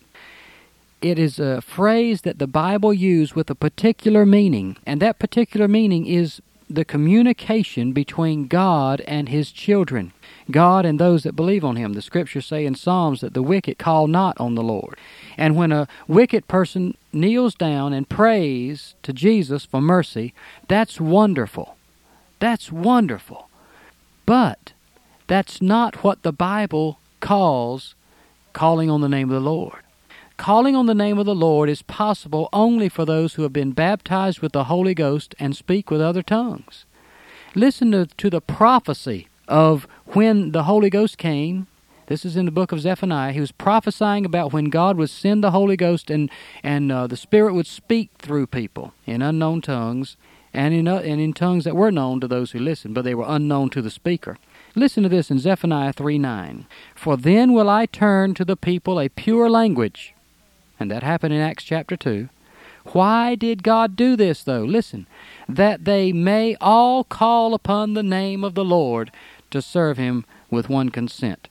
It 1.01 1.19
is 1.19 1.39
a 1.39 1.63
phrase 1.63 2.23
that 2.23 2.39
the 2.39 2.47
Bible 2.47 2.93
used 2.93 3.35
with 3.35 3.49
a 3.49 3.55
particular 3.55 4.27
meaning, 4.27 4.77
and 4.85 5.01
that 5.01 5.19
particular 5.19 5.67
meaning 5.67 6.05
is 6.05 6.43
the 6.71 6.85
communication 6.85 7.93
between 7.93 8.47
God 8.47 9.01
and 9.03 9.29
His 9.29 9.51
children, 9.51 10.13
God 10.51 10.87
and 10.87 10.99
those 11.01 11.25
that 11.25 11.35
believe 11.35 11.65
on 11.65 11.77
Him. 11.77 11.95
The 11.95 12.03
Scriptures 12.03 12.47
say 12.47 12.65
in 12.65 12.77
Psalms 12.77 13.21
that 13.21 13.35
the 13.35 13.43
wicked 13.43 13.77
call 13.77 14.07
not 14.07 14.39
on 14.41 14.55
the 14.55 14.63
Lord. 14.63 14.97
And 15.37 15.57
when 15.57 15.73
a 15.73 15.89
wicked 16.07 16.47
person 16.47 16.97
kneels 17.13 17.57
down 17.57 17.93
and 17.93 18.09
prays 18.09 18.95
to 19.03 19.13
Jesus 19.13 19.65
for 19.65 19.81
mercy, 19.81 20.33
that's 20.69 21.01
wonderful. 21.01 21.77
That's 22.39 22.71
wonderful. 22.71 23.51
But 24.25 24.73
that's 25.27 25.61
not 25.61 26.05
what 26.05 26.23
the 26.23 26.33
Bible 26.33 27.01
calls 27.19 27.97
calling 28.53 28.89
on 28.89 29.01
the 29.01 29.09
name 29.09 29.29
of 29.29 29.35
the 29.35 29.51
Lord. 29.51 29.83
Calling 30.41 30.75
on 30.75 30.87
the 30.87 30.95
name 30.95 31.19
of 31.19 31.27
the 31.27 31.35
Lord 31.35 31.69
is 31.69 31.83
possible 31.83 32.49
only 32.51 32.89
for 32.89 33.05
those 33.05 33.35
who 33.35 33.43
have 33.43 33.53
been 33.53 33.73
baptized 33.73 34.41
with 34.41 34.53
the 34.53 34.65
Holy 34.65 34.95
Ghost 34.95 35.35
and 35.39 35.55
speak 35.55 35.91
with 35.91 36.01
other 36.01 36.23
tongues. 36.23 36.87
Listen 37.55 37.93
to, 37.93 38.07
to 38.07 38.31
the 38.31 38.41
prophecy 38.41 39.29
of 39.49 39.87
when 40.07 40.53
the 40.53 40.63
Holy 40.63 40.89
Ghost 40.89 41.19
came. 41.19 41.67
This 42.07 42.25
is 42.25 42.37
in 42.37 42.47
the 42.47 42.51
book 42.51 42.73
of 42.73 42.81
Zephaniah. 42.81 43.33
He 43.33 43.41
was 43.41 43.53
prophesying 43.53 44.25
about 44.25 44.51
when 44.51 44.71
God 44.71 44.97
would 44.97 45.11
send 45.11 45.45
the 45.45 45.51
Holy 45.51 45.77
Ghost 45.77 46.09
and, 46.09 46.31
and 46.63 46.91
uh, 46.91 47.07
the 47.07 47.19
Spirit 47.19 47.53
would 47.53 47.67
speak 47.67 48.09
through 48.17 48.47
people 48.47 48.95
in 49.05 49.21
unknown 49.21 49.61
tongues 49.61 50.17
and 50.55 50.73
in, 50.73 50.89
uh, 50.89 51.01
and 51.01 51.21
in 51.21 51.35
tongues 51.35 51.65
that 51.65 51.77
were 51.77 51.93
known 51.93 52.19
to 52.21 52.27
those 52.27 52.53
who 52.53 52.61
listened, 52.61 52.95
but 52.95 53.05
they 53.05 53.15
were 53.15 53.27
unknown 53.29 53.69
to 53.69 53.83
the 53.83 53.91
speaker. 53.91 54.39
Listen 54.75 55.03
to 55.03 55.11
this 55.11 55.31
in 55.31 55.39
Zephaniah 55.39 55.93
3 55.93 56.17
9. 56.17 56.67
For 56.95 57.19
then 57.19 57.53
will 57.53 57.69
I 57.69 57.85
turn 57.85 58.33
to 58.35 58.45
the 58.47 58.57
people 58.57 58.99
a 58.99 59.11
pure 59.11 59.51
language 59.51 60.15
and 60.81 60.91
that 60.91 61.03
happened 61.03 61.35
in 61.35 61.41
Acts 61.41 61.63
chapter 61.63 61.97
2. 61.97 62.29
Why 62.87 63.35
did 63.35 63.63
God 63.63 63.95
do 63.95 64.17
this, 64.17 64.43
though? 64.43 64.65
Listen, 64.65 65.07
that 65.49 65.85
they 65.85 66.13
may 66.13 66.57
all 66.61 67.05
call 67.05 67.53
upon 67.53 67.93
the 67.93 68.03
name 68.03 68.43
of 68.43 68.55
the 68.55 68.65
Lord 68.65 69.13
to 69.51 69.61
serve 69.61 69.99
Him 69.99 70.25
with 70.51 70.71
one 70.71 70.89
consent. 70.89 71.49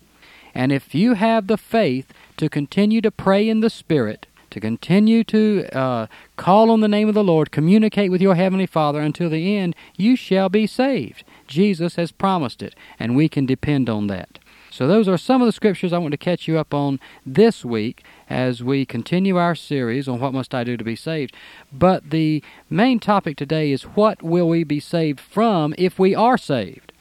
And 0.56 0.72
if 0.72 0.96
you 0.96 1.14
have 1.14 1.46
the 1.46 1.58
faith 1.58 2.12
to 2.38 2.50
continue 2.50 3.02
to 3.02 3.12
pray 3.12 3.48
in 3.48 3.60
the 3.60 3.70
Spirit, 3.70 4.26
to 4.50 4.60
continue 4.60 5.24
to 5.26 5.68
uh, 5.74 6.08
call 6.36 6.72
on 6.72 6.82
the 6.82 6.88
name 6.88 7.08
of 7.08 7.14
the 7.14 7.24
Lord, 7.24 7.52
communicate 7.52 8.10
with 8.10 8.22
your 8.22 8.34
Heavenly 8.34 8.66
Father 8.66 9.00
until 9.00 9.30
the 9.30 9.56
end, 9.56 9.76
you 9.96 10.16
shall 10.16 10.50
be 10.50 10.66
saved. 10.66 11.24
Jesus 11.48 11.96
has 11.96 12.12
promised 12.12 12.64
it, 12.64 12.76
and 13.00 13.16
we 13.16 13.30
can 13.30 13.46
depend 13.46 13.90
on 13.90 14.08
that. 14.08 14.40
So, 14.72 14.88
those 14.88 15.08
are 15.08 15.18
some 15.18 15.42
of 15.42 15.46
the 15.46 15.52
scriptures 15.52 15.92
I 15.92 15.98
want 15.98 16.12
to 16.12 16.18
catch 16.18 16.48
you 16.48 16.58
up 16.58 16.74
on 16.74 17.00
this 17.26 17.66
week 17.66 18.04
as 18.30 18.64
we 18.64 18.86
continue 18.86 19.38
our 19.38 19.56
series 19.56 20.08
on 20.08 20.20
what 20.20 20.34
must 20.34 20.54
I 20.54 20.64
do 20.64 20.78
to 20.78 20.84
be 20.84 20.96
saved. 20.96 21.36
But 21.72 22.12
the 22.12 22.44
main 22.70 23.00
topic 23.00 23.38
today 23.38 23.72
is 23.72 23.84
what 23.84 24.22
will 24.22 24.48
we 24.48 24.64
be 24.64 24.80
saved 24.80 25.20
from 25.20 25.74
if 25.78 25.98
we 25.98 26.14
are 26.14 26.38
saved? 26.38 26.94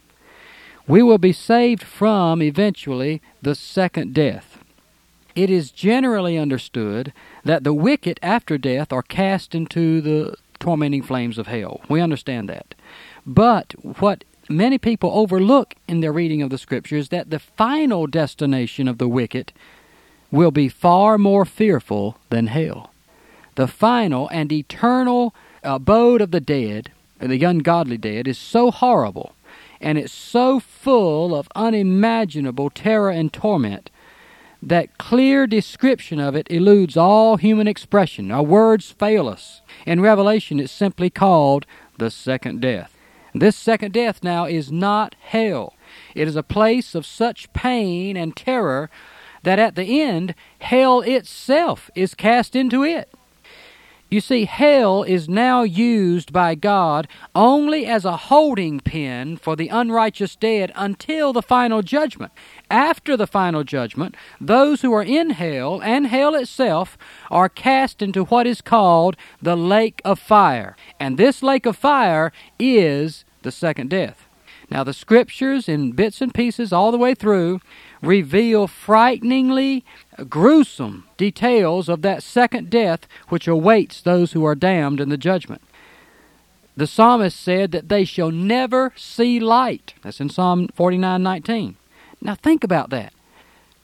We 0.87 1.03
will 1.03 1.18
be 1.18 1.35
saved 1.35 1.83
from, 1.83 2.41
eventually, 2.41 3.20
the 3.43 3.55
second 3.55 4.14
death. 4.14 4.59
It 5.37 5.51
is 5.51 5.70
generally 5.70 6.39
understood 6.39 7.12
that 7.45 7.62
the 7.62 7.74
wicked 7.74 8.18
after 8.22 8.57
death 8.57 8.93
are 8.93 9.03
cast 9.03 9.55
into 9.55 10.01
the 10.01 10.35
tormenting 10.59 11.03
flames 11.03 11.39
of 11.39 11.47
hell. 11.47 11.83
We 11.89 12.01
understand 12.01 12.49
that. 12.49 12.74
But 13.26 13.74
what 14.01 14.24
many 14.49 14.79
people 14.79 15.11
overlook 15.12 15.74
in 15.87 16.01
their 16.01 16.12
reading 16.12 16.41
of 16.41 16.49
the 16.51 16.59
Scriptures 16.59 17.11
that 17.11 17.29
the 17.29 17.39
final 17.39 18.07
destination 18.07 18.89
of 18.89 18.99
the 18.99 19.09
wicked 19.09 19.53
will 20.31 20.51
be 20.51 20.68
far 20.68 21.18
more 21.18 21.45
fearful 21.45 22.18
than 22.31 22.49
hell. 22.49 22.93
The 23.55 23.66
final 23.66 24.29
and 24.29 24.53
eternal 24.53 25.35
abode 25.62 26.20
of 26.20 26.31
the 26.31 26.41
dead, 26.41 26.93
the 27.18 27.43
ungodly 27.45 27.97
dead, 27.97 28.29
is 28.29 28.39
so 28.39 28.70
horrible 28.70 29.33
and 29.81 29.99
it's 29.99 30.12
so 30.12 30.61
full 30.61 31.35
of 31.35 31.49
unimaginable 31.55 32.70
terror 32.70 33.11
and 33.11 33.33
torment 33.33 33.91
that 34.61 34.99
clear 34.99 35.47
description 35.47 36.18
of 36.18 36.35
it 36.35 36.51
eludes 36.51 36.97
all 36.97 37.37
human 37.37 37.68
expression. 37.68 38.33
Our 38.33 38.43
words 38.43 38.91
fail 38.91 39.29
us. 39.29 39.61
In 39.87 40.01
Revelation, 40.01 40.59
it's 40.59 40.72
simply 40.72 41.11
called 41.11 41.64
the 41.97 42.11
second 42.11 42.61
death. 42.61 42.93
This 43.33 43.57
second 43.57 43.93
death 43.93 44.24
now 44.24 44.47
is 44.47 44.72
not 44.72 45.14
hell. 45.20 45.74
It 46.14 46.26
is 46.26 46.35
a 46.35 46.43
place 46.43 46.95
of 46.97 47.07
such 47.07 47.53
pain 47.53 48.16
and 48.16 48.35
terror 48.35 48.91
that 49.49 49.59
at 49.59 49.76
the 49.76 50.03
end, 50.03 50.34
hell 50.61 51.01
itself 51.01 51.90
is 51.94 52.14
cast 52.14 52.55
into 52.55 52.84
it. 52.84 53.11
You 54.11 54.20
see, 54.20 54.44
hell 54.44 55.05
is 55.05 55.26
now 55.26 55.62
used 55.62 56.34
by 56.34 56.55
God 56.55 57.09
only 57.34 57.86
as 57.86 58.05
a 58.05 58.18
holding 58.28 58.78
pen 58.78 59.38
for 59.38 59.57
the 59.57 59.68
unrighteous 59.68 60.36
dead 60.36 60.70
until 60.74 61.32
the 61.32 61.40
final 61.40 61.80
judgment. 61.80 62.30
After 62.70 63.16
the 63.16 63.26
final 63.26 63.64
judgment, 63.64 64.16
those 64.38 64.82
who 64.82 64.92
are 64.92 65.03
in 65.03 65.30
hell 65.30 65.80
and 65.82 66.09
hell 66.09 66.34
itself 66.34 66.99
are 67.30 67.49
cast 67.49 68.03
into 68.03 68.24
what 68.24 68.46
is 68.46 68.61
called 68.61 69.16
the 69.40 69.57
lake 69.57 70.03
of 70.05 70.18
fire. 70.18 70.76
And 71.01 71.16
this 71.16 71.42
lake 71.42 71.64
of 71.64 71.74
fire 71.74 72.34
is 72.59 73.24
the 73.40 73.53
second 73.53 73.88
death. 73.88 74.28
Now, 74.70 74.84
the 74.84 74.92
scriptures, 74.92 75.66
in 75.66 75.92
bits 75.92 76.20
and 76.20 76.34
pieces 76.34 76.74
all 76.74 76.92
the 76.92 76.99
way 76.99 77.14
through, 77.14 77.61
reveal 78.03 78.66
frighteningly 78.66 79.84
gruesome 80.28 81.05
details 81.16 81.88
of 81.88 82.03
that 82.03 82.22
second 82.22 82.70
death 82.70 83.07
which 83.28 83.49
awaits 83.49 84.01
those 84.01 84.32
who 84.32 84.44
are 84.44 84.55
damned 84.55 85.01
in 85.01 85.09
the 85.09 85.16
judgment. 85.16 85.62
The 86.76 86.86
psalmist 86.86 87.38
said 87.40 87.72
that 87.72 87.88
they 87.88 88.05
shall 88.05 88.30
never 88.30 88.92
see 88.96 89.40
light. 89.40 89.94
That's 90.03 90.20
in 90.20 90.28
Psalm 90.28 90.68
49:19. 90.68 91.74
Now 92.20 92.34
think 92.36 92.62
about 92.62 92.90
that. 92.90 93.12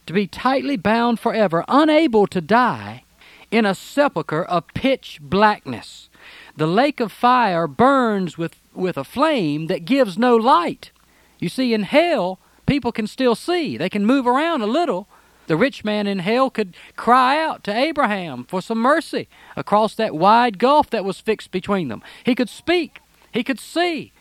To 0.06 0.12
be 0.12 0.26
tightly 0.26 0.76
bound 0.76 1.18
forever, 1.18 1.64
unable 1.66 2.26
to 2.28 2.40
die 2.40 3.04
in 3.50 3.64
a 3.64 3.74
sepulchre 3.74 4.44
of 4.44 4.66
pitch 4.74 5.18
blackness. 5.20 6.08
The 6.56 6.66
lake 6.66 7.00
of 7.00 7.10
fire 7.10 7.66
burns 7.66 8.38
with, 8.38 8.60
with 8.74 8.96
a 8.96 9.04
flame 9.04 9.66
that 9.66 9.84
gives 9.84 10.18
no 10.18 10.36
light. 10.36 10.90
You 11.38 11.48
see, 11.48 11.74
in 11.74 11.82
hell, 11.82 12.38
people 12.66 12.92
can 12.92 13.06
still 13.06 13.34
see. 13.34 13.76
They 13.76 13.88
can 13.88 14.06
move 14.06 14.26
around 14.26 14.62
a 14.62 14.66
little. 14.66 15.08
The 15.46 15.56
rich 15.56 15.84
man 15.84 16.06
in 16.06 16.20
hell 16.20 16.48
could 16.50 16.74
cry 16.96 17.38
out 17.38 17.64
to 17.64 17.76
Abraham 17.76 18.44
for 18.44 18.62
some 18.62 18.78
mercy 18.78 19.28
across 19.56 19.94
that 19.96 20.14
wide 20.14 20.58
gulf 20.58 20.88
that 20.90 21.04
was 21.04 21.20
fixed 21.20 21.50
between 21.50 21.88
them. 21.88 22.02
He 22.24 22.34
could 22.34 22.48
speak, 22.48 23.00
he 23.30 23.44
could 23.44 23.60
see, 23.60 24.12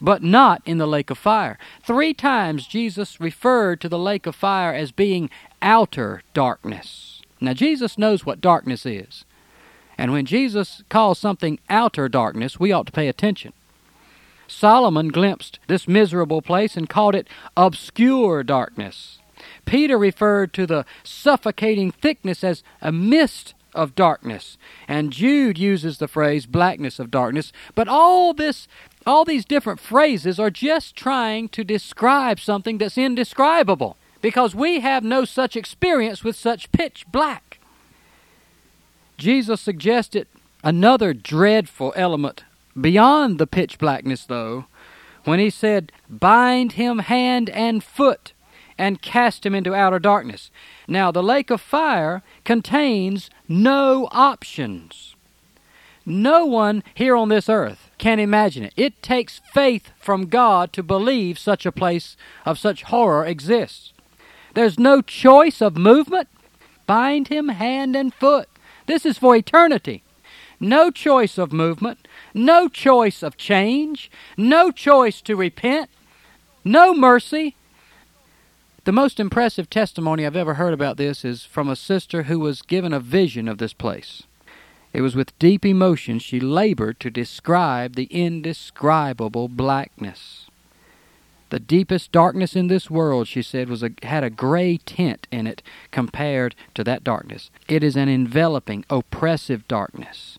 but 0.00 0.22
not 0.22 0.62
in 0.66 0.78
the 0.78 0.86
lake 0.86 1.10
of 1.10 1.18
fire. 1.18 1.58
Three 1.84 2.12
times 2.12 2.66
Jesus 2.66 3.20
referred 3.20 3.80
to 3.82 3.88
the 3.88 3.98
lake 3.98 4.26
of 4.26 4.34
fire 4.34 4.74
as 4.74 4.90
being 4.90 5.30
outer 5.62 6.22
darkness. 6.34 7.22
Now, 7.40 7.52
Jesus 7.52 7.98
knows 7.98 8.26
what 8.26 8.40
darkness 8.40 8.84
is. 8.84 9.24
And 9.96 10.12
when 10.12 10.26
Jesus 10.26 10.82
calls 10.88 11.18
something 11.18 11.60
outer 11.70 12.08
darkness, 12.08 12.58
we 12.58 12.72
ought 12.72 12.86
to 12.86 12.92
pay 12.92 13.06
attention. 13.06 13.52
Solomon 14.46 15.08
glimpsed 15.08 15.58
this 15.66 15.88
miserable 15.88 16.42
place 16.42 16.76
and 16.76 16.88
called 16.88 17.14
it 17.14 17.28
obscure 17.56 18.42
darkness. 18.42 19.18
Peter 19.64 19.98
referred 19.98 20.52
to 20.54 20.66
the 20.66 20.84
suffocating 21.02 21.90
thickness 21.90 22.44
as 22.44 22.62
a 22.80 22.92
mist 22.92 23.54
of 23.74 23.94
darkness, 23.94 24.56
and 24.86 25.12
Jude 25.12 25.58
uses 25.58 25.98
the 25.98 26.08
phrase 26.08 26.46
blackness 26.46 26.98
of 26.98 27.10
darkness. 27.10 27.52
But 27.74 27.88
all 27.88 28.32
this 28.32 28.68
all 29.06 29.24
these 29.24 29.44
different 29.44 29.80
phrases 29.80 30.40
are 30.40 30.50
just 30.50 30.96
trying 30.96 31.48
to 31.50 31.62
describe 31.62 32.40
something 32.40 32.78
that's 32.78 32.96
indescribable 32.96 33.98
because 34.22 34.54
we 34.54 34.80
have 34.80 35.04
no 35.04 35.26
such 35.26 35.56
experience 35.56 36.24
with 36.24 36.36
such 36.36 36.72
pitch 36.72 37.04
black. 37.12 37.58
Jesus 39.18 39.60
suggested 39.60 40.26
another 40.62 41.12
dreadful 41.12 41.92
element 41.94 42.44
Beyond 42.80 43.38
the 43.38 43.46
pitch 43.46 43.78
blackness, 43.78 44.24
though, 44.24 44.66
when 45.24 45.38
he 45.38 45.50
said, 45.50 45.92
Bind 46.08 46.72
him 46.72 46.98
hand 47.00 47.48
and 47.50 47.82
foot 47.82 48.32
and 48.76 49.02
cast 49.02 49.46
him 49.46 49.54
into 49.54 49.74
outer 49.74 49.98
darkness. 49.98 50.50
Now, 50.88 51.10
the 51.10 51.22
lake 51.22 51.50
of 51.50 51.60
fire 51.60 52.22
contains 52.44 53.30
no 53.48 54.08
options. 54.10 55.14
No 56.06 56.44
one 56.44 56.82
here 56.92 57.16
on 57.16 57.30
this 57.30 57.48
earth 57.48 57.90
can 57.96 58.18
imagine 58.18 58.64
it. 58.64 58.74
It 58.76 59.02
takes 59.02 59.40
faith 59.52 59.90
from 59.98 60.26
God 60.26 60.72
to 60.74 60.82
believe 60.82 61.38
such 61.38 61.64
a 61.64 61.72
place 61.72 62.16
of 62.44 62.58
such 62.58 62.82
horror 62.82 63.24
exists. 63.24 63.92
There's 64.54 64.78
no 64.78 65.00
choice 65.00 65.62
of 65.62 65.76
movement. 65.76 66.28
Bind 66.86 67.28
him 67.28 67.48
hand 67.48 67.96
and 67.96 68.12
foot. 68.12 68.48
This 68.86 69.06
is 69.06 69.16
for 69.16 69.34
eternity. 69.34 70.02
No 70.60 70.90
choice 70.90 71.38
of 71.38 71.52
movement, 71.52 72.06
no 72.34 72.68
choice 72.68 73.22
of 73.22 73.36
change, 73.36 74.10
no 74.36 74.70
choice 74.70 75.22
to 75.22 75.36
repent, 75.36 75.88
no 76.64 76.92
mercy. 76.92 77.56
The 78.84 78.92
most 78.92 79.18
impressive 79.18 79.70
testimony 79.70 80.26
I've 80.26 80.36
ever 80.36 80.54
heard 80.54 80.74
about 80.74 80.98
this 80.98 81.24
is 81.24 81.44
from 81.44 81.68
a 81.68 81.76
sister 81.76 82.24
who 82.24 82.38
was 82.38 82.60
given 82.60 82.92
a 82.92 83.00
vision 83.00 83.48
of 83.48 83.58
this 83.58 83.72
place. 83.72 84.24
It 84.92 85.00
was 85.00 85.16
with 85.16 85.38
deep 85.38 85.64
emotion 85.64 86.18
she 86.18 86.38
labored 86.38 87.00
to 87.00 87.10
describe 87.10 87.94
the 87.94 88.08
indescribable 88.10 89.48
blackness. 89.48 90.48
The 91.50 91.60
deepest 91.60 92.12
darkness 92.12 92.56
in 92.56 92.68
this 92.68 92.90
world, 92.90 93.28
she 93.28 93.42
said, 93.42 93.68
was 93.68 93.82
a, 93.82 93.90
had 94.02 94.24
a 94.24 94.30
gray 94.30 94.78
tint 94.84 95.26
in 95.30 95.46
it 95.46 95.62
compared 95.90 96.54
to 96.74 96.84
that 96.84 97.04
darkness. 97.04 97.50
It 97.68 97.84
is 97.84 97.96
an 97.96 98.08
enveloping, 98.08 98.84
oppressive 98.90 99.66
darkness. 99.68 100.38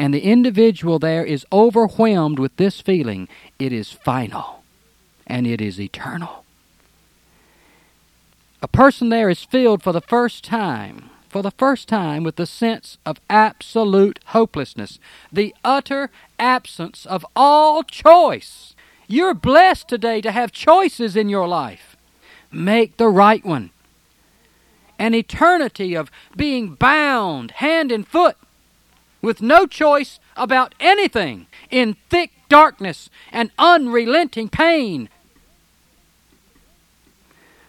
And 0.00 0.14
the 0.14 0.22
individual 0.22 0.98
there 0.98 1.26
is 1.26 1.44
overwhelmed 1.52 2.38
with 2.38 2.56
this 2.56 2.80
feeling 2.80 3.28
it 3.58 3.70
is 3.70 3.92
final 3.92 4.64
and 5.26 5.46
it 5.46 5.60
is 5.60 5.78
eternal. 5.78 6.46
A 8.62 8.66
person 8.66 9.10
there 9.10 9.28
is 9.28 9.44
filled 9.44 9.82
for 9.82 9.92
the 9.92 10.00
first 10.00 10.42
time, 10.42 11.10
for 11.28 11.42
the 11.42 11.50
first 11.50 11.86
time, 11.86 12.24
with 12.24 12.36
the 12.36 12.46
sense 12.46 12.96
of 13.04 13.20
absolute 13.28 14.20
hopelessness, 14.28 14.98
the 15.30 15.54
utter 15.62 16.08
absence 16.38 17.04
of 17.04 17.26
all 17.36 17.82
choice. 17.82 18.74
You're 19.06 19.34
blessed 19.34 19.86
today 19.86 20.22
to 20.22 20.32
have 20.32 20.50
choices 20.50 21.14
in 21.14 21.28
your 21.28 21.46
life. 21.46 21.94
Make 22.50 22.96
the 22.96 23.08
right 23.08 23.44
one. 23.44 23.68
An 24.98 25.14
eternity 25.14 25.94
of 25.94 26.10
being 26.34 26.74
bound 26.74 27.50
hand 27.50 27.92
and 27.92 28.08
foot 28.08 28.38
with 29.22 29.42
no 29.42 29.66
choice 29.66 30.18
about 30.36 30.74
anything 30.80 31.46
in 31.70 31.96
thick 32.08 32.32
darkness 32.48 33.10
and 33.32 33.50
unrelenting 33.58 34.48
pain. 34.48 35.08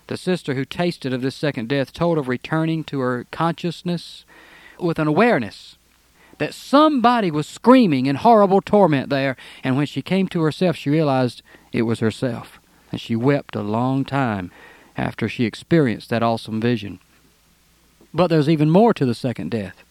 The 0.08 0.18
sister 0.18 0.56
who 0.56 0.66
tasted 0.66 1.14
of 1.14 1.22
this 1.22 1.36
second 1.36 1.70
death 1.70 1.94
told 1.94 2.18
of 2.18 2.28
returning 2.28 2.84
to 2.86 3.00
her 3.00 3.26
consciousness 3.32 4.26
with 4.80 5.00
an 5.00 5.08
awareness 5.08 5.78
that 6.38 6.54
somebody 6.54 7.30
was 7.30 7.48
screaming 7.48 8.08
in 8.08 8.16
horrible 8.16 8.62
torment 8.62 9.10
there, 9.10 9.38
and 9.64 9.78
when 9.78 9.86
she 9.86 10.02
came 10.02 10.28
to 10.28 10.42
herself, 10.42 10.76
she 10.76 10.90
realized 10.90 11.44
it 11.72 11.84
was 11.84 12.00
herself. 12.00 12.60
And 12.92 13.00
she 13.00 13.16
wept 13.16 13.56
a 13.56 13.62
long 13.62 14.04
time 14.04 14.52
after 14.98 15.30
she 15.30 15.46
experienced 15.46 16.10
that 16.10 16.24
awesome 16.24 16.60
vision. 16.60 17.00
But 18.14 18.28
there's 18.28 18.50
even 18.50 18.70
more 18.70 18.94
to 18.96 19.06
the 19.06 19.14
second 19.14 19.52
death. 19.52 19.84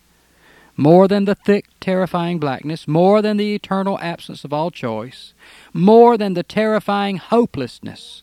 More 0.80 1.08
than 1.08 1.26
the 1.26 1.34
thick, 1.34 1.66
terrifying 1.78 2.38
blackness, 2.38 2.88
more 2.88 3.20
than 3.20 3.36
the 3.36 3.54
eternal 3.54 3.98
absence 4.00 4.44
of 4.44 4.52
all 4.54 4.70
choice, 4.70 5.34
more 5.74 6.16
than 6.16 6.32
the 6.32 6.42
terrifying 6.42 7.18
hopelessness. 7.18 8.22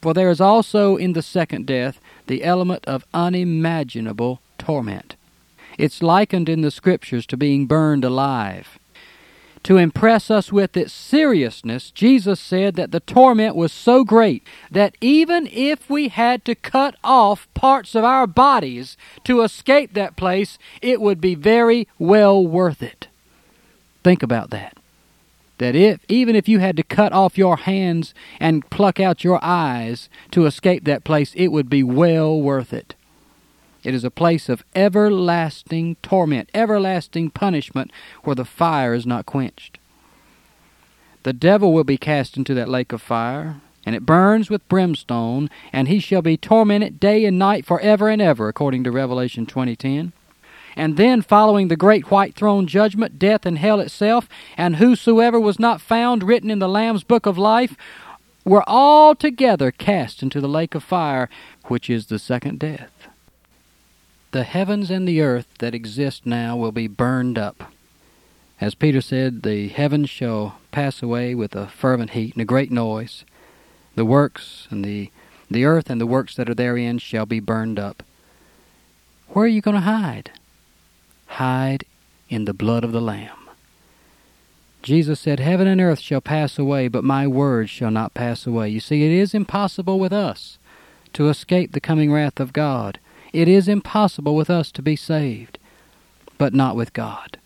For 0.00 0.14
there 0.14 0.30
is 0.30 0.40
also 0.40 0.96
in 0.96 1.12
the 1.12 1.20
second 1.20 1.66
death 1.66 2.00
the 2.26 2.42
element 2.42 2.86
of 2.86 3.04
unimaginable 3.12 4.40
torment. 4.56 5.16
It's 5.76 6.02
likened 6.02 6.48
in 6.48 6.62
the 6.62 6.70
Scriptures 6.70 7.26
to 7.26 7.36
being 7.36 7.66
burned 7.66 8.06
alive. 8.06 8.78
To 9.64 9.76
impress 9.76 10.28
us 10.28 10.52
with 10.52 10.76
its 10.76 10.92
seriousness, 10.92 11.92
Jesus 11.92 12.40
said 12.40 12.74
that 12.74 12.90
the 12.90 12.98
torment 12.98 13.54
was 13.54 13.72
so 13.72 14.02
great 14.02 14.44
that 14.70 14.96
even 15.00 15.48
if 15.52 15.88
we 15.88 16.08
had 16.08 16.44
to 16.46 16.56
cut 16.56 16.96
off 17.04 17.46
parts 17.54 17.94
of 17.94 18.02
our 18.02 18.26
bodies 18.26 18.96
to 19.22 19.42
escape 19.42 19.94
that 19.94 20.16
place, 20.16 20.58
it 20.80 21.00
would 21.00 21.20
be 21.20 21.36
very 21.36 21.86
well 21.98 22.44
worth 22.44 22.82
it. 22.82 23.06
Think 24.02 24.22
about 24.24 24.50
that. 24.50 24.76
That 25.58 25.76
if 25.76 26.00
even 26.08 26.34
if 26.34 26.48
you 26.48 26.58
had 26.58 26.76
to 26.76 26.82
cut 26.82 27.12
off 27.12 27.38
your 27.38 27.58
hands 27.58 28.14
and 28.40 28.68
pluck 28.68 28.98
out 28.98 29.22
your 29.22 29.38
eyes 29.44 30.08
to 30.32 30.46
escape 30.46 30.82
that 30.84 31.04
place, 31.04 31.32
it 31.36 31.52
would 31.52 31.70
be 31.70 31.84
well 31.84 32.40
worth 32.40 32.72
it. 32.72 32.96
It 33.82 33.94
is 33.94 34.04
a 34.04 34.10
place 34.10 34.48
of 34.48 34.64
everlasting 34.74 35.96
torment, 36.02 36.50
everlasting 36.54 37.30
punishment, 37.30 37.90
where 38.22 38.36
the 38.36 38.44
fire 38.44 38.94
is 38.94 39.06
not 39.06 39.26
quenched. 39.26 39.78
The 41.24 41.32
devil 41.32 41.72
will 41.72 41.84
be 41.84 41.96
cast 41.96 42.36
into 42.36 42.54
that 42.54 42.68
lake 42.68 42.92
of 42.92 43.02
fire, 43.02 43.56
and 43.84 43.96
it 43.96 44.06
burns 44.06 44.50
with 44.50 44.68
brimstone, 44.68 45.50
and 45.72 45.88
he 45.88 45.98
shall 45.98 46.22
be 46.22 46.36
tormented 46.36 47.00
day 47.00 47.24
and 47.24 47.38
night 47.38 47.66
forever 47.66 48.08
and 48.08 48.22
ever, 48.22 48.48
according 48.48 48.84
to 48.84 48.92
Revelation 48.92 49.46
20:10. 49.46 50.12
And 50.74 50.96
then, 50.96 51.20
following 51.20 51.68
the 51.68 51.76
great 51.76 52.10
white 52.10 52.34
throne 52.34 52.66
judgment, 52.66 53.18
death 53.18 53.44
and 53.44 53.58
hell 53.58 53.80
itself, 53.80 54.28
and 54.56 54.76
whosoever 54.76 55.38
was 55.38 55.58
not 55.58 55.80
found 55.80 56.22
written 56.22 56.50
in 56.50 56.60
the 56.60 56.68
Lamb's 56.68 57.04
book 57.04 57.26
of 57.26 57.36
life, 57.36 57.76
were 58.44 58.64
all 58.66 59.14
together 59.14 59.70
cast 59.70 60.22
into 60.22 60.40
the 60.40 60.48
lake 60.48 60.74
of 60.74 60.82
fire, 60.82 61.28
which 61.64 61.90
is 61.90 62.06
the 62.06 62.18
second 62.18 62.58
death. 62.58 63.08
The 64.32 64.44
heavens 64.44 64.90
and 64.90 65.06
the 65.06 65.20
earth 65.20 65.46
that 65.58 65.74
exist 65.74 66.24
now 66.24 66.56
will 66.56 66.72
be 66.72 66.88
burned 66.88 67.36
up. 67.36 67.70
As 68.62 68.74
Peter 68.74 69.02
said, 69.02 69.42
the 69.42 69.68
heavens 69.68 70.08
shall 70.08 70.58
pass 70.70 71.02
away 71.02 71.34
with 71.34 71.54
a 71.54 71.66
fervent 71.66 72.10
heat 72.10 72.32
and 72.34 72.40
a 72.40 72.46
great 72.46 72.70
noise. 72.72 73.26
The 73.94 74.06
works 74.06 74.68
and 74.70 74.82
the 74.82 75.10
the 75.50 75.66
earth 75.66 75.90
and 75.90 76.00
the 76.00 76.06
works 76.06 76.34
that 76.36 76.48
are 76.48 76.54
therein 76.54 76.96
shall 76.96 77.26
be 77.26 77.40
burned 77.40 77.78
up. 77.78 78.02
Where 79.28 79.44
are 79.44 79.48
you 79.48 79.60
going 79.60 79.74
to 79.74 79.82
hide? 79.82 80.30
Hide 81.26 81.84
in 82.30 82.46
the 82.46 82.54
blood 82.54 82.84
of 82.84 82.92
the 82.92 83.02
Lamb. 83.02 83.50
Jesus 84.82 85.20
said, 85.20 85.40
Heaven 85.40 85.66
and 85.66 85.78
earth 85.78 86.00
shall 86.00 86.22
pass 86.22 86.58
away, 86.58 86.88
but 86.88 87.04
my 87.04 87.26
words 87.26 87.68
shall 87.68 87.90
not 87.90 88.14
pass 88.14 88.46
away. 88.46 88.70
You 88.70 88.80
see, 88.80 89.04
it 89.04 89.12
is 89.12 89.34
impossible 89.34 90.00
with 90.00 90.12
us 90.12 90.56
to 91.12 91.28
escape 91.28 91.72
the 91.72 91.80
coming 91.80 92.10
wrath 92.10 92.40
of 92.40 92.54
God. 92.54 92.98
It 93.32 93.48
is 93.48 93.66
impossible 93.66 94.36
with 94.36 94.50
us 94.50 94.70
to 94.72 94.82
be 94.82 94.94
saved, 94.94 95.58
but 96.36 96.52
not 96.52 96.76
with 96.76 96.92
God. 96.92 97.38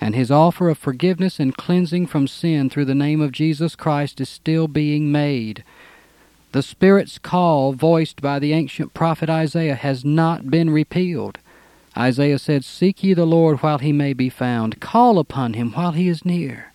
And 0.00 0.14
his 0.14 0.30
offer 0.30 0.68
of 0.68 0.76
forgiveness 0.76 1.38
and 1.38 1.56
cleansing 1.56 2.08
from 2.08 2.26
sin 2.26 2.68
through 2.68 2.86
the 2.86 2.94
name 2.94 3.20
of 3.20 3.32
Jesus 3.32 3.76
Christ 3.76 4.20
is 4.20 4.28
still 4.28 4.66
being 4.66 5.12
made. 5.12 5.62
The 6.50 6.62
Spirit's 6.62 7.18
call, 7.18 7.72
voiced 7.72 8.20
by 8.20 8.38
the 8.38 8.52
ancient 8.52 8.92
prophet 8.92 9.30
Isaiah, 9.30 9.76
has 9.76 10.04
not 10.04 10.50
been 10.50 10.70
repealed. 10.70 11.38
Isaiah 11.96 12.40
said, 12.40 12.64
Seek 12.64 13.04
ye 13.04 13.14
the 13.14 13.24
Lord 13.24 13.60
while 13.60 13.78
he 13.78 13.92
may 13.92 14.14
be 14.14 14.28
found, 14.28 14.80
call 14.80 15.20
upon 15.20 15.54
him 15.54 15.72
while 15.72 15.92
he 15.92 16.08
is 16.08 16.24
near. 16.24 16.72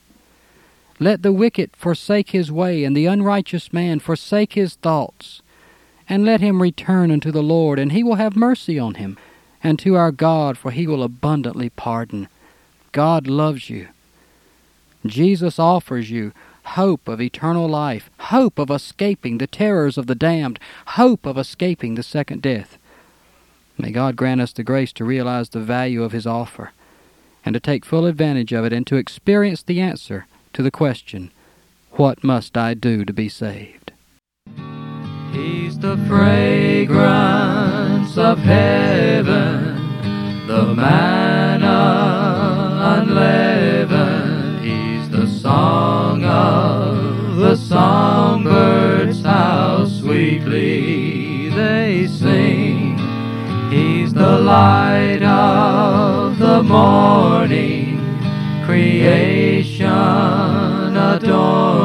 Let 0.98 1.24
the 1.24 1.34
wicked 1.34 1.72
forsake 1.76 2.30
his 2.30 2.52
way, 2.52 2.86
and 2.86 2.96
the 2.96 3.06
unrighteous 3.06 3.74
man 3.74 4.00
forsake 4.00 4.54
his 4.54 4.76
thoughts 4.76 5.42
and 6.10 6.26
let 6.26 6.42
him 6.42 6.62
return 6.62 7.12
unto 7.12 7.32
the 7.32 7.44
Lord, 7.44 7.78
and 7.78 7.92
he 7.92 8.04
will 8.04 8.16
have 8.16 8.36
mercy 8.36 8.80
on 8.80 8.96
him, 8.96 9.18
and 9.64 9.78
to 9.80 9.96
our 9.96 10.12
God, 10.12 10.58
for 10.58 10.72
he 10.72 10.88
will 10.88 11.04
abundantly 11.04 11.70
pardon. 11.70 12.28
God 12.92 13.28
loves 13.28 13.70
you. 13.70 13.88
Jesus 15.06 15.60
offers 15.60 16.10
you 16.10 16.34
hope 16.64 17.08
of 17.08 17.22
eternal 17.22 17.68
life, 17.68 18.10
hope 18.20 18.60
of 18.60 18.70
escaping 18.70 19.38
the 19.38 19.48
terrors 19.48 19.98
of 19.98 20.08
the 20.08 20.16
damned, 20.16 20.60
hope 20.88 21.26
of 21.26 21.38
escaping 21.38 21.96
the 21.96 22.04
second 22.04 22.42
death. 22.42 22.78
May 23.78 23.92
God 23.92 24.16
grant 24.16 24.42
us 24.42 24.52
the 24.52 24.64
grace 24.64 24.92
to 24.94 25.06
realize 25.06 25.50
the 25.50 25.62
value 25.62 26.04
of 26.04 26.12
His 26.12 26.28
offer, 26.28 26.72
and 27.46 27.54
to 27.54 27.60
take 27.60 27.86
full 27.86 28.06
advantage 28.06 28.52
of 28.52 28.66
it, 28.66 28.74
and 28.74 28.86
to 28.88 28.98
experience 28.98 29.64
the 29.64 29.80
answer 29.80 30.28
to 30.54 30.62
the 30.62 30.72
question, 30.72 31.32
What 31.92 32.24
must 32.24 32.58
I 32.58 32.74
do 32.74 33.06
to 33.06 33.14
be 33.14 33.30
saved? 33.30 33.89
He's 35.50 35.80
the 35.80 35.98
fragrance 36.08 37.00
of 38.18 38.38
heaven, 38.38 39.78
the 40.46 40.76
manna 40.76 41.80
unleavened. 43.00 44.64
He's 44.64 45.10
the 45.10 45.26
song 45.26 46.24
of 46.24 47.38
the 47.38 47.56
songbirds, 47.56 49.24
how 49.24 49.86
sweetly 49.86 51.50
they 51.50 52.06
sing. 52.06 53.00
He's 53.72 54.14
the 54.14 54.38
light 54.38 55.24
of 55.24 56.38
the 56.38 56.62
morning, 56.62 57.98
creation 58.66 59.88
adorning. 60.96 61.79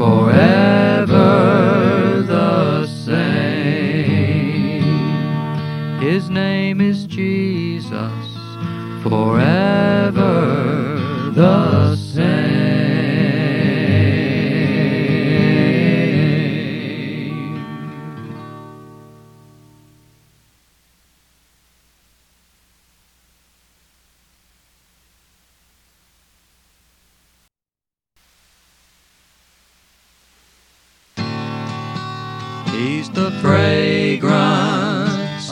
forever 0.00 1.12
the 2.26 2.86
same. 2.86 4.80
His 6.00 6.30
name 6.30 6.80
is 6.80 7.04
Jesus, 7.04 8.24
forever 9.02 10.32
the 11.34 11.79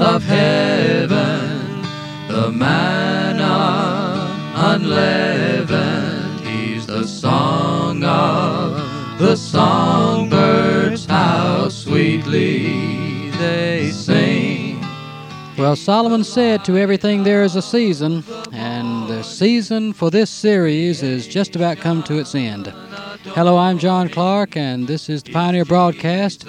of 0.00 0.22
heaven, 0.22 1.82
the 2.28 2.52
manna 2.52 4.30
unleavened. 4.54 6.40
He's 6.40 6.86
the 6.86 7.06
song 7.06 8.04
of 8.04 9.18
the 9.18 9.34
songbirds, 9.34 11.06
how 11.06 11.68
sweetly 11.68 13.30
they 13.30 13.90
sing. 13.90 14.80
Well, 15.56 15.74
Solomon 15.74 16.22
said 16.22 16.64
to 16.66 16.76
everything 16.76 17.24
there 17.24 17.42
is 17.42 17.56
a 17.56 17.62
season, 17.62 18.22
and 18.52 19.08
the 19.08 19.24
season 19.24 19.92
for 19.92 20.10
this 20.10 20.30
series 20.30 21.02
is 21.02 21.26
just 21.26 21.56
about 21.56 21.78
come 21.78 22.04
to 22.04 22.18
its 22.18 22.36
end. 22.36 22.72
Hello, 23.34 23.58
I'm 23.58 23.78
John 23.78 24.08
Clark, 24.08 24.56
and 24.56 24.86
this 24.86 25.08
is 25.08 25.24
the 25.24 25.32
Pioneer 25.32 25.64
Broadcast, 25.64 26.46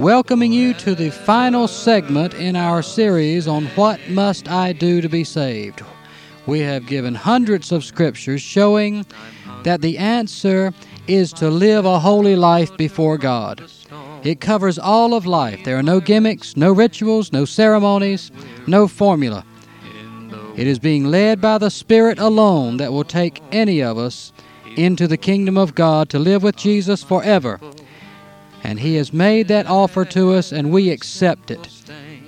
welcoming 0.00 0.50
you 0.50 0.72
to 0.72 0.94
the 0.94 1.10
final 1.10 1.68
segment 1.68 2.32
in 2.32 2.56
our 2.56 2.80
series 2.80 3.46
on 3.46 3.66
What 3.76 4.00
Must 4.08 4.48
I 4.48 4.72
Do 4.72 5.02
to 5.02 5.10
Be 5.10 5.24
Saved. 5.24 5.82
We 6.46 6.60
have 6.60 6.86
given 6.86 7.14
hundreds 7.14 7.70
of 7.70 7.84
scriptures 7.84 8.40
showing 8.40 9.04
that 9.62 9.82
the 9.82 9.98
answer 9.98 10.72
is 11.06 11.34
to 11.34 11.50
live 11.50 11.84
a 11.84 11.98
holy 11.98 12.34
life 12.34 12.74
before 12.78 13.18
God. 13.18 13.70
It 14.24 14.40
covers 14.40 14.78
all 14.78 15.12
of 15.12 15.26
life. 15.26 15.60
There 15.64 15.76
are 15.76 15.82
no 15.82 16.00
gimmicks, 16.00 16.56
no 16.56 16.72
rituals, 16.72 17.30
no 17.30 17.44
ceremonies, 17.44 18.32
no 18.66 18.88
formula. 18.88 19.44
It 20.56 20.66
is 20.66 20.78
being 20.78 21.04
led 21.04 21.42
by 21.42 21.58
the 21.58 21.70
Spirit 21.70 22.18
alone 22.18 22.78
that 22.78 22.94
will 22.94 23.04
take 23.04 23.42
any 23.52 23.82
of 23.82 23.98
us 23.98 24.32
into 24.76 25.06
the 25.06 25.18
kingdom 25.18 25.58
of 25.58 25.74
God 25.74 26.08
to 26.08 26.18
live 26.18 26.42
with 26.42 26.56
Jesus 26.56 27.02
forever. 27.02 27.60
And 28.70 28.78
He 28.78 28.94
has 28.94 29.12
made 29.12 29.48
that 29.48 29.66
offer 29.66 30.04
to 30.04 30.32
us, 30.34 30.52
and 30.52 30.70
we 30.70 30.90
accept 30.90 31.50
it 31.50 31.68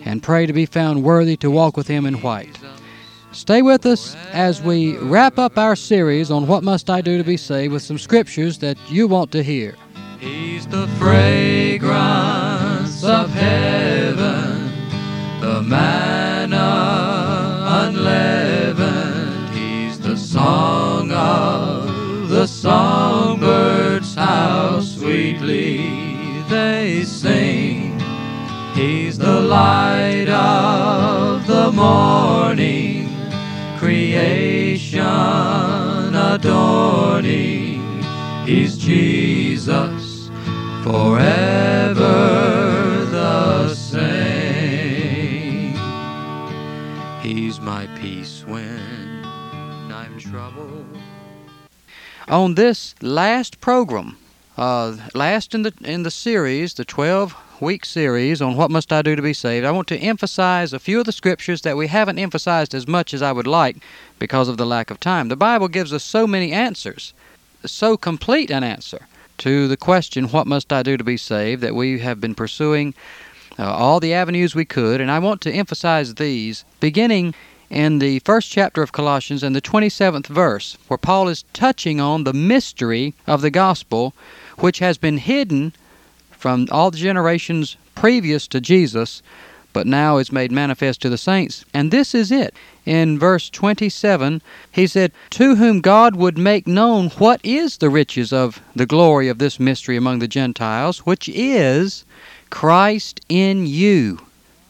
and 0.04 0.20
pray 0.20 0.44
to 0.44 0.52
be 0.52 0.66
found 0.66 1.04
worthy 1.04 1.36
to 1.36 1.48
walk 1.48 1.76
with 1.76 1.86
Him 1.86 2.04
in 2.04 2.14
white. 2.14 2.58
Stay 3.30 3.62
with 3.62 3.86
us 3.86 4.16
as 4.32 4.60
we 4.60 4.96
wrap 4.96 5.38
up 5.38 5.56
our 5.56 5.76
series 5.76 6.32
on 6.32 6.48
What 6.48 6.64
Must 6.64 6.90
I 6.90 7.00
Do 7.00 7.16
to 7.16 7.22
Be 7.22 7.36
Saved 7.36 7.72
with 7.72 7.84
some 7.84 7.96
scriptures 7.96 8.58
that 8.58 8.76
you 8.90 9.06
want 9.06 9.30
to 9.30 9.44
hear. 9.44 9.76
He's 10.18 10.66
the 10.66 10.88
fragrance 10.98 11.84
of 13.04 13.30
heaven, 13.30 14.72
the 15.40 15.62
manna 15.62 16.58
unleavened. 17.86 19.50
He's 19.54 20.00
the 20.00 20.16
song 20.16 21.12
of 21.12 22.28
the 22.30 22.48
songbirds, 22.48 24.16
how 24.16 24.80
sweetly 24.80 26.01
they 26.52 27.02
sing. 27.04 27.98
He's 28.74 29.16
the 29.16 29.40
light 29.40 30.28
of 30.28 31.46
the 31.46 31.72
morning, 31.72 33.08
creation 33.78 35.00
adorning. 36.14 37.80
He's 38.44 38.76
Jesus 38.76 40.28
forever 40.84 42.18
the 43.10 43.74
same. 43.74 44.12
He's 47.22 47.60
my 47.60 47.86
peace 47.98 48.44
when 48.46 49.24
I'm 49.90 50.18
troubled. 50.18 50.98
On 52.28 52.54
this 52.56 52.94
last 53.00 53.58
program, 53.60 54.18
uh, 54.56 54.96
last 55.14 55.54
in 55.54 55.62
the 55.62 55.72
in 55.82 56.02
the 56.02 56.10
series, 56.10 56.74
the 56.74 56.84
12 56.84 57.34
week 57.60 57.84
series 57.84 58.42
on 58.42 58.56
what 58.56 58.70
must 58.70 58.92
I 58.92 59.02
do 59.02 59.16
to 59.16 59.22
be 59.22 59.32
saved, 59.32 59.64
I 59.64 59.70
want 59.70 59.88
to 59.88 59.96
emphasize 59.96 60.72
a 60.72 60.78
few 60.78 61.00
of 61.00 61.06
the 61.06 61.12
scriptures 61.12 61.62
that 61.62 61.76
we 61.76 61.86
haven't 61.86 62.18
emphasized 62.18 62.74
as 62.74 62.88
much 62.88 63.14
as 63.14 63.22
I 63.22 63.32
would 63.32 63.46
like 63.46 63.76
because 64.18 64.48
of 64.48 64.56
the 64.56 64.66
lack 64.66 64.90
of 64.90 65.00
time. 65.00 65.28
The 65.28 65.36
Bible 65.36 65.68
gives 65.68 65.92
us 65.92 66.04
so 66.04 66.26
many 66.26 66.52
answers, 66.52 67.14
so 67.64 67.96
complete 67.96 68.50
an 68.50 68.64
answer 68.64 69.06
to 69.38 69.68
the 69.68 69.76
question, 69.76 70.28
What 70.28 70.46
must 70.46 70.72
I 70.72 70.82
do 70.82 70.96
to 70.96 71.04
be 71.04 71.16
saved? 71.16 71.62
that 71.62 71.74
we 71.74 72.00
have 72.00 72.20
been 72.20 72.34
pursuing 72.34 72.94
uh, 73.58 73.64
all 73.64 74.00
the 74.00 74.14
avenues 74.14 74.54
we 74.54 74.64
could, 74.64 75.00
and 75.00 75.10
I 75.10 75.18
want 75.18 75.40
to 75.42 75.52
emphasize 75.52 76.14
these, 76.14 76.64
beginning 76.80 77.34
in 77.70 78.00
the 78.00 78.18
first 78.20 78.50
chapter 78.50 78.82
of 78.82 78.92
Colossians 78.92 79.42
and 79.42 79.56
the 79.56 79.62
27th 79.62 80.26
verse, 80.26 80.76
where 80.88 80.98
Paul 80.98 81.28
is 81.28 81.44
touching 81.52 82.00
on 82.00 82.24
the 82.24 82.32
mystery 82.32 83.14
of 83.26 83.40
the 83.40 83.50
gospel, 83.50 84.14
which 84.62 84.78
has 84.78 84.96
been 84.96 85.18
hidden 85.18 85.72
from 86.30 86.68
all 86.70 86.92
the 86.92 86.96
generations 86.96 87.76
previous 87.96 88.46
to 88.46 88.60
Jesus, 88.60 89.20
but 89.72 89.88
now 89.88 90.18
is 90.18 90.30
made 90.30 90.52
manifest 90.52 91.02
to 91.02 91.08
the 91.08 91.18
saints. 91.18 91.64
And 91.74 91.90
this 91.90 92.14
is 92.14 92.30
it. 92.30 92.54
In 92.86 93.18
verse 93.18 93.50
27, 93.50 94.40
he 94.70 94.86
said, 94.86 95.10
To 95.30 95.56
whom 95.56 95.80
God 95.80 96.14
would 96.14 96.38
make 96.38 96.66
known 96.68 97.10
what 97.10 97.40
is 97.42 97.78
the 97.78 97.90
riches 97.90 98.32
of 98.32 98.62
the 98.76 98.86
glory 98.86 99.28
of 99.28 99.38
this 99.38 99.58
mystery 99.58 99.96
among 99.96 100.20
the 100.20 100.28
Gentiles, 100.28 101.00
which 101.00 101.28
is 101.28 102.04
Christ 102.50 103.20
in 103.28 103.66
you, 103.66 104.20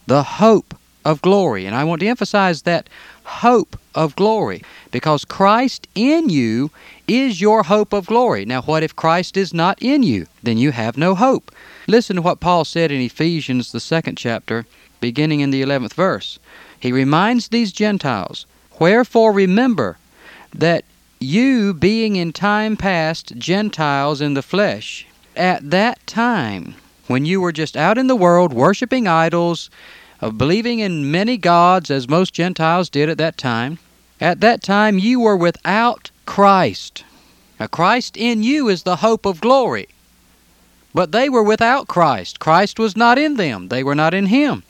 the 0.06 0.22
hope 0.22 0.74
of 1.04 1.20
glory. 1.20 1.66
And 1.66 1.74
I 1.74 1.84
want 1.84 2.00
to 2.00 2.06
emphasize 2.06 2.62
that 2.62 2.88
hope 3.24 3.78
of 3.94 4.16
glory 4.16 4.62
because 4.90 5.24
Christ 5.24 5.86
in 5.94 6.30
you 6.30 6.70
is 7.12 7.40
your 7.40 7.64
hope 7.64 7.92
of 7.92 8.06
glory. 8.06 8.44
Now, 8.44 8.62
what 8.62 8.82
if 8.82 8.96
Christ 8.96 9.36
is 9.36 9.52
not 9.52 9.82
in 9.82 10.02
you? 10.02 10.26
Then 10.42 10.56
you 10.56 10.72
have 10.72 10.96
no 10.96 11.14
hope. 11.14 11.52
Listen 11.86 12.16
to 12.16 12.22
what 12.22 12.40
Paul 12.40 12.64
said 12.64 12.90
in 12.90 13.00
Ephesians, 13.02 13.70
the 13.70 13.80
second 13.80 14.16
chapter, 14.16 14.64
beginning 15.00 15.40
in 15.40 15.50
the 15.50 15.62
11th 15.62 15.92
verse. 15.92 16.38
He 16.80 16.90
reminds 16.90 17.48
these 17.48 17.72
Gentiles, 17.72 18.46
Wherefore 18.80 19.32
remember 19.32 19.98
that 20.54 20.84
you, 21.20 21.74
being 21.74 22.16
in 22.16 22.32
time 22.32 22.76
past 22.76 23.36
Gentiles 23.36 24.20
in 24.20 24.34
the 24.34 24.42
flesh, 24.42 25.06
at 25.36 25.70
that 25.70 26.04
time, 26.06 26.74
when 27.08 27.26
you 27.26 27.40
were 27.40 27.52
just 27.52 27.76
out 27.76 27.98
in 27.98 28.06
the 28.06 28.16
world 28.16 28.52
worshiping 28.52 29.06
idols, 29.06 29.70
of 30.22 30.38
believing 30.38 30.78
in 30.78 31.10
many 31.10 31.36
gods, 31.36 31.90
as 31.90 32.08
most 32.08 32.32
Gentiles 32.32 32.88
did 32.88 33.08
at 33.08 33.18
that 33.18 33.36
time, 33.36 33.78
at 34.20 34.40
that 34.40 34.62
time 34.62 34.98
you 34.98 35.18
were 35.18 35.36
without 35.36 36.11
Christ. 36.26 37.04
Now, 37.58 37.66
Christ 37.66 38.16
in 38.16 38.42
you 38.42 38.68
is 38.68 38.82
the 38.82 38.96
hope 38.96 39.26
of 39.26 39.40
glory. 39.40 39.88
But 40.94 41.12
they 41.12 41.28
were 41.28 41.42
without 41.42 41.88
Christ. 41.88 42.38
Christ 42.38 42.78
was 42.78 42.96
not 42.96 43.18
in 43.18 43.36
them. 43.36 43.68
They 43.68 43.82
were 43.82 43.94
not 43.94 44.14
in 44.14 44.26
Him. 44.26 44.62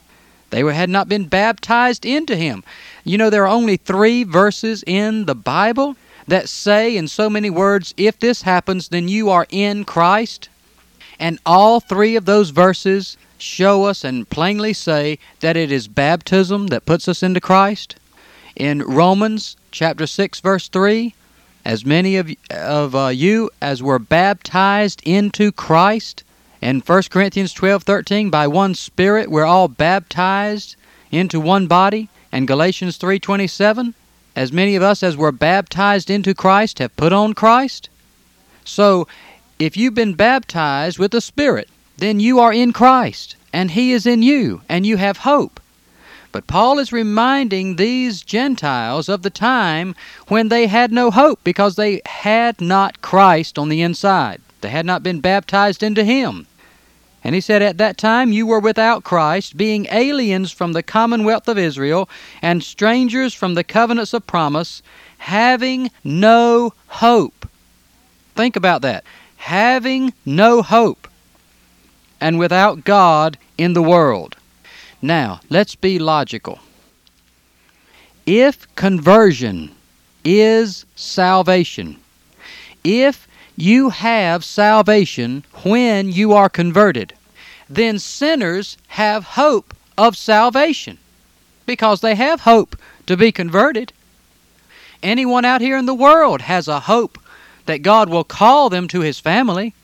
They 0.51 0.63
were, 0.63 0.73
had 0.73 0.91
not 0.91 1.09
been 1.09 1.27
baptized 1.27 2.05
into 2.05 2.37
Him. 2.37 2.63
You 3.05 3.19
know, 3.19 3.31
there 3.31 3.45
are 3.45 3.49
only 3.49 3.77
three 3.77 4.23
verses 4.23 4.85
in 4.87 5.25
the 5.25 5.35
Bible 5.35 5.97
that 6.29 6.49
say, 6.49 6.97
in 6.97 7.09
so 7.09 7.29
many 7.29 7.51
words, 7.51 7.95
if 7.97 8.19
this 8.19 8.43
happens, 8.43 8.89
then 8.89 9.09
you 9.09 9.31
are 9.31 9.47
in 9.51 9.85
Christ. 9.85 10.49
And 11.19 11.39
all 11.45 11.81
three 11.81 12.17
of 12.17 12.25
those 12.25 12.51
verses 12.51 13.17
show 13.39 13.85
us 13.85 14.05
and 14.05 14.29
plainly 14.29 14.73
say 14.73 15.19
that 15.41 15.57
it 15.57 15.73
is 15.73 15.89
baptism 15.89 16.69
that 16.69 16.87
puts 16.87 17.09
us 17.09 17.23
into 17.23 17.41
Christ. 17.41 17.97
In 18.55 18.83
Romans 18.83 19.57
chapter 19.71 20.07
6 20.07 20.41
verse 20.41 20.69
3, 20.69 21.15
as 21.65 21.85
many 21.85 22.17
of, 22.17 22.31
of 22.51 22.95
uh, 22.95 23.09
you 23.09 23.51
as 23.61 23.83
were 23.83 23.99
baptized 23.99 25.03
into 25.05 25.53
Christ. 25.53 26.25
In 26.61 26.81
1 26.81 27.03
Corinthians 27.11 27.55
12:13, 27.55 28.31
by 28.31 28.47
one 28.47 28.75
spirit 28.75 29.31
we're 29.31 29.45
all 29.45 29.69
baptized 29.69 30.77
into 31.11 31.41
one 31.41 31.67
body. 31.67 32.09
And 32.31 32.49
Galatians 32.49 32.99
3:27, 32.99 33.95
as 34.35 34.53
many 34.53 34.75
of 34.75 34.83
us 34.83 35.03
as 35.03 35.17
were 35.17 35.33
baptized 35.33 36.11
into 36.11 36.35
Christ 36.35 36.79
have 36.79 36.97
put 36.97 37.13
on 37.13 37.35
Christ. 37.35 37.89
So, 38.65 39.07
if 39.59 39.77
you've 39.77 39.95
been 39.95 40.15
baptized 40.15 40.99
with 40.99 41.11
the 41.11 41.21
Spirit, 41.21 41.69
then 41.99 42.19
you 42.21 42.41
are 42.41 42.53
in 42.53 42.73
Christ, 42.73 43.37
and 43.53 43.73
He 43.73 43.93
is 43.93 44.07
in 44.07 44.23
you, 44.23 44.63
and 44.69 44.87
you 44.87 44.97
have 44.97 45.19
hope. 45.19 45.61
But 46.33 46.47
Paul 46.47 46.79
is 46.79 46.93
reminding 46.93 47.77
these 47.77 48.23
Gentiles 48.23 49.11
of 49.11 49.21
the 49.21 49.31
time 49.31 49.95
when 50.29 50.49
they 50.49 50.67
had 50.67 50.91
no 50.91 51.11
hope 51.11 51.41
because 51.45 51.77
they 51.77 52.01
had 52.07 52.59
not 52.59 53.03
Christ 53.03 53.59
on 53.59 53.69
the 53.69 53.83
inside. 53.83 54.41
They 54.63 54.71
had 54.71 54.87
not 54.87 55.03
been 55.03 55.21
baptized 55.21 55.83
into 55.83 56.05
Him. 56.05 56.47
And 57.23 57.35
he 57.35 57.41
said, 57.41 57.63
At 57.63 57.79
that 57.79 57.99
time 57.99 58.33
you 58.33 58.47
were 58.47 58.59
without 58.59 59.05
Christ, 59.05 59.57
being 59.57 59.87
aliens 59.91 60.51
from 60.51 60.73
the 60.73 60.83
commonwealth 60.83 61.49
of 61.49 61.59
Israel, 61.59 62.09
and 62.41 62.65
strangers 62.65 63.35
from 63.35 63.55
the 63.55 63.63
covenants 63.63 64.15
of 64.15 64.27
promise, 64.27 64.83
having 65.19 65.91
no 66.03 66.73
hope. 66.89 67.47
Think 68.35 68.57
about 68.57 68.83
that. 68.83 69.05
Having 69.37 70.15
no 70.25 70.63
hope, 70.63 71.07
and 72.21 72.39
without 72.39 72.85
God 72.85 73.37
in 73.59 73.75
the 73.75 73.83
world. 73.83 74.37
Now, 75.03 75.41
let's 75.51 75.75
be 75.75 75.99
logical. 75.99 76.61
If 78.25 78.73
conversion 78.77 79.73
is 80.25 80.87
salvation, 80.95 81.99
if 82.85 83.27
you 83.57 83.91
have 83.91 84.45
salvation 84.45 85.45
when 85.65 86.09
you 86.09 86.33
are 86.33 86.49
converted, 86.49 87.15
then 87.69 87.99
sinners 87.99 88.77
have 88.89 89.25
hope 89.25 89.75
of 89.99 90.17
salvation 90.17 90.99
because 91.67 92.01
they 92.01 92.15
have 92.15 92.43
hope 92.43 92.77
to 93.07 93.17
be 93.17 93.33
converted. 93.33 93.93
Anyone 95.03 95.45
out 95.45 95.61
here 95.61 95.77
in 95.77 95.87
the 95.87 95.95
world 95.95 96.43
has 96.43 96.69
a 96.69 96.81
hope 96.81 97.19
that 97.67 97.83
God 97.83 98.09
will 98.09 98.25
call 98.25 98.71
them 98.71 98.87
to 98.89 99.01
his 99.01 99.19
family. 99.19 99.75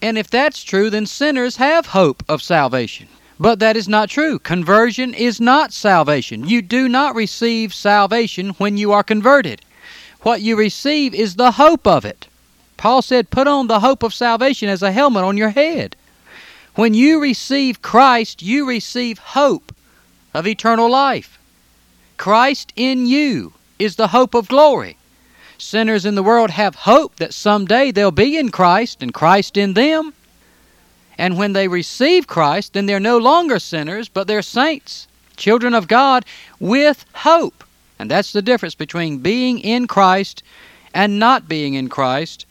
And 0.00 0.16
if 0.16 0.30
that's 0.30 0.62
true, 0.62 0.88
then 0.88 1.06
sinners 1.06 1.56
have 1.56 1.86
hope 1.86 2.22
of 2.28 2.42
salvation. 2.42 3.08
But 3.40 3.60
that 3.60 3.76
is 3.76 3.88
not 3.88 4.10
true. 4.10 4.38
Conversion 4.38 5.14
is 5.14 5.40
not 5.40 5.72
salvation. 5.72 6.48
You 6.48 6.60
do 6.60 6.88
not 6.88 7.14
receive 7.14 7.72
salvation 7.72 8.50
when 8.50 8.76
you 8.76 8.92
are 8.92 9.04
converted. 9.04 9.62
What 10.22 10.40
you 10.40 10.56
receive 10.56 11.14
is 11.14 11.36
the 11.36 11.52
hope 11.52 11.86
of 11.86 12.04
it. 12.04 12.26
Paul 12.76 13.02
said, 13.02 13.30
Put 13.30 13.46
on 13.46 13.68
the 13.68 13.80
hope 13.80 14.02
of 14.02 14.12
salvation 14.12 14.68
as 14.68 14.82
a 14.82 14.92
helmet 14.92 15.24
on 15.24 15.36
your 15.36 15.50
head. 15.50 15.94
When 16.74 16.94
you 16.94 17.20
receive 17.20 17.82
Christ, 17.82 18.42
you 18.42 18.66
receive 18.66 19.18
hope 19.18 19.74
of 20.34 20.46
eternal 20.46 20.90
life. 20.90 21.38
Christ 22.16 22.72
in 22.76 23.06
you 23.06 23.52
is 23.78 23.96
the 23.96 24.08
hope 24.08 24.34
of 24.34 24.48
glory. 24.48 24.96
Sinners 25.58 26.04
in 26.04 26.14
the 26.14 26.22
world 26.22 26.50
have 26.50 26.74
hope 26.74 27.16
that 27.16 27.34
someday 27.34 27.90
they'll 27.90 28.10
be 28.10 28.36
in 28.36 28.50
Christ 28.50 29.02
and 29.02 29.12
Christ 29.14 29.56
in 29.56 29.74
them. 29.74 30.12
And 31.18 31.36
when 31.36 31.52
they 31.52 31.66
receive 31.66 32.28
Christ, 32.28 32.72
then 32.72 32.86
they're 32.86 33.00
no 33.00 33.18
longer 33.18 33.58
sinners, 33.58 34.08
but 34.08 34.28
they're 34.28 34.40
saints, 34.40 35.08
children 35.36 35.74
of 35.74 35.88
God, 35.88 36.24
with 36.60 37.04
hope. 37.12 37.64
And 37.98 38.08
that's 38.08 38.32
the 38.32 38.40
difference 38.40 38.76
between 38.76 39.18
being 39.18 39.58
in 39.58 39.88
Christ 39.88 40.44
and 40.94 41.18
not 41.18 41.48
being 41.48 41.74
in 41.74 41.88
Christ, 41.88 42.46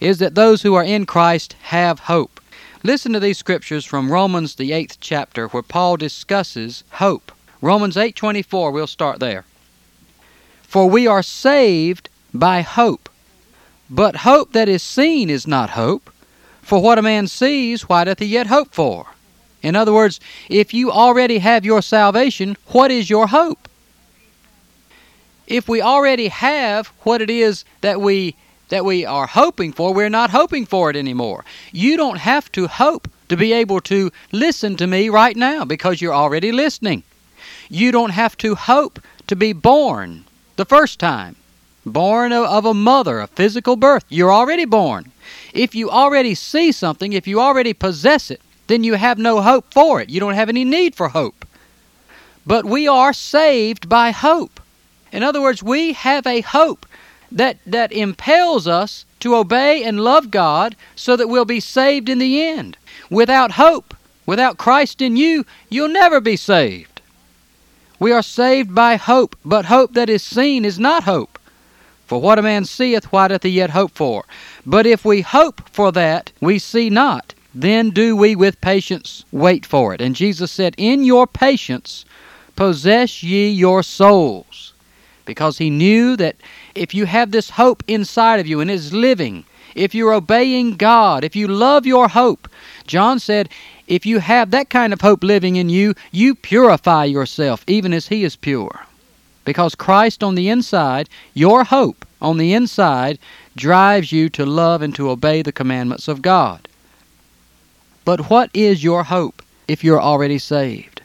is 0.00 0.18
that 0.18 0.34
those 0.34 0.62
who 0.62 0.74
are 0.74 0.82
in 0.82 1.04
Christ 1.04 1.54
have 1.64 2.00
hope. 2.00 2.40
Listen 2.82 3.12
to 3.12 3.20
these 3.20 3.38
scriptures 3.38 3.84
from 3.84 4.10
Romans 4.10 4.54
the 4.54 4.70
8th 4.70 4.96
chapter 5.00 5.48
where 5.48 5.62
Paul 5.62 5.96
discusses 5.96 6.84
hope. 6.92 7.32
Romans 7.60 7.96
8:24, 7.96 8.70
we'll 8.70 8.86
start 8.86 9.18
there. 9.18 9.44
For 10.62 10.88
we 10.88 11.06
are 11.06 11.22
saved 11.22 12.08
by 12.32 12.62
hope. 12.62 13.08
But 13.88 14.16
hope 14.16 14.52
that 14.52 14.68
is 14.68 14.82
seen 14.82 15.30
is 15.30 15.46
not 15.46 15.70
hope. 15.70 16.10
For 16.66 16.82
what 16.82 16.98
a 16.98 17.02
man 17.02 17.28
sees, 17.28 17.88
why 17.88 18.02
doth 18.02 18.18
he 18.18 18.26
yet 18.26 18.48
hope 18.48 18.74
for? 18.74 19.06
In 19.62 19.76
other 19.76 19.92
words, 19.92 20.18
if 20.48 20.74
you 20.74 20.90
already 20.90 21.38
have 21.38 21.64
your 21.64 21.80
salvation, 21.80 22.56
what 22.72 22.90
is 22.90 23.08
your 23.08 23.28
hope? 23.28 23.68
If 25.46 25.68
we 25.68 25.80
already 25.80 26.26
have 26.26 26.88
what 27.04 27.22
it 27.22 27.30
is 27.30 27.64
that 27.82 28.00
we 28.00 28.34
that 28.68 28.84
we 28.84 29.06
are 29.06 29.28
hoping 29.28 29.72
for, 29.72 29.94
we're 29.94 30.08
not 30.08 30.30
hoping 30.30 30.66
for 30.66 30.90
it 30.90 30.96
anymore. 30.96 31.44
You 31.70 31.96
don't 31.96 32.18
have 32.18 32.50
to 32.50 32.66
hope 32.66 33.08
to 33.28 33.36
be 33.36 33.52
able 33.52 33.80
to 33.82 34.10
listen 34.32 34.74
to 34.78 34.88
me 34.88 35.08
right 35.08 35.36
now 35.36 35.64
because 35.64 36.02
you're 36.02 36.12
already 36.12 36.50
listening. 36.50 37.04
You 37.68 37.92
don't 37.92 38.10
have 38.10 38.36
to 38.38 38.56
hope 38.56 38.98
to 39.28 39.36
be 39.36 39.52
born 39.52 40.24
the 40.56 40.64
first 40.64 40.98
time. 40.98 41.36
Born 41.84 42.32
of 42.32 42.64
a 42.64 42.74
mother, 42.74 43.20
a 43.20 43.28
physical 43.28 43.76
birth. 43.76 44.04
You're 44.08 44.32
already 44.32 44.64
born. 44.64 45.12
If 45.56 45.74
you 45.74 45.90
already 45.90 46.34
see 46.34 46.70
something, 46.70 47.14
if 47.14 47.26
you 47.26 47.40
already 47.40 47.72
possess 47.72 48.30
it, 48.30 48.42
then 48.66 48.84
you 48.84 48.94
have 48.94 49.16
no 49.16 49.40
hope 49.40 49.72
for 49.72 50.02
it. 50.02 50.10
You 50.10 50.20
don't 50.20 50.34
have 50.34 50.50
any 50.50 50.64
need 50.64 50.94
for 50.94 51.08
hope. 51.08 51.46
But 52.44 52.66
we 52.66 52.86
are 52.86 53.14
saved 53.14 53.88
by 53.88 54.10
hope. 54.10 54.60
In 55.12 55.22
other 55.22 55.40
words, 55.40 55.62
we 55.62 55.94
have 55.94 56.26
a 56.26 56.42
hope 56.42 56.84
that, 57.32 57.56
that 57.64 57.90
impels 57.90 58.68
us 58.68 59.06
to 59.20 59.34
obey 59.34 59.82
and 59.82 60.04
love 60.04 60.30
God 60.30 60.76
so 60.94 61.16
that 61.16 61.28
we'll 61.28 61.46
be 61.46 61.60
saved 61.60 62.10
in 62.10 62.18
the 62.18 62.42
end. 62.42 62.76
Without 63.08 63.52
hope, 63.52 63.96
without 64.26 64.58
Christ 64.58 65.00
in 65.00 65.16
you, 65.16 65.46
you'll 65.70 65.88
never 65.88 66.20
be 66.20 66.36
saved. 66.36 67.00
We 67.98 68.12
are 68.12 68.22
saved 68.22 68.74
by 68.74 68.96
hope, 68.96 69.36
but 69.42 69.64
hope 69.64 69.94
that 69.94 70.10
is 70.10 70.22
seen 70.22 70.66
is 70.66 70.78
not 70.78 71.04
hope. 71.04 71.35
For 72.06 72.20
what 72.20 72.38
a 72.38 72.42
man 72.42 72.64
seeth, 72.64 73.06
why 73.06 73.28
doth 73.28 73.42
he 73.42 73.50
yet 73.50 73.70
hope 73.70 73.92
for? 73.92 74.24
But 74.64 74.86
if 74.86 75.04
we 75.04 75.22
hope 75.22 75.68
for 75.68 75.90
that 75.92 76.32
we 76.40 76.58
see 76.58 76.88
not, 76.88 77.34
then 77.54 77.90
do 77.90 78.14
we 78.14 78.36
with 78.36 78.60
patience 78.60 79.24
wait 79.32 79.66
for 79.66 79.92
it. 79.92 80.00
And 80.00 80.14
Jesus 80.14 80.52
said, 80.52 80.74
In 80.78 81.04
your 81.04 81.26
patience 81.26 82.04
possess 82.54 83.22
ye 83.22 83.48
your 83.50 83.82
souls. 83.82 84.72
Because 85.24 85.58
he 85.58 85.70
knew 85.70 86.16
that 86.16 86.36
if 86.74 86.94
you 86.94 87.06
have 87.06 87.32
this 87.32 87.50
hope 87.50 87.82
inside 87.88 88.38
of 88.38 88.46
you 88.46 88.60
and 88.60 88.70
is 88.70 88.92
living, 88.92 89.44
if 89.74 89.94
you're 89.94 90.14
obeying 90.14 90.76
God, 90.76 91.24
if 91.24 91.34
you 91.34 91.48
love 91.48 91.84
your 91.86 92.08
hope, 92.08 92.48
John 92.86 93.18
said, 93.18 93.48
if 93.86 94.06
you 94.06 94.18
have 94.18 94.50
that 94.50 94.70
kind 94.70 94.92
of 94.92 95.00
hope 95.00 95.22
living 95.22 95.56
in 95.56 95.68
you, 95.68 95.94
you 96.10 96.34
purify 96.34 97.04
yourself 97.04 97.64
even 97.66 97.92
as 97.92 98.08
he 98.08 98.24
is 98.24 98.36
pure. 98.36 98.86
Because 99.46 99.74
Christ 99.74 100.22
on 100.22 100.34
the 100.34 100.50
inside, 100.50 101.08
your 101.32 101.64
hope 101.64 102.04
on 102.20 102.36
the 102.36 102.52
inside, 102.52 103.18
drives 103.56 104.12
you 104.12 104.28
to 104.30 104.44
love 104.44 104.82
and 104.82 104.94
to 104.96 105.08
obey 105.08 105.40
the 105.40 105.52
commandments 105.52 106.08
of 106.08 106.20
God. 106.20 106.68
But 108.04 108.28
what 108.28 108.50
is 108.52 108.84
your 108.84 109.04
hope 109.04 109.40
if 109.68 109.82
you're 109.82 110.02
already 110.02 110.38
saved? 110.38 111.00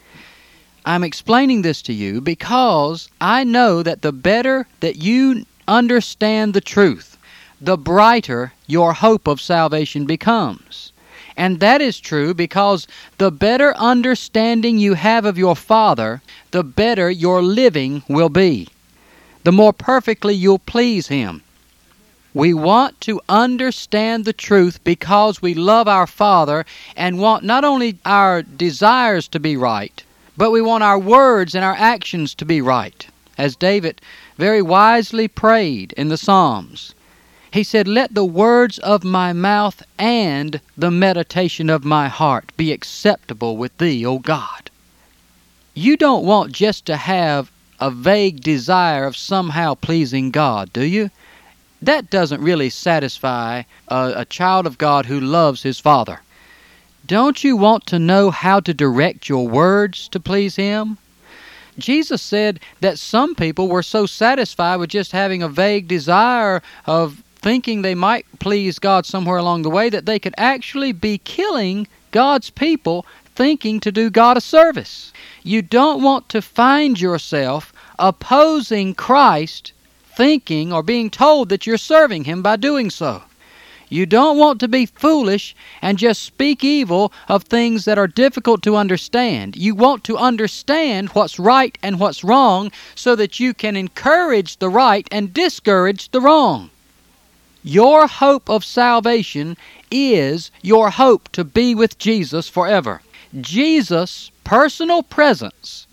I'm 0.83 1.03
explaining 1.03 1.61
this 1.61 1.83
to 1.83 1.93
you 1.93 2.19
because 2.19 3.07
I 3.21 3.43
know 3.43 3.83
that 3.83 4.01
the 4.01 4.11
better 4.11 4.65
that 4.79 4.95
you 4.95 5.45
understand 5.67 6.53
the 6.53 6.61
truth, 6.61 7.17
the 7.61 7.77
brighter 7.77 8.53
your 8.65 8.93
hope 8.93 9.27
of 9.27 9.39
salvation 9.39 10.05
becomes. 10.05 10.90
And 11.41 11.59
that 11.59 11.81
is 11.81 11.99
true 11.99 12.35
because 12.35 12.85
the 13.17 13.31
better 13.31 13.75
understanding 13.75 14.77
you 14.77 14.93
have 14.93 15.25
of 15.25 15.39
your 15.39 15.55
Father, 15.55 16.21
the 16.51 16.63
better 16.63 17.09
your 17.09 17.41
living 17.41 18.03
will 18.07 18.29
be. 18.29 18.67
The 19.43 19.51
more 19.51 19.73
perfectly 19.73 20.35
you'll 20.35 20.59
please 20.59 21.07
Him. 21.07 21.41
We 22.35 22.53
want 22.53 23.01
to 23.01 23.21
understand 23.27 24.23
the 24.23 24.33
truth 24.33 24.83
because 24.83 25.41
we 25.41 25.55
love 25.55 25.87
our 25.87 26.05
Father 26.05 26.63
and 26.95 27.17
want 27.17 27.43
not 27.43 27.63
only 27.65 27.97
our 28.05 28.43
desires 28.43 29.27
to 29.29 29.39
be 29.39 29.57
right, 29.57 30.03
but 30.37 30.51
we 30.51 30.61
want 30.61 30.83
our 30.83 30.99
words 30.99 31.55
and 31.55 31.65
our 31.65 31.75
actions 31.75 32.35
to 32.35 32.45
be 32.45 32.61
right. 32.61 33.07
As 33.35 33.55
David 33.55 33.99
very 34.37 34.61
wisely 34.61 35.27
prayed 35.27 35.93
in 35.93 36.09
the 36.09 36.17
Psalms. 36.17 36.93
He 37.51 37.63
said, 37.63 37.87
Let 37.87 38.13
the 38.13 38.25
words 38.25 38.79
of 38.79 39.03
my 39.03 39.33
mouth 39.33 39.83
and 39.99 40.61
the 40.77 40.91
meditation 40.91 41.69
of 41.69 41.83
my 41.83 42.07
heart 42.07 42.51
be 42.55 42.71
acceptable 42.71 43.57
with 43.57 43.77
thee, 43.77 44.05
O 44.05 44.19
God. 44.19 44.71
You 45.73 45.97
don't 45.97 46.25
want 46.25 46.53
just 46.53 46.85
to 46.85 46.95
have 46.95 47.51
a 47.79 47.91
vague 47.91 48.41
desire 48.41 49.05
of 49.05 49.17
somehow 49.17 49.75
pleasing 49.75 50.31
God, 50.31 50.71
do 50.71 50.83
you? 50.83 51.09
That 51.81 52.09
doesn't 52.09 52.41
really 52.41 52.69
satisfy 52.69 53.63
a, 53.87 54.13
a 54.17 54.25
child 54.25 54.65
of 54.65 54.77
God 54.77 55.07
who 55.07 55.19
loves 55.19 55.63
his 55.63 55.79
Father. 55.79 56.21
Don't 57.05 57.43
you 57.43 57.57
want 57.57 57.87
to 57.87 57.99
know 57.99 58.29
how 58.29 58.59
to 58.61 58.73
direct 58.73 59.27
your 59.27 59.47
words 59.47 60.07
to 60.09 60.19
please 60.19 60.55
Him? 60.55 60.97
Jesus 61.77 62.21
said 62.21 62.59
that 62.79 62.99
some 62.99 63.35
people 63.35 63.67
were 63.67 63.83
so 63.83 64.05
satisfied 64.05 64.77
with 64.77 64.91
just 64.91 65.11
having 65.11 65.41
a 65.41 65.49
vague 65.49 65.87
desire 65.87 66.61
of 66.85 67.23
thinking 67.41 67.81
they 67.81 67.95
might 67.95 68.25
please 68.39 68.79
God 68.79 69.05
somewhere 69.05 69.37
along 69.37 69.63
the 69.63 69.69
way 69.69 69.89
that 69.89 70.05
they 70.05 70.19
could 70.19 70.35
actually 70.37 70.91
be 70.91 71.17
killing 71.17 71.87
God's 72.11 72.49
people 72.49 73.05
thinking 73.35 73.79
to 73.79 73.91
do 73.91 74.09
God 74.09 74.37
a 74.37 74.41
service. 74.41 75.11
You 75.43 75.61
don't 75.61 76.03
want 76.03 76.29
to 76.29 76.41
find 76.41 76.99
yourself 76.99 77.73
opposing 77.97 78.93
Christ 78.93 79.73
thinking 80.15 80.71
or 80.71 80.83
being 80.83 81.09
told 81.09 81.49
that 81.49 81.65
you're 81.65 81.77
serving 81.77 82.25
Him 82.25 82.41
by 82.41 82.57
doing 82.57 82.89
so. 82.89 83.23
You 83.89 84.05
don't 84.05 84.37
want 84.37 84.59
to 84.61 84.69
be 84.69 84.85
foolish 84.85 85.53
and 85.81 85.97
just 85.97 86.21
speak 86.21 86.63
evil 86.63 87.11
of 87.27 87.43
things 87.43 87.83
that 87.85 87.97
are 87.97 88.07
difficult 88.07 88.61
to 88.63 88.77
understand. 88.77 89.57
You 89.57 89.75
want 89.75 90.05
to 90.05 90.17
understand 90.17 91.09
what's 91.09 91.37
right 91.37 91.77
and 91.83 91.99
what's 91.99 92.23
wrong 92.23 92.71
so 92.95 93.17
that 93.17 93.39
you 93.39 93.53
can 93.53 93.75
encourage 93.75 94.57
the 94.57 94.69
right 94.69 95.07
and 95.11 95.33
discourage 95.33 96.09
the 96.11 96.21
wrong. 96.21 96.69
Your 97.63 98.07
hope 98.07 98.49
of 98.49 98.65
salvation 98.65 99.55
is 99.91 100.49
your 100.61 100.89
hope 100.89 101.29
to 101.33 101.43
be 101.43 101.75
with 101.75 101.97
Jesus 101.97 102.49
forever. 102.49 103.01
Jesus' 103.39 104.31
personal 104.43 105.03
presence 105.03 105.85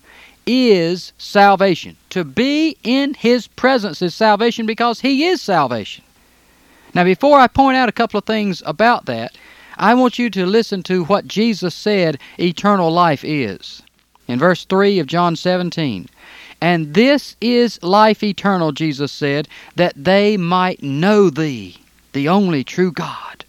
is 0.47 1.13
salvation. 1.19 1.95
To 2.09 2.23
be 2.23 2.75
in 2.83 3.13
His 3.13 3.47
presence 3.47 4.01
is 4.01 4.15
salvation 4.15 4.65
because 4.65 5.01
He 5.01 5.25
is 5.25 5.41
salvation. 5.41 6.03
Now, 6.95 7.03
before 7.03 7.39
I 7.39 7.47
point 7.47 7.77
out 7.77 7.87
a 7.87 7.93
couple 7.93 8.17
of 8.17 8.25
things 8.25 8.63
about 8.65 9.05
that, 9.05 9.37
I 9.77 9.93
want 9.93 10.17
you 10.17 10.29
to 10.31 10.45
listen 10.45 10.81
to 10.83 11.03
what 11.05 11.27
Jesus 11.27 11.75
said 11.75 12.19
eternal 12.39 12.91
life 12.91 13.23
is. 13.23 13.83
In 14.27 14.39
verse 14.39 14.65
3 14.65 14.99
of 14.99 15.07
John 15.07 15.35
17, 15.35 16.09
and 16.61 16.93
this 16.93 17.35
is 17.39 17.81
life 17.81 18.21
eternal, 18.21 18.71
Jesus 18.71 19.11
said, 19.11 19.47
that 19.75 19.93
they 19.95 20.35
might 20.35 20.83
know 20.83 21.29
thee, 21.29 21.77
the 22.13 22.27
only 22.27 22.63
true 22.63 22.91
God, 22.91 23.45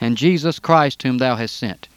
and 0.00 0.16
Jesus 0.16 0.58
Christ 0.58 1.02
whom 1.02 1.18
thou 1.18 1.36
hast 1.36 1.56
sent. 1.56 1.88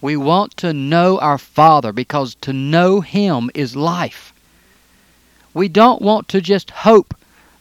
We 0.00 0.16
want 0.16 0.56
to 0.58 0.72
know 0.72 1.18
our 1.18 1.38
Father 1.38 1.92
because 1.92 2.34
to 2.36 2.52
know 2.52 3.00
Him 3.00 3.50
is 3.54 3.76
life. 3.76 4.32
We 5.52 5.68
don't 5.68 6.00
want 6.00 6.28
to 6.28 6.40
just 6.40 6.70
hope 6.70 7.14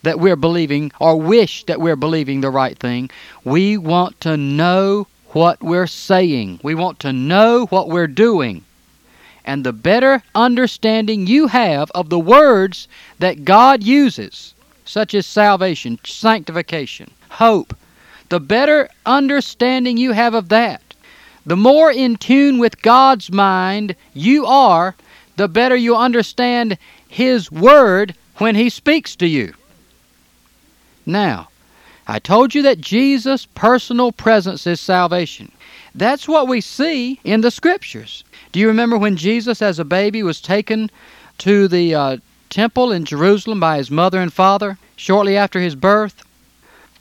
that 0.03 0.19
we're 0.19 0.35
believing 0.35 0.91
or 0.99 1.19
wish 1.19 1.65
that 1.65 1.81
we're 1.81 1.95
believing 1.95 2.41
the 2.41 2.51
right 2.51 2.77
thing. 2.77 3.09
We 3.43 3.77
want 3.77 4.21
to 4.21 4.37
know 4.37 5.07
what 5.29 5.61
we're 5.61 5.87
saying. 5.87 6.59
We 6.63 6.75
want 6.75 6.99
to 6.99 7.11
know 7.11 7.65
what 7.65 7.89
we're 7.89 8.07
doing. 8.07 8.63
And 9.49 9.63
the 9.63 9.73
better 9.73 10.21
understanding 10.35 11.25
you 11.25 11.47
have 11.47 11.89
of 11.95 12.09
the 12.09 12.19
words 12.19 12.87
that 13.17 13.45
God 13.45 13.81
uses, 13.81 14.53
such 14.85 15.15
as 15.15 15.25
salvation, 15.25 15.97
sanctification, 16.03 17.09
hope, 17.29 17.75
the 18.29 18.39
better 18.39 18.89
understanding 19.07 19.97
you 19.97 20.11
have 20.11 20.35
of 20.35 20.49
that, 20.49 20.93
the 21.47 21.57
more 21.57 21.91
in 21.91 22.17
tune 22.17 22.59
with 22.59 22.83
God's 22.83 23.31
mind 23.31 23.95
you 24.13 24.45
are, 24.45 24.93
the 25.35 25.47
better 25.47 25.75
you 25.75 25.95
understand 25.95 26.77
His 27.07 27.51
Word 27.51 28.13
when 28.37 28.53
He 28.53 28.69
speaks 28.69 29.15
to 29.15 29.25
you. 29.25 29.55
Now, 31.07 31.49
I 32.07 32.19
told 32.19 32.53
you 32.53 32.61
that 32.61 32.81
Jesus' 32.81 33.47
personal 33.55 34.11
presence 34.11 34.67
is 34.67 34.79
salvation. 34.79 35.51
That's 35.95 36.27
what 36.27 36.47
we 36.47 36.61
see 36.61 37.19
in 37.23 37.41
the 37.41 37.49
Scriptures. 37.49 38.23
Do 38.51 38.59
you 38.59 38.67
remember 38.67 38.97
when 38.97 39.15
Jesus, 39.15 39.61
as 39.61 39.77
a 39.77 39.85
baby, 39.85 40.23
was 40.23 40.41
taken 40.41 40.89
to 41.37 41.67
the 41.67 41.93
uh, 41.93 42.17
temple 42.49 42.91
in 42.91 43.05
Jerusalem 43.05 43.59
by 43.59 43.77
his 43.77 43.91
mother 43.91 44.19
and 44.19 44.33
father 44.33 44.79
shortly 44.95 45.37
after 45.37 45.59
his 45.59 45.75
birth? 45.75 46.23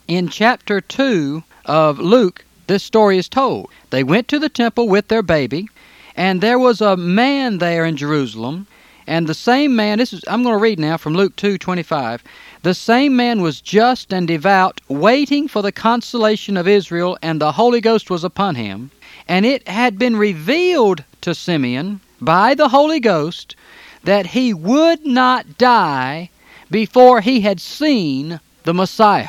In 0.06 0.28
chapter 0.28 0.82
2 0.82 1.42
of 1.64 1.98
Luke, 1.98 2.44
this 2.66 2.84
story 2.84 3.16
is 3.16 3.30
told. 3.30 3.70
They 3.88 4.04
went 4.04 4.28
to 4.28 4.38
the 4.38 4.50
temple 4.50 4.88
with 4.88 5.08
their 5.08 5.22
baby, 5.22 5.70
and 6.14 6.42
there 6.42 6.58
was 6.58 6.82
a 6.82 6.98
man 6.98 7.56
there 7.58 7.86
in 7.86 7.96
Jerusalem, 7.96 8.66
and 9.06 9.26
the 9.26 9.32
same 9.32 9.74
man, 9.74 9.96
this 9.96 10.12
is 10.12 10.22
I'm 10.28 10.42
going 10.42 10.54
to 10.54 10.60
read 10.60 10.78
now 10.78 10.98
from 10.98 11.14
Luke 11.14 11.34
2:25. 11.36 12.20
The 12.62 12.74
same 12.74 13.16
man 13.16 13.40
was 13.40 13.62
just 13.62 14.12
and 14.12 14.28
devout, 14.28 14.82
waiting 14.86 15.48
for 15.48 15.62
the 15.62 15.72
consolation 15.72 16.58
of 16.58 16.68
Israel, 16.68 17.16
and 17.22 17.40
the 17.40 17.52
Holy 17.52 17.80
Ghost 17.80 18.10
was 18.10 18.22
upon 18.22 18.56
him. 18.56 18.90
And 19.26 19.46
it 19.46 19.66
had 19.66 19.98
been 19.98 20.16
revealed 20.16 21.04
to 21.22 21.34
Simeon 21.34 22.00
by 22.20 22.54
the 22.54 22.68
Holy 22.68 23.00
Ghost 23.00 23.56
that 24.04 24.26
he 24.26 24.54
would 24.54 25.04
not 25.06 25.58
die 25.58 26.30
before 26.70 27.20
he 27.20 27.40
had 27.40 27.60
seen 27.60 28.40
the 28.64 28.74
Messiah. 28.74 29.28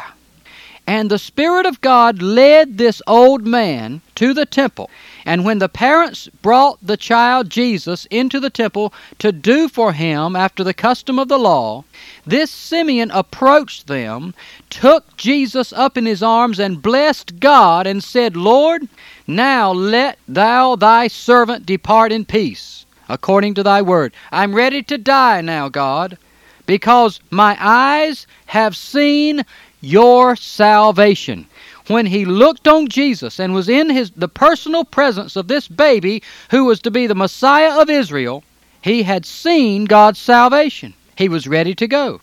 And 0.87 1.09
the 1.09 1.19
Spirit 1.19 1.65
of 1.65 1.81
God 1.81 2.21
led 2.21 2.77
this 2.77 3.01
old 3.05 3.45
man 3.45 4.01
to 4.15 4.33
the 4.33 4.45
temple. 4.45 4.89
And 5.29 5.45
when 5.45 5.59
the 5.59 5.69
parents 5.69 6.27
brought 6.41 6.79
the 6.81 6.97
child 6.97 7.51
Jesus 7.51 8.07
into 8.09 8.39
the 8.39 8.49
temple 8.49 8.91
to 9.19 9.31
do 9.31 9.69
for 9.69 9.93
him 9.93 10.35
after 10.35 10.63
the 10.63 10.73
custom 10.73 11.19
of 11.19 11.27
the 11.27 11.37
law, 11.37 11.83
this 12.25 12.49
Simeon 12.49 13.11
approached 13.11 13.85
them, 13.85 14.33
took 14.71 15.15
Jesus 15.17 15.71
up 15.71 15.99
in 15.99 16.07
his 16.07 16.23
arms, 16.23 16.57
and 16.57 16.81
blessed 16.81 17.39
God, 17.39 17.85
and 17.85 18.03
said, 18.03 18.35
Lord, 18.35 18.87
now 19.27 19.71
let 19.71 20.17
thou 20.27 20.75
thy 20.75 21.07
servant 21.07 21.63
depart 21.63 22.11
in 22.11 22.25
peace, 22.25 22.87
according 23.07 23.53
to 23.53 23.61
thy 23.61 23.83
word. 23.83 24.13
I'm 24.31 24.55
ready 24.55 24.81
to 24.81 24.97
die 24.97 25.41
now, 25.41 25.69
God, 25.69 26.17
because 26.65 27.19
my 27.29 27.55
eyes 27.59 28.25
have 28.47 28.75
seen 28.75 29.45
your 29.79 30.35
salvation. 30.35 31.47
When 31.89 32.05
he 32.05 32.23
looked 32.23 32.67
on 32.67 32.87
Jesus 32.87 33.39
and 33.39 33.51
was 33.51 33.67
in 33.67 33.89
his 33.89 34.11
the 34.11 34.27
personal 34.27 34.85
presence 34.85 35.35
of 35.35 35.47
this 35.47 35.67
baby 35.67 36.21
who 36.51 36.65
was 36.65 36.79
to 36.81 36.91
be 36.91 37.07
the 37.07 37.15
Messiah 37.15 37.81
of 37.81 37.89
Israel, 37.89 38.43
he 38.83 39.01
had 39.01 39.25
seen 39.25 39.85
God's 39.85 40.19
salvation. 40.19 40.93
He 41.17 41.27
was 41.27 41.47
ready 41.47 41.73
to 41.73 41.87
go. 41.87 42.21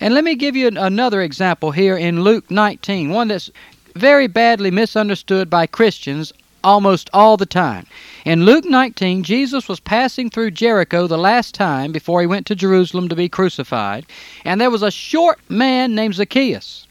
And 0.00 0.14
let 0.14 0.24
me 0.24 0.34
give 0.34 0.56
you 0.56 0.68
another 0.68 1.20
example 1.20 1.72
here 1.72 1.94
in 1.94 2.22
Luke 2.22 2.50
19, 2.50 3.10
one 3.10 3.28
that's 3.28 3.50
very 3.94 4.28
badly 4.28 4.70
misunderstood 4.70 5.50
by 5.50 5.66
Christians 5.66 6.32
almost 6.64 7.10
all 7.12 7.36
the 7.36 7.44
time. 7.44 7.86
In 8.24 8.46
Luke 8.46 8.64
19, 8.64 9.24
Jesus 9.24 9.68
was 9.68 9.78
passing 9.78 10.30
through 10.30 10.52
Jericho 10.52 11.06
the 11.06 11.18
last 11.18 11.54
time 11.54 11.92
before 11.92 12.22
he 12.22 12.26
went 12.26 12.46
to 12.46 12.54
Jerusalem 12.54 13.10
to 13.10 13.14
be 13.14 13.28
crucified, 13.28 14.06
and 14.42 14.58
there 14.58 14.70
was 14.70 14.82
a 14.82 14.90
short 14.90 15.38
man 15.50 15.94
named 15.94 16.14
Zacchaeus. 16.14 16.85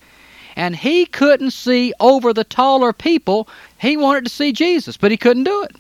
And 0.56 0.76
he 0.76 1.06
couldn't 1.06 1.52
see 1.52 1.94
over 2.00 2.34
the 2.34 2.44
taller 2.44 2.94
people. 2.94 3.48
He 3.78 3.98
wanted 3.98 4.24
to 4.26 4.30
see 4.32 4.52
Jesus, 4.52 4.98
but 4.98 5.12
he 5.12 5.18
couldn't 5.18 5.44
do 5.44 5.64
it. 5.64 5.76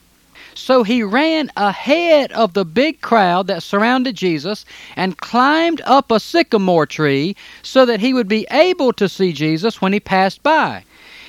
So 0.55 0.83
he 0.83 1.03
ran 1.03 1.51
ahead 1.57 2.31
of 2.31 2.53
the 2.53 2.63
big 2.63 3.01
crowd 3.01 3.47
that 3.47 3.61
surrounded 3.61 4.15
Jesus 4.15 4.65
and 4.95 5.17
climbed 5.17 5.81
up 5.81 6.11
a 6.11 6.19
sycamore 6.19 6.85
tree 6.85 7.35
so 7.61 7.85
that 7.85 7.99
he 7.99 8.13
would 8.13 8.29
be 8.29 8.47
able 8.51 8.93
to 8.93 9.09
see 9.09 9.33
Jesus 9.33 9.81
when 9.81 9.91
he 9.91 9.99
passed 9.99 10.41
by. 10.43 10.83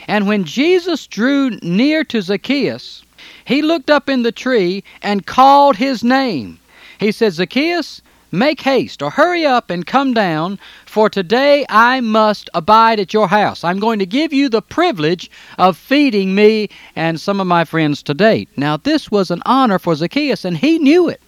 And 0.06 0.28
when 0.28 0.44
Jesus 0.44 1.08
drew 1.08 1.50
near 1.62 2.04
to 2.04 2.22
Zacchaeus, 2.22 3.02
he 3.44 3.62
looked 3.62 3.90
up 3.90 4.08
in 4.08 4.22
the 4.22 4.32
tree 4.32 4.84
and 5.02 5.26
called 5.26 5.76
his 5.76 6.04
name. 6.04 6.60
He 6.98 7.10
said, 7.10 7.32
Zacchaeus, 7.32 8.02
make 8.36 8.60
haste 8.60 9.02
or 9.02 9.10
hurry 9.10 9.44
up 9.44 9.70
and 9.70 9.86
come 9.86 10.14
down, 10.14 10.58
for 10.84 11.10
today 11.10 11.66
I 11.68 12.00
must 12.00 12.48
abide 12.54 13.00
at 13.00 13.12
your 13.12 13.28
house. 13.28 13.64
I'm 13.64 13.78
going 13.78 13.98
to 13.98 14.06
give 14.06 14.32
you 14.32 14.48
the 14.48 14.62
privilege 14.62 15.30
of 15.58 15.76
feeding 15.76 16.34
me 16.34 16.68
and 16.94 17.20
some 17.20 17.40
of 17.40 17.46
my 17.46 17.64
friends 17.64 18.02
today. 18.02 18.46
Now, 18.56 18.76
this 18.76 19.10
was 19.10 19.30
an 19.30 19.42
honor 19.46 19.78
for 19.78 19.94
Zacchaeus, 19.94 20.44
and 20.44 20.56
he 20.56 20.78
knew 20.78 21.08
it. 21.08 21.20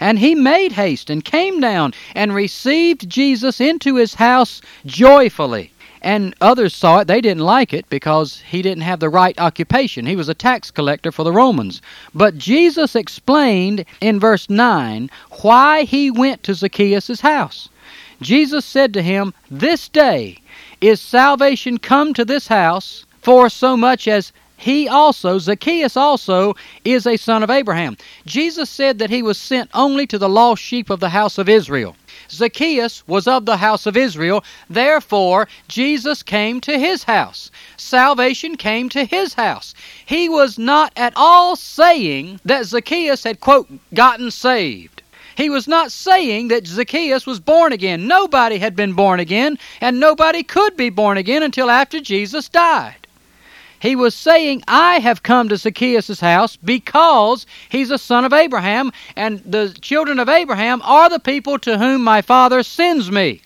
And 0.00 0.18
he 0.18 0.34
made 0.34 0.72
haste 0.72 1.10
and 1.10 1.24
came 1.24 1.60
down 1.60 1.94
and 2.14 2.34
received 2.34 3.08
Jesus 3.08 3.60
into 3.60 3.96
his 3.96 4.14
house 4.14 4.60
joyfully. 4.86 5.70
And 6.04 6.34
others 6.42 6.74
saw 6.74 6.98
it. 6.98 7.06
They 7.06 7.22
didn't 7.22 7.44
like 7.44 7.72
it 7.72 7.88
because 7.88 8.42
he 8.42 8.60
didn't 8.60 8.82
have 8.82 9.00
the 9.00 9.08
right 9.08 9.40
occupation. 9.40 10.04
He 10.04 10.16
was 10.16 10.28
a 10.28 10.34
tax 10.34 10.70
collector 10.70 11.10
for 11.10 11.24
the 11.24 11.32
Romans. 11.32 11.80
But 12.14 12.36
Jesus 12.36 12.94
explained 12.94 13.86
in 14.02 14.20
verse 14.20 14.50
9 14.50 15.08
why 15.40 15.84
he 15.84 16.10
went 16.10 16.42
to 16.42 16.52
Zacchaeus' 16.52 17.22
house. 17.22 17.70
Jesus 18.20 18.66
said 18.66 18.92
to 18.92 19.02
him, 19.02 19.32
This 19.50 19.88
day 19.88 20.42
is 20.82 21.00
salvation 21.00 21.78
come 21.78 22.12
to 22.12 22.24
this 22.26 22.48
house, 22.48 23.06
for 23.22 23.48
so 23.48 23.74
much 23.74 24.06
as 24.06 24.30
he 24.58 24.86
also, 24.86 25.38
Zacchaeus 25.38 25.96
also, 25.96 26.54
is 26.84 27.06
a 27.06 27.16
son 27.16 27.42
of 27.42 27.50
Abraham. 27.50 27.96
Jesus 28.26 28.68
said 28.68 28.98
that 28.98 29.10
he 29.10 29.22
was 29.22 29.38
sent 29.38 29.70
only 29.72 30.06
to 30.08 30.18
the 30.18 30.28
lost 30.28 30.62
sheep 30.62 30.90
of 30.90 31.00
the 31.00 31.08
house 31.08 31.38
of 31.38 31.48
Israel. 31.48 31.96
Zacchaeus 32.30 33.06
was 33.06 33.26
of 33.26 33.46
the 33.46 33.58
house 33.58 33.86
of 33.86 33.96
Israel. 33.96 34.44
Therefore, 34.68 35.48
Jesus 35.68 36.22
came 36.22 36.60
to 36.62 36.78
his 36.78 37.04
house. 37.04 37.50
Salvation 37.76 38.56
came 38.56 38.88
to 38.90 39.04
his 39.04 39.34
house. 39.34 39.74
He 40.04 40.28
was 40.28 40.58
not 40.58 40.92
at 40.96 41.12
all 41.16 41.56
saying 41.56 42.40
that 42.44 42.66
Zacchaeus 42.66 43.24
had, 43.24 43.40
quote, 43.40 43.68
gotten 43.92 44.30
saved. 44.30 45.02
He 45.36 45.50
was 45.50 45.66
not 45.66 45.90
saying 45.90 46.48
that 46.48 46.66
Zacchaeus 46.66 47.26
was 47.26 47.40
born 47.40 47.72
again. 47.72 48.06
Nobody 48.06 48.58
had 48.58 48.76
been 48.76 48.92
born 48.92 49.18
again, 49.18 49.58
and 49.80 49.98
nobody 49.98 50.42
could 50.42 50.76
be 50.76 50.90
born 50.90 51.18
again 51.18 51.42
until 51.42 51.70
after 51.70 52.00
Jesus 52.00 52.48
died. 52.48 53.03
He 53.84 53.96
was 53.96 54.14
saying, 54.14 54.62
I 54.66 55.00
have 55.00 55.22
come 55.22 55.50
to 55.50 55.58
Zacchaeus' 55.58 56.20
house 56.20 56.56
because 56.56 57.44
he's 57.68 57.90
a 57.90 57.98
son 57.98 58.24
of 58.24 58.32
Abraham, 58.32 58.90
and 59.14 59.40
the 59.44 59.76
children 59.78 60.18
of 60.18 60.26
Abraham 60.26 60.80
are 60.84 61.10
the 61.10 61.18
people 61.18 61.58
to 61.58 61.76
whom 61.76 62.02
my 62.02 62.22
father 62.22 62.62
sends 62.62 63.10
me. 63.10 63.42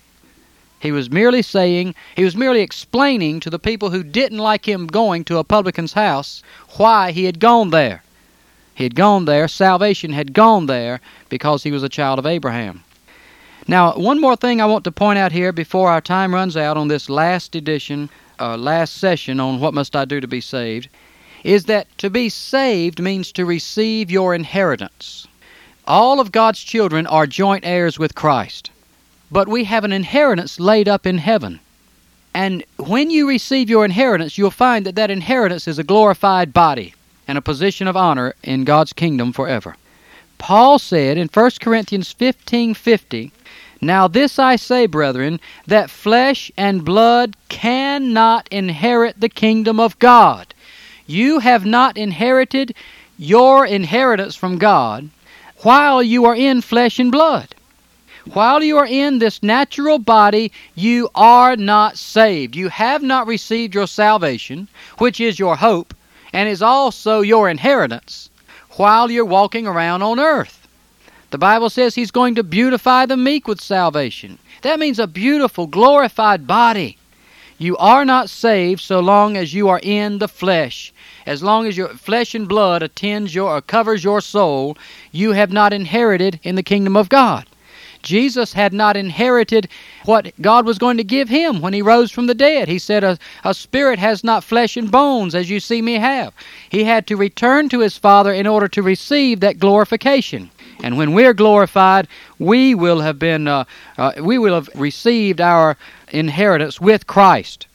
He 0.78 0.92
was 0.92 1.10
merely 1.10 1.42
saying, 1.42 1.96
he 2.14 2.22
was 2.22 2.36
merely 2.36 2.60
explaining 2.60 3.40
to 3.40 3.50
the 3.50 3.58
people 3.58 3.90
who 3.90 4.04
didn't 4.04 4.38
like 4.38 4.68
him 4.68 4.86
going 4.86 5.24
to 5.24 5.38
a 5.38 5.42
publican's 5.42 5.94
house 5.94 6.44
why 6.76 7.10
he 7.10 7.24
had 7.24 7.40
gone 7.40 7.70
there. 7.70 8.04
He 8.76 8.84
had 8.84 8.94
gone 8.94 9.24
there, 9.24 9.48
salvation 9.48 10.12
had 10.12 10.34
gone 10.34 10.66
there 10.66 11.00
because 11.28 11.64
he 11.64 11.72
was 11.72 11.82
a 11.82 11.88
child 11.88 12.20
of 12.20 12.26
Abraham. 12.26 12.84
Now, 13.66 13.92
one 13.94 14.20
more 14.20 14.36
thing 14.36 14.60
I 14.60 14.66
want 14.66 14.84
to 14.84 14.92
point 14.92 15.18
out 15.18 15.32
here 15.32 15.52
before 15.52 15.90
our 15.90 16.00
time 16.00 16.32
runs 16.32 16.56
out 16.56 16.76
on 16.76 16.86
this 16.86 17.10
last 17.10 17.56
edition 17.56 18.08
uh, 18.40 18.56
last 18.56 18.94
session 18.94 19.40
on 19.40 19.60
what 19.60 19.74
must 19.74 19.94
I 19.96 20.04
do 20.04 20.20
to 20.20 20.28
be 20.28 20.40
saved 20.40 20.88
is 21.44 21.64
that 21.64 21.86
to 21.98 22.10
be 22.10 22.28
saved 22.28 23.00
means 23.00 23.32
to 23.32 23.44
receive 23.44 24.10
your 24.10 24.34
inheritance. 24.34 25.26
All 25.86 26.20
of 26.20 26.32
God's 26.32 26.60
children 26.60 27.06
are 27.06 27.26
joint 27.26 27.64
heirs 27.64 27.98
with 27.98 28.14
Christ, 28.14 28.70
but 29.30 29.48
we 29.48 29.64
have 29.64 29.84
an 29.84 29.92
inheritance 29.92 30.60
laid 30.60 30.88
up 30.88 31.06
in 31.06 31.18
heaven. 31.18 31.60
And 32.34 32.64
when 32.76 33.10
you 33.10 33.28
receive 33.28 33.70
your 33.70 33.84
inheritance, 33.84 34.36
you'll 34.36 34.50
find 34.50 34.84
that 34.86 34.96
that 34.96 35.10
inheritance 35.10 35.66
is 35.66 35.78
a 35.78 35.84
glorified 35.84 36.52
body 36.52 36.94
and 37.26 37.38
a 37.38 37.42
position 37.42 37.86
of 37.86 37.96
honor 37.96 38.34
in 38.42 38.64
God's 38.64 38.92
kingdom 38.92 39.32
forever. 39.32 39.76
Paul 40.38 40.78
said 40.78 41.18
in 41.18 41.28
1 41.28 41.50
Corinthians 41.60 42.14
15:50, 42.14 43.32
"Now 43.80 44.08
this 44.08 44.38
I 44.38 44.56
say, 44.56 44.86
brethren, 44.86 45.40
that 45.66 45.90
flesh 45.90 46.50
and 46.56 46.84
blood 46.84 47.36
cannot 47.48 48.48
inherit 48.50 49.20
the 49.20 49.28
kingdom 49.28 49.78
of 49.78 49.98
God." 49.98 50.54
You 51.06 51.38
have 51.38 51.64
not 51.64 51.96
inherited 51.96 52.74
your 53.18 53.64
inheritance 53.64 54.36
from 54.36 54.58
God 54.58 55.08
while 55.62 56.02
you 56.02 56.24
are 56.26 56.36
in 56.36 56.60
flesh 56.60 56.98
and 56.98 57.10
blood. 57.10 57.54
While 58.32 58.62
you 58.62 58.76
are 58.76 58.86
in 58.86 59.18
this 59.18 59.42
natural 59.42 59.98
body, 59.98 60.52
you 60.74 61.08
are 61.14 61.56
not 61.56 61.96
saved. 61.96 62.54
You 62.54 62.68
have 62.68 63.02
not 63.02 63.26
received 63.26 63.74
your 63.74 63.86
salvation, 63.86 64.68
which 64.98 65.18
is 65.18 65.38
your 65.38 65.56
hope, 65.56 65.94
and 66.32 66.46
is 66.46 66.60
also 66.60 67.22
your 67.22 67.48
inheritance, 67.48 68.28
while 68.72 69.10
you're 69.10 69.24
walking 69.24 69.66
around 69.66 70.02
on 70.02 70.20
earth. 70.20 70.67
The 71.30 71.38
Bible 71.38 71.68
says 71.68 71.94
He's 71.94 72.10
going 72.10 72.34
to 72.36 72.42
beautify 72.42 73.04
the 73.04 73.16
meek 73.16 73.46
with 73.46 73.60
salvation. 73.60 74.38
That 74.62 74.78
means 74.78 74.98
a 74.98 75.06
beautiful, 75.06 75.66
glorified 75.66 76.46
body. 76.46 76.96
You 77.58 77.76
are 77.76 78.04
not 78.04 78.30
saved 78.30 78.80
so 78.80 79.00
long 79.00 79.36
as 79.36 79.52
you 79.52 79.68
are 79.68 79.80
in 79.82 80.18
the 80.18 80.28
flesh. 80.28 80.92
As 81.26 81.42
long 81.42 81.66
as 81.66 81.76
your 81.76 81.88
flesh 81.88 82.34
and 82.34 82.48
blood 82.48 82.82
attends 82.82 83.34
your 83.34 83.50
or 83.50 83.60
covers 83.60 84.04
your 84.04 84.20
soul, 84.20 84.78
you 85.12 85.32
have 85.32 85.52
not 85.52 85.72
inherited 85.72 86.40
in 86.42 86.54
the 86.54 86.62
kingdom 86.62 86.96
of 86.96 87.08
God. 87.08 87.46
Jesus 88.00 88.52
had 88.52 88.72
not 88.72 88.96
inherited 88.96 89.68
what 90.04 90.32
God 90.40 90.64
was 90.64 90.78
going 90.78 90.96
to 90.98 91.04
give 91.04 91.28
him 91.28 91.60
when 91.60 91.72
he 91.72 91.82
rose 91.82 92.10
from 92.10 92.28
the 92.28 92.34
dead. 92.34 92.68
He 92.68 92.78
said, 92.78 93.02
a, 93.04 93.18
a 93.44 93.52
spirit 93.52 93.98
has 93.98 94.22
not 94.22 94.44
flesh 94.44 94.76
and 94.76 94.90
bones 94.90 95.34
as 95.34 95.50
you 95.50 95.60
see 95.60 95.82
me 95.82 95.94
have. 95.94 96.32
He 96.70 96.84
had 96.84 97.06
to 97.08 97.16
return 97.16 97.68
to 97.70 97.80
his 97.80 97.98
Father 97.98 98.32
in 98.32 98.46
order 98.46 98.68
to 98.68 98.82
receive 98.82 99.40
that 99.40 99.58
glorification. 99.58 100.50
And 100.82 100.96
when 100.96 101.12
we're 101.12 101.34
glorified, 101.34 102.06
we 102.38 102.74
will 102.74 103.00
have 103.00 103.18
been, 103.18 103.48
uh, 103.48 103.64
uh, 103.96 104.12
we 104.20 104.38
will 104.38 104.54
have 104.54 104.68
received 104.74 105.40
our 105.40 105.76
inheritance 106.10 106.80
with 106.80 107.06
Christ. 107.06 107.66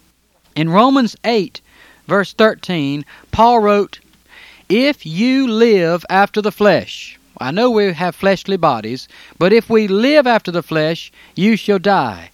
In 0.55 0.69
Romans 0.69 1.15
8, 1.23 1.61
verse 2.07 2.33
13, 2.33 3.05
Paul 3.31 3.59
wrote, 3.59 3.99
If 4.69 5.05
you 5.05 5.47
live 5.47 6.05
after 6.09 6.41
the 6.41 6.51
flesh, 6.51 7.19
I 7.39 7.51
know 7.51 7.71
we 7.71 7.91
have 7.91 8.15
fleshly 8.15 8.57
bodies, 8.57 9.07
but 9.37 9.51
if 9.51 9.69
we 9.69 9.87
live 9.87 10.27
after 10.27 10.51
the 10.51 10.63
flesh, 10.63 11.11
you 11.35 11.57
shall 11.57 11.79
die. 11.79 12.29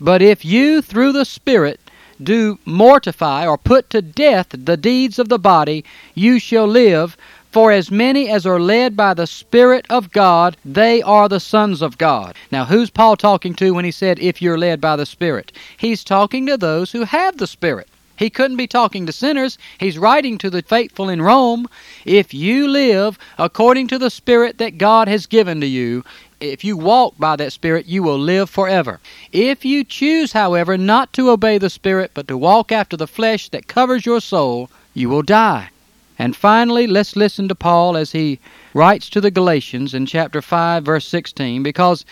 But 0.00 0.22
if 0.22 0.44
you, 0.44 0.80
through 0.80 1.12
the 1.12 1.24
Spirit, 1.24 1.80
do 2.22 2.58
mortify 2.64 3.46
or 3.46 3.58
put 3.58 3.90
to 3.90 4.00
death 4.00 4.48
the 4.50 4.76
deeds 4.76 5.18
of 5.18 5.28
the 5.28 5.38
body, 5.38 5.84
you 6.14 6.38
shall 6.38 6.66
live. 6.66 7.16
For 7.54 7.70
as 7.70 7.88
many 7.88 8.28
as 8.30 8.46
are 8.46 8.58
led 8.58 8.96
by 8.96 9.14
the 9.14 9.28
Spirit 9.28 9.86
of 9.88 10.10
God, 10.10 10.56
they 10.64 11.00
are 11.02 11.28
the 11.28 11.38
sons 11.38 11.82
of 11.82 11.98
God. 11.98 12.34
Now, 12.50 12.64
who's 12.64 12.90
Paul 12.90 13.16
talking 13.16 13.54
to 13.54 13.70
when 13.70 13.84
he 13.84 13.92
said, 13.92 14.18
if 14.18 14.42
you're 14.42 14.58
led 14.58 14.80
by 14.80 14.96
the 14.96 15.06
Spirit? 15.06 15.52
He's 15.76 16.02
talking 16.02 16.46
to 16.46 16.56
those 16.56 16.90
who 16.90 17.04
have 17.04 17.36
the 17.36 17.46
Spirit. 17.46 17.86
He 18.16 18.28
couldn't 18.28 18.56
be 18.56 18.66
talking 18.66 19.06
to 19.06 19.12
sinners. 19.12 19.56
He's 19.78 19.98
writing 19.98 20.36
to 20.38 20.50
the 20.50 20.62
faithful 20.62 21.08
in 21.08 21.22
Rome. 21.22 21.68
If 22.04 22.34
you 22.34 22.66
live 22.66 23.20
according 23.38 23.86
to 23.86 24.00
the 24.00 24.10
Spirit 24.10 24.58
that 24.58 24.76
God 24.76 25.06
has 25.06 25.26
given 25.26 25.60
to 25.60 25.66
you, 25.68 26.04
if 26.40 26.64
you 26.64 26.76
walk 26.76 27.14
by 27.20 27.36
that 27.36 27.52
Spirit, 27.52 27.86
you 27.86 28.02
will 28.02 28.18
live 28.18 28.50
forever. 28.50 28.98
If 29.30 29.64
you 29.64 29.84
choose, 29.84 30.32
however, 30.32 30.76
not 30.76 31.12
to 31.12 31.30
obey 31.30 31.58
the 31.58 31.70
Spirit, 31.70 32.10
but 32.14 32.26
to 32.26 32.36
walk 32.36 32.72
after 32.72 32.96
the 32.96 33.06
flesh 33.06 33.48
that 33.50 33.68
covers 33.68 34.04
your 34.04 34.20
soul, 34.20 34.70
you 34.92 35.08
will 35.08 35.22
die. 35.22 35.70
And 36.18 36.36
finally, 36.36 36.86
let's 36.86 37.16
listen 37.16 37.48
to 37.48 37.54
Paul 37.54 37.96
as 37.96 38.12
he 38.12 38.38
writes 38.72 39.08
to 39.10 39.20
the 39.20 39.30
Galatians 39.30 39.94
in 39.94 40.06
chapter 40.06 40.40
5, 40.40 40.84
verse 40.84 41.06
16, 41.08 41.62
because 41.62 42.04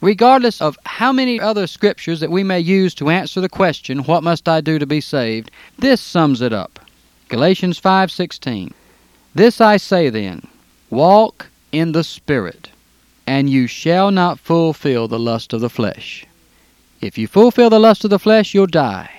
regardless 0.00 0.60
of 0.60 0.76
how 0.84 1.12
many 1.12 1.40
other 1.40 1.66
scriptures 1.66 2.20
that 2.20 2.30
we 2.30 2.42
may 2.42 2.58
use 2.58 2.94
to 2.96 3.10
answer 3.10 3.40
the 3.40 3.48
question, 3.48 4.00
What 4.00 4.24
must 4.24 4.48
I 4.48 4.60
do 4.60 4.78
to 4.78 4.86
be 4.86 5.00
saved? 5.00 5.50
this 5.78 6.00
sums 6.00 6.40
it 6.40 6.52
up. 6.52 6.80
Galatians 7.28 7.78
5:16. 7.78 8.74
This 9.34 9.60
I 9.60 9.78
say 9.78 10.10
then, 10.10 10.46
walk 10.90 11.46
in 11.70 11.92
the 11.92 12.04
Spirit, 12.04 12.68
and 13.26 13.48
you 13.48 13.66
shall 13.66 14.10
not 14.10 14.38
fulfill 14.38 15.08
the 15.08 15.18
lust 15.18 15.54
of 15.54 15.60
the 15.62 15.70
flesh. 15.70 16.26
If 17.00 17.16
you 17.16 17.26
fulfill 17.26 17.70
the 17.70 17.80
lust 17.80 18.04
of 18.04 18.10
the 18.10 18.18
flesh, 18.18 18.52
you'll 18.52 18.66
die. 18.66 19.10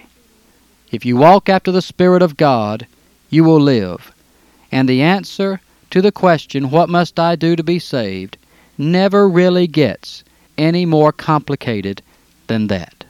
If 0.91 1.05
you 1.05 1.17
walk 1.17 1.49
after 1.49 1.71
the 1.71 1.81
Spirit 1.81 2.21
of 2.21 2.37
God, 2.37 2.85
you 3.33 3.43
will 3.43 3.59
live. 3.59 4.11
And 4.71 4.87
the 4.87 5.01
answer 5.01 5.59
to 5.89 6.01
the 6.01 6.11
question, 6.11 6.69
What 6.69 6.89
must 6.89 7.19
I 7.19 7.35
do 7.35 7.55
to 7.55 7.63
be 7.63 7.79
saved? 7.79 8.37
never 8.77 9.29
really 9.29 9.67
gets 9.67 10.23
any 10.57 10.85
more 10.85 11.11
complicated 11.11 12.01
than 12.47 12.67
that. 12.67 13.05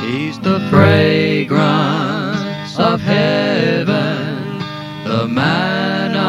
He's 0.00 0.38
the 0.40 0.60
fragrance 0.70 1.58
of 2.78 3.00
heaven, 3.00 4.58
the 5.04 5.26
manna 5.28 6.20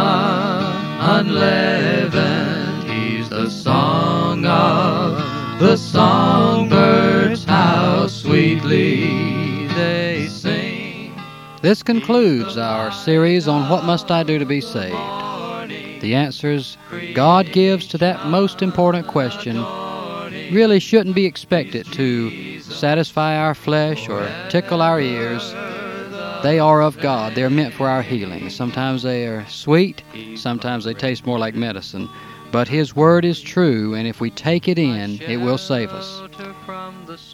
unleavened. 1.00 2.84
He's 2.90 3.30
the 3.30 3.50
song 3.50 4.46
of 4.46 5.60
the 5.60 5.78
songbirds, 5.78 7.44
how 7.44 8.08
sweetly 8.08 9.68
they 9.68 10.28
sing. 10.28 10.41
This 11.62 11.84
concludes 11.84 12.58
our 12.58 12.92
series 12.92 13.48
on 13.48 13.70
What 13.70 13.84
Must 13.84 14.10
I 14.10 14.24
Do 14.24 14.40
to 14.40 14.46
Be 14.46 14.62
Saved? 14.62 14.96
The 16.02 16.16
answers 16.16 16.76
God 17.14 17.52
gives 17.52 17.86
to 17.90 18.00
that 18.00 18.26
most 18.26 18.64
important 18.64 19.06
question 19.06 19.58
really 20.52 20.80
shouldn't 20.80 21.14
be 21.14 21.28
expected 21.28 21.86
to 21.94 22.60
satisfy 22.62 23.38
our 23.38 23.54
flesh 23.54 24.10
or 24.10 24.28
tickle 24.50 24.82
our 24.82 25.00
ears. 25.00 25.54
They 26.42 26.58
are 26.58 26.82
of 26.82 27.00
God. 27.00 27.36
They're 27.36 27.52
meant 27.52 27.76
for 27.76 27.88
our 27.88 28.02
healing. 28.02 28.50
Sometimes 28.50 29.04
they 29.04 29.28
are 29.28 29.46
sweet, 29.48 30.02
sometimes 30.36 30.84
they 30.84 30.96
taste 30.96 31.28
more 31.28 31.38
like 31.38 31.54
medicine. 31.54 32.10
But 32.52 32.68
His 32.68 32.96
Word 32.96 33.24
is 33.24 33.42
true, 33.42 33.94
and 33.94 34.08
if 34.08 34.20
we 34.20 34.30
take 34.30 34.68
it 34.68 34.78
in, 34.78 35.22
it 35.22 35.38
will 35.38 35.58
save 35.58 35.90
us. 35.92 36.22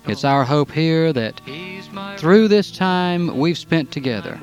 It's 0.08 0.24
our 0.24 0.44
hope 0.44 0.72
here 0.72 1.12
that 1.12 1.42
through 2.18 2.48
this 2.48 2.72
time 2.72 3.38
we've 3.38 3.58
spent 3.58 3.92
together, 3.92 4.40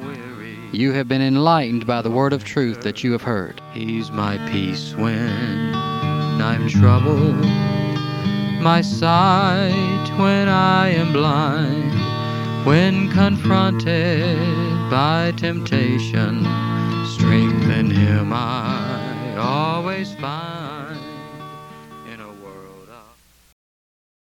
you 0.72 0.91
have 0.93 1.07
been 1.07 1.22
enlightened 1.22 1.87
by 1.87 2.03
the 2.03 2.11
word 2.11 2.33
of 2.33 2.43
truth 2.43 2.83
that 2.83 3.05
you 3.05 3.12
have 3.12 3.22
heard. 3.22 3.61
He's 3.72 4.11
my 4.11 4.39
peace 4.51 4.95
when 4.97 5.72
I'm 5.75 6.68
troubled, 6.68 7.37
my 8.61 8.81
sight 8.81 10.18
when 10.18 10.49
I 10.49 10.89
am 10.89 11.12
blind, 11.12 12.66
when 12.66 13.09
confronted 13.11 14.37
by 14.91 15.33
temptation, 15.37 16.41
strength 17.07 17.68
in 17.68 17.91
Him 17.91 18.33
I 18.33 19.37
always 19.39 20.12
find. 20.14 20.64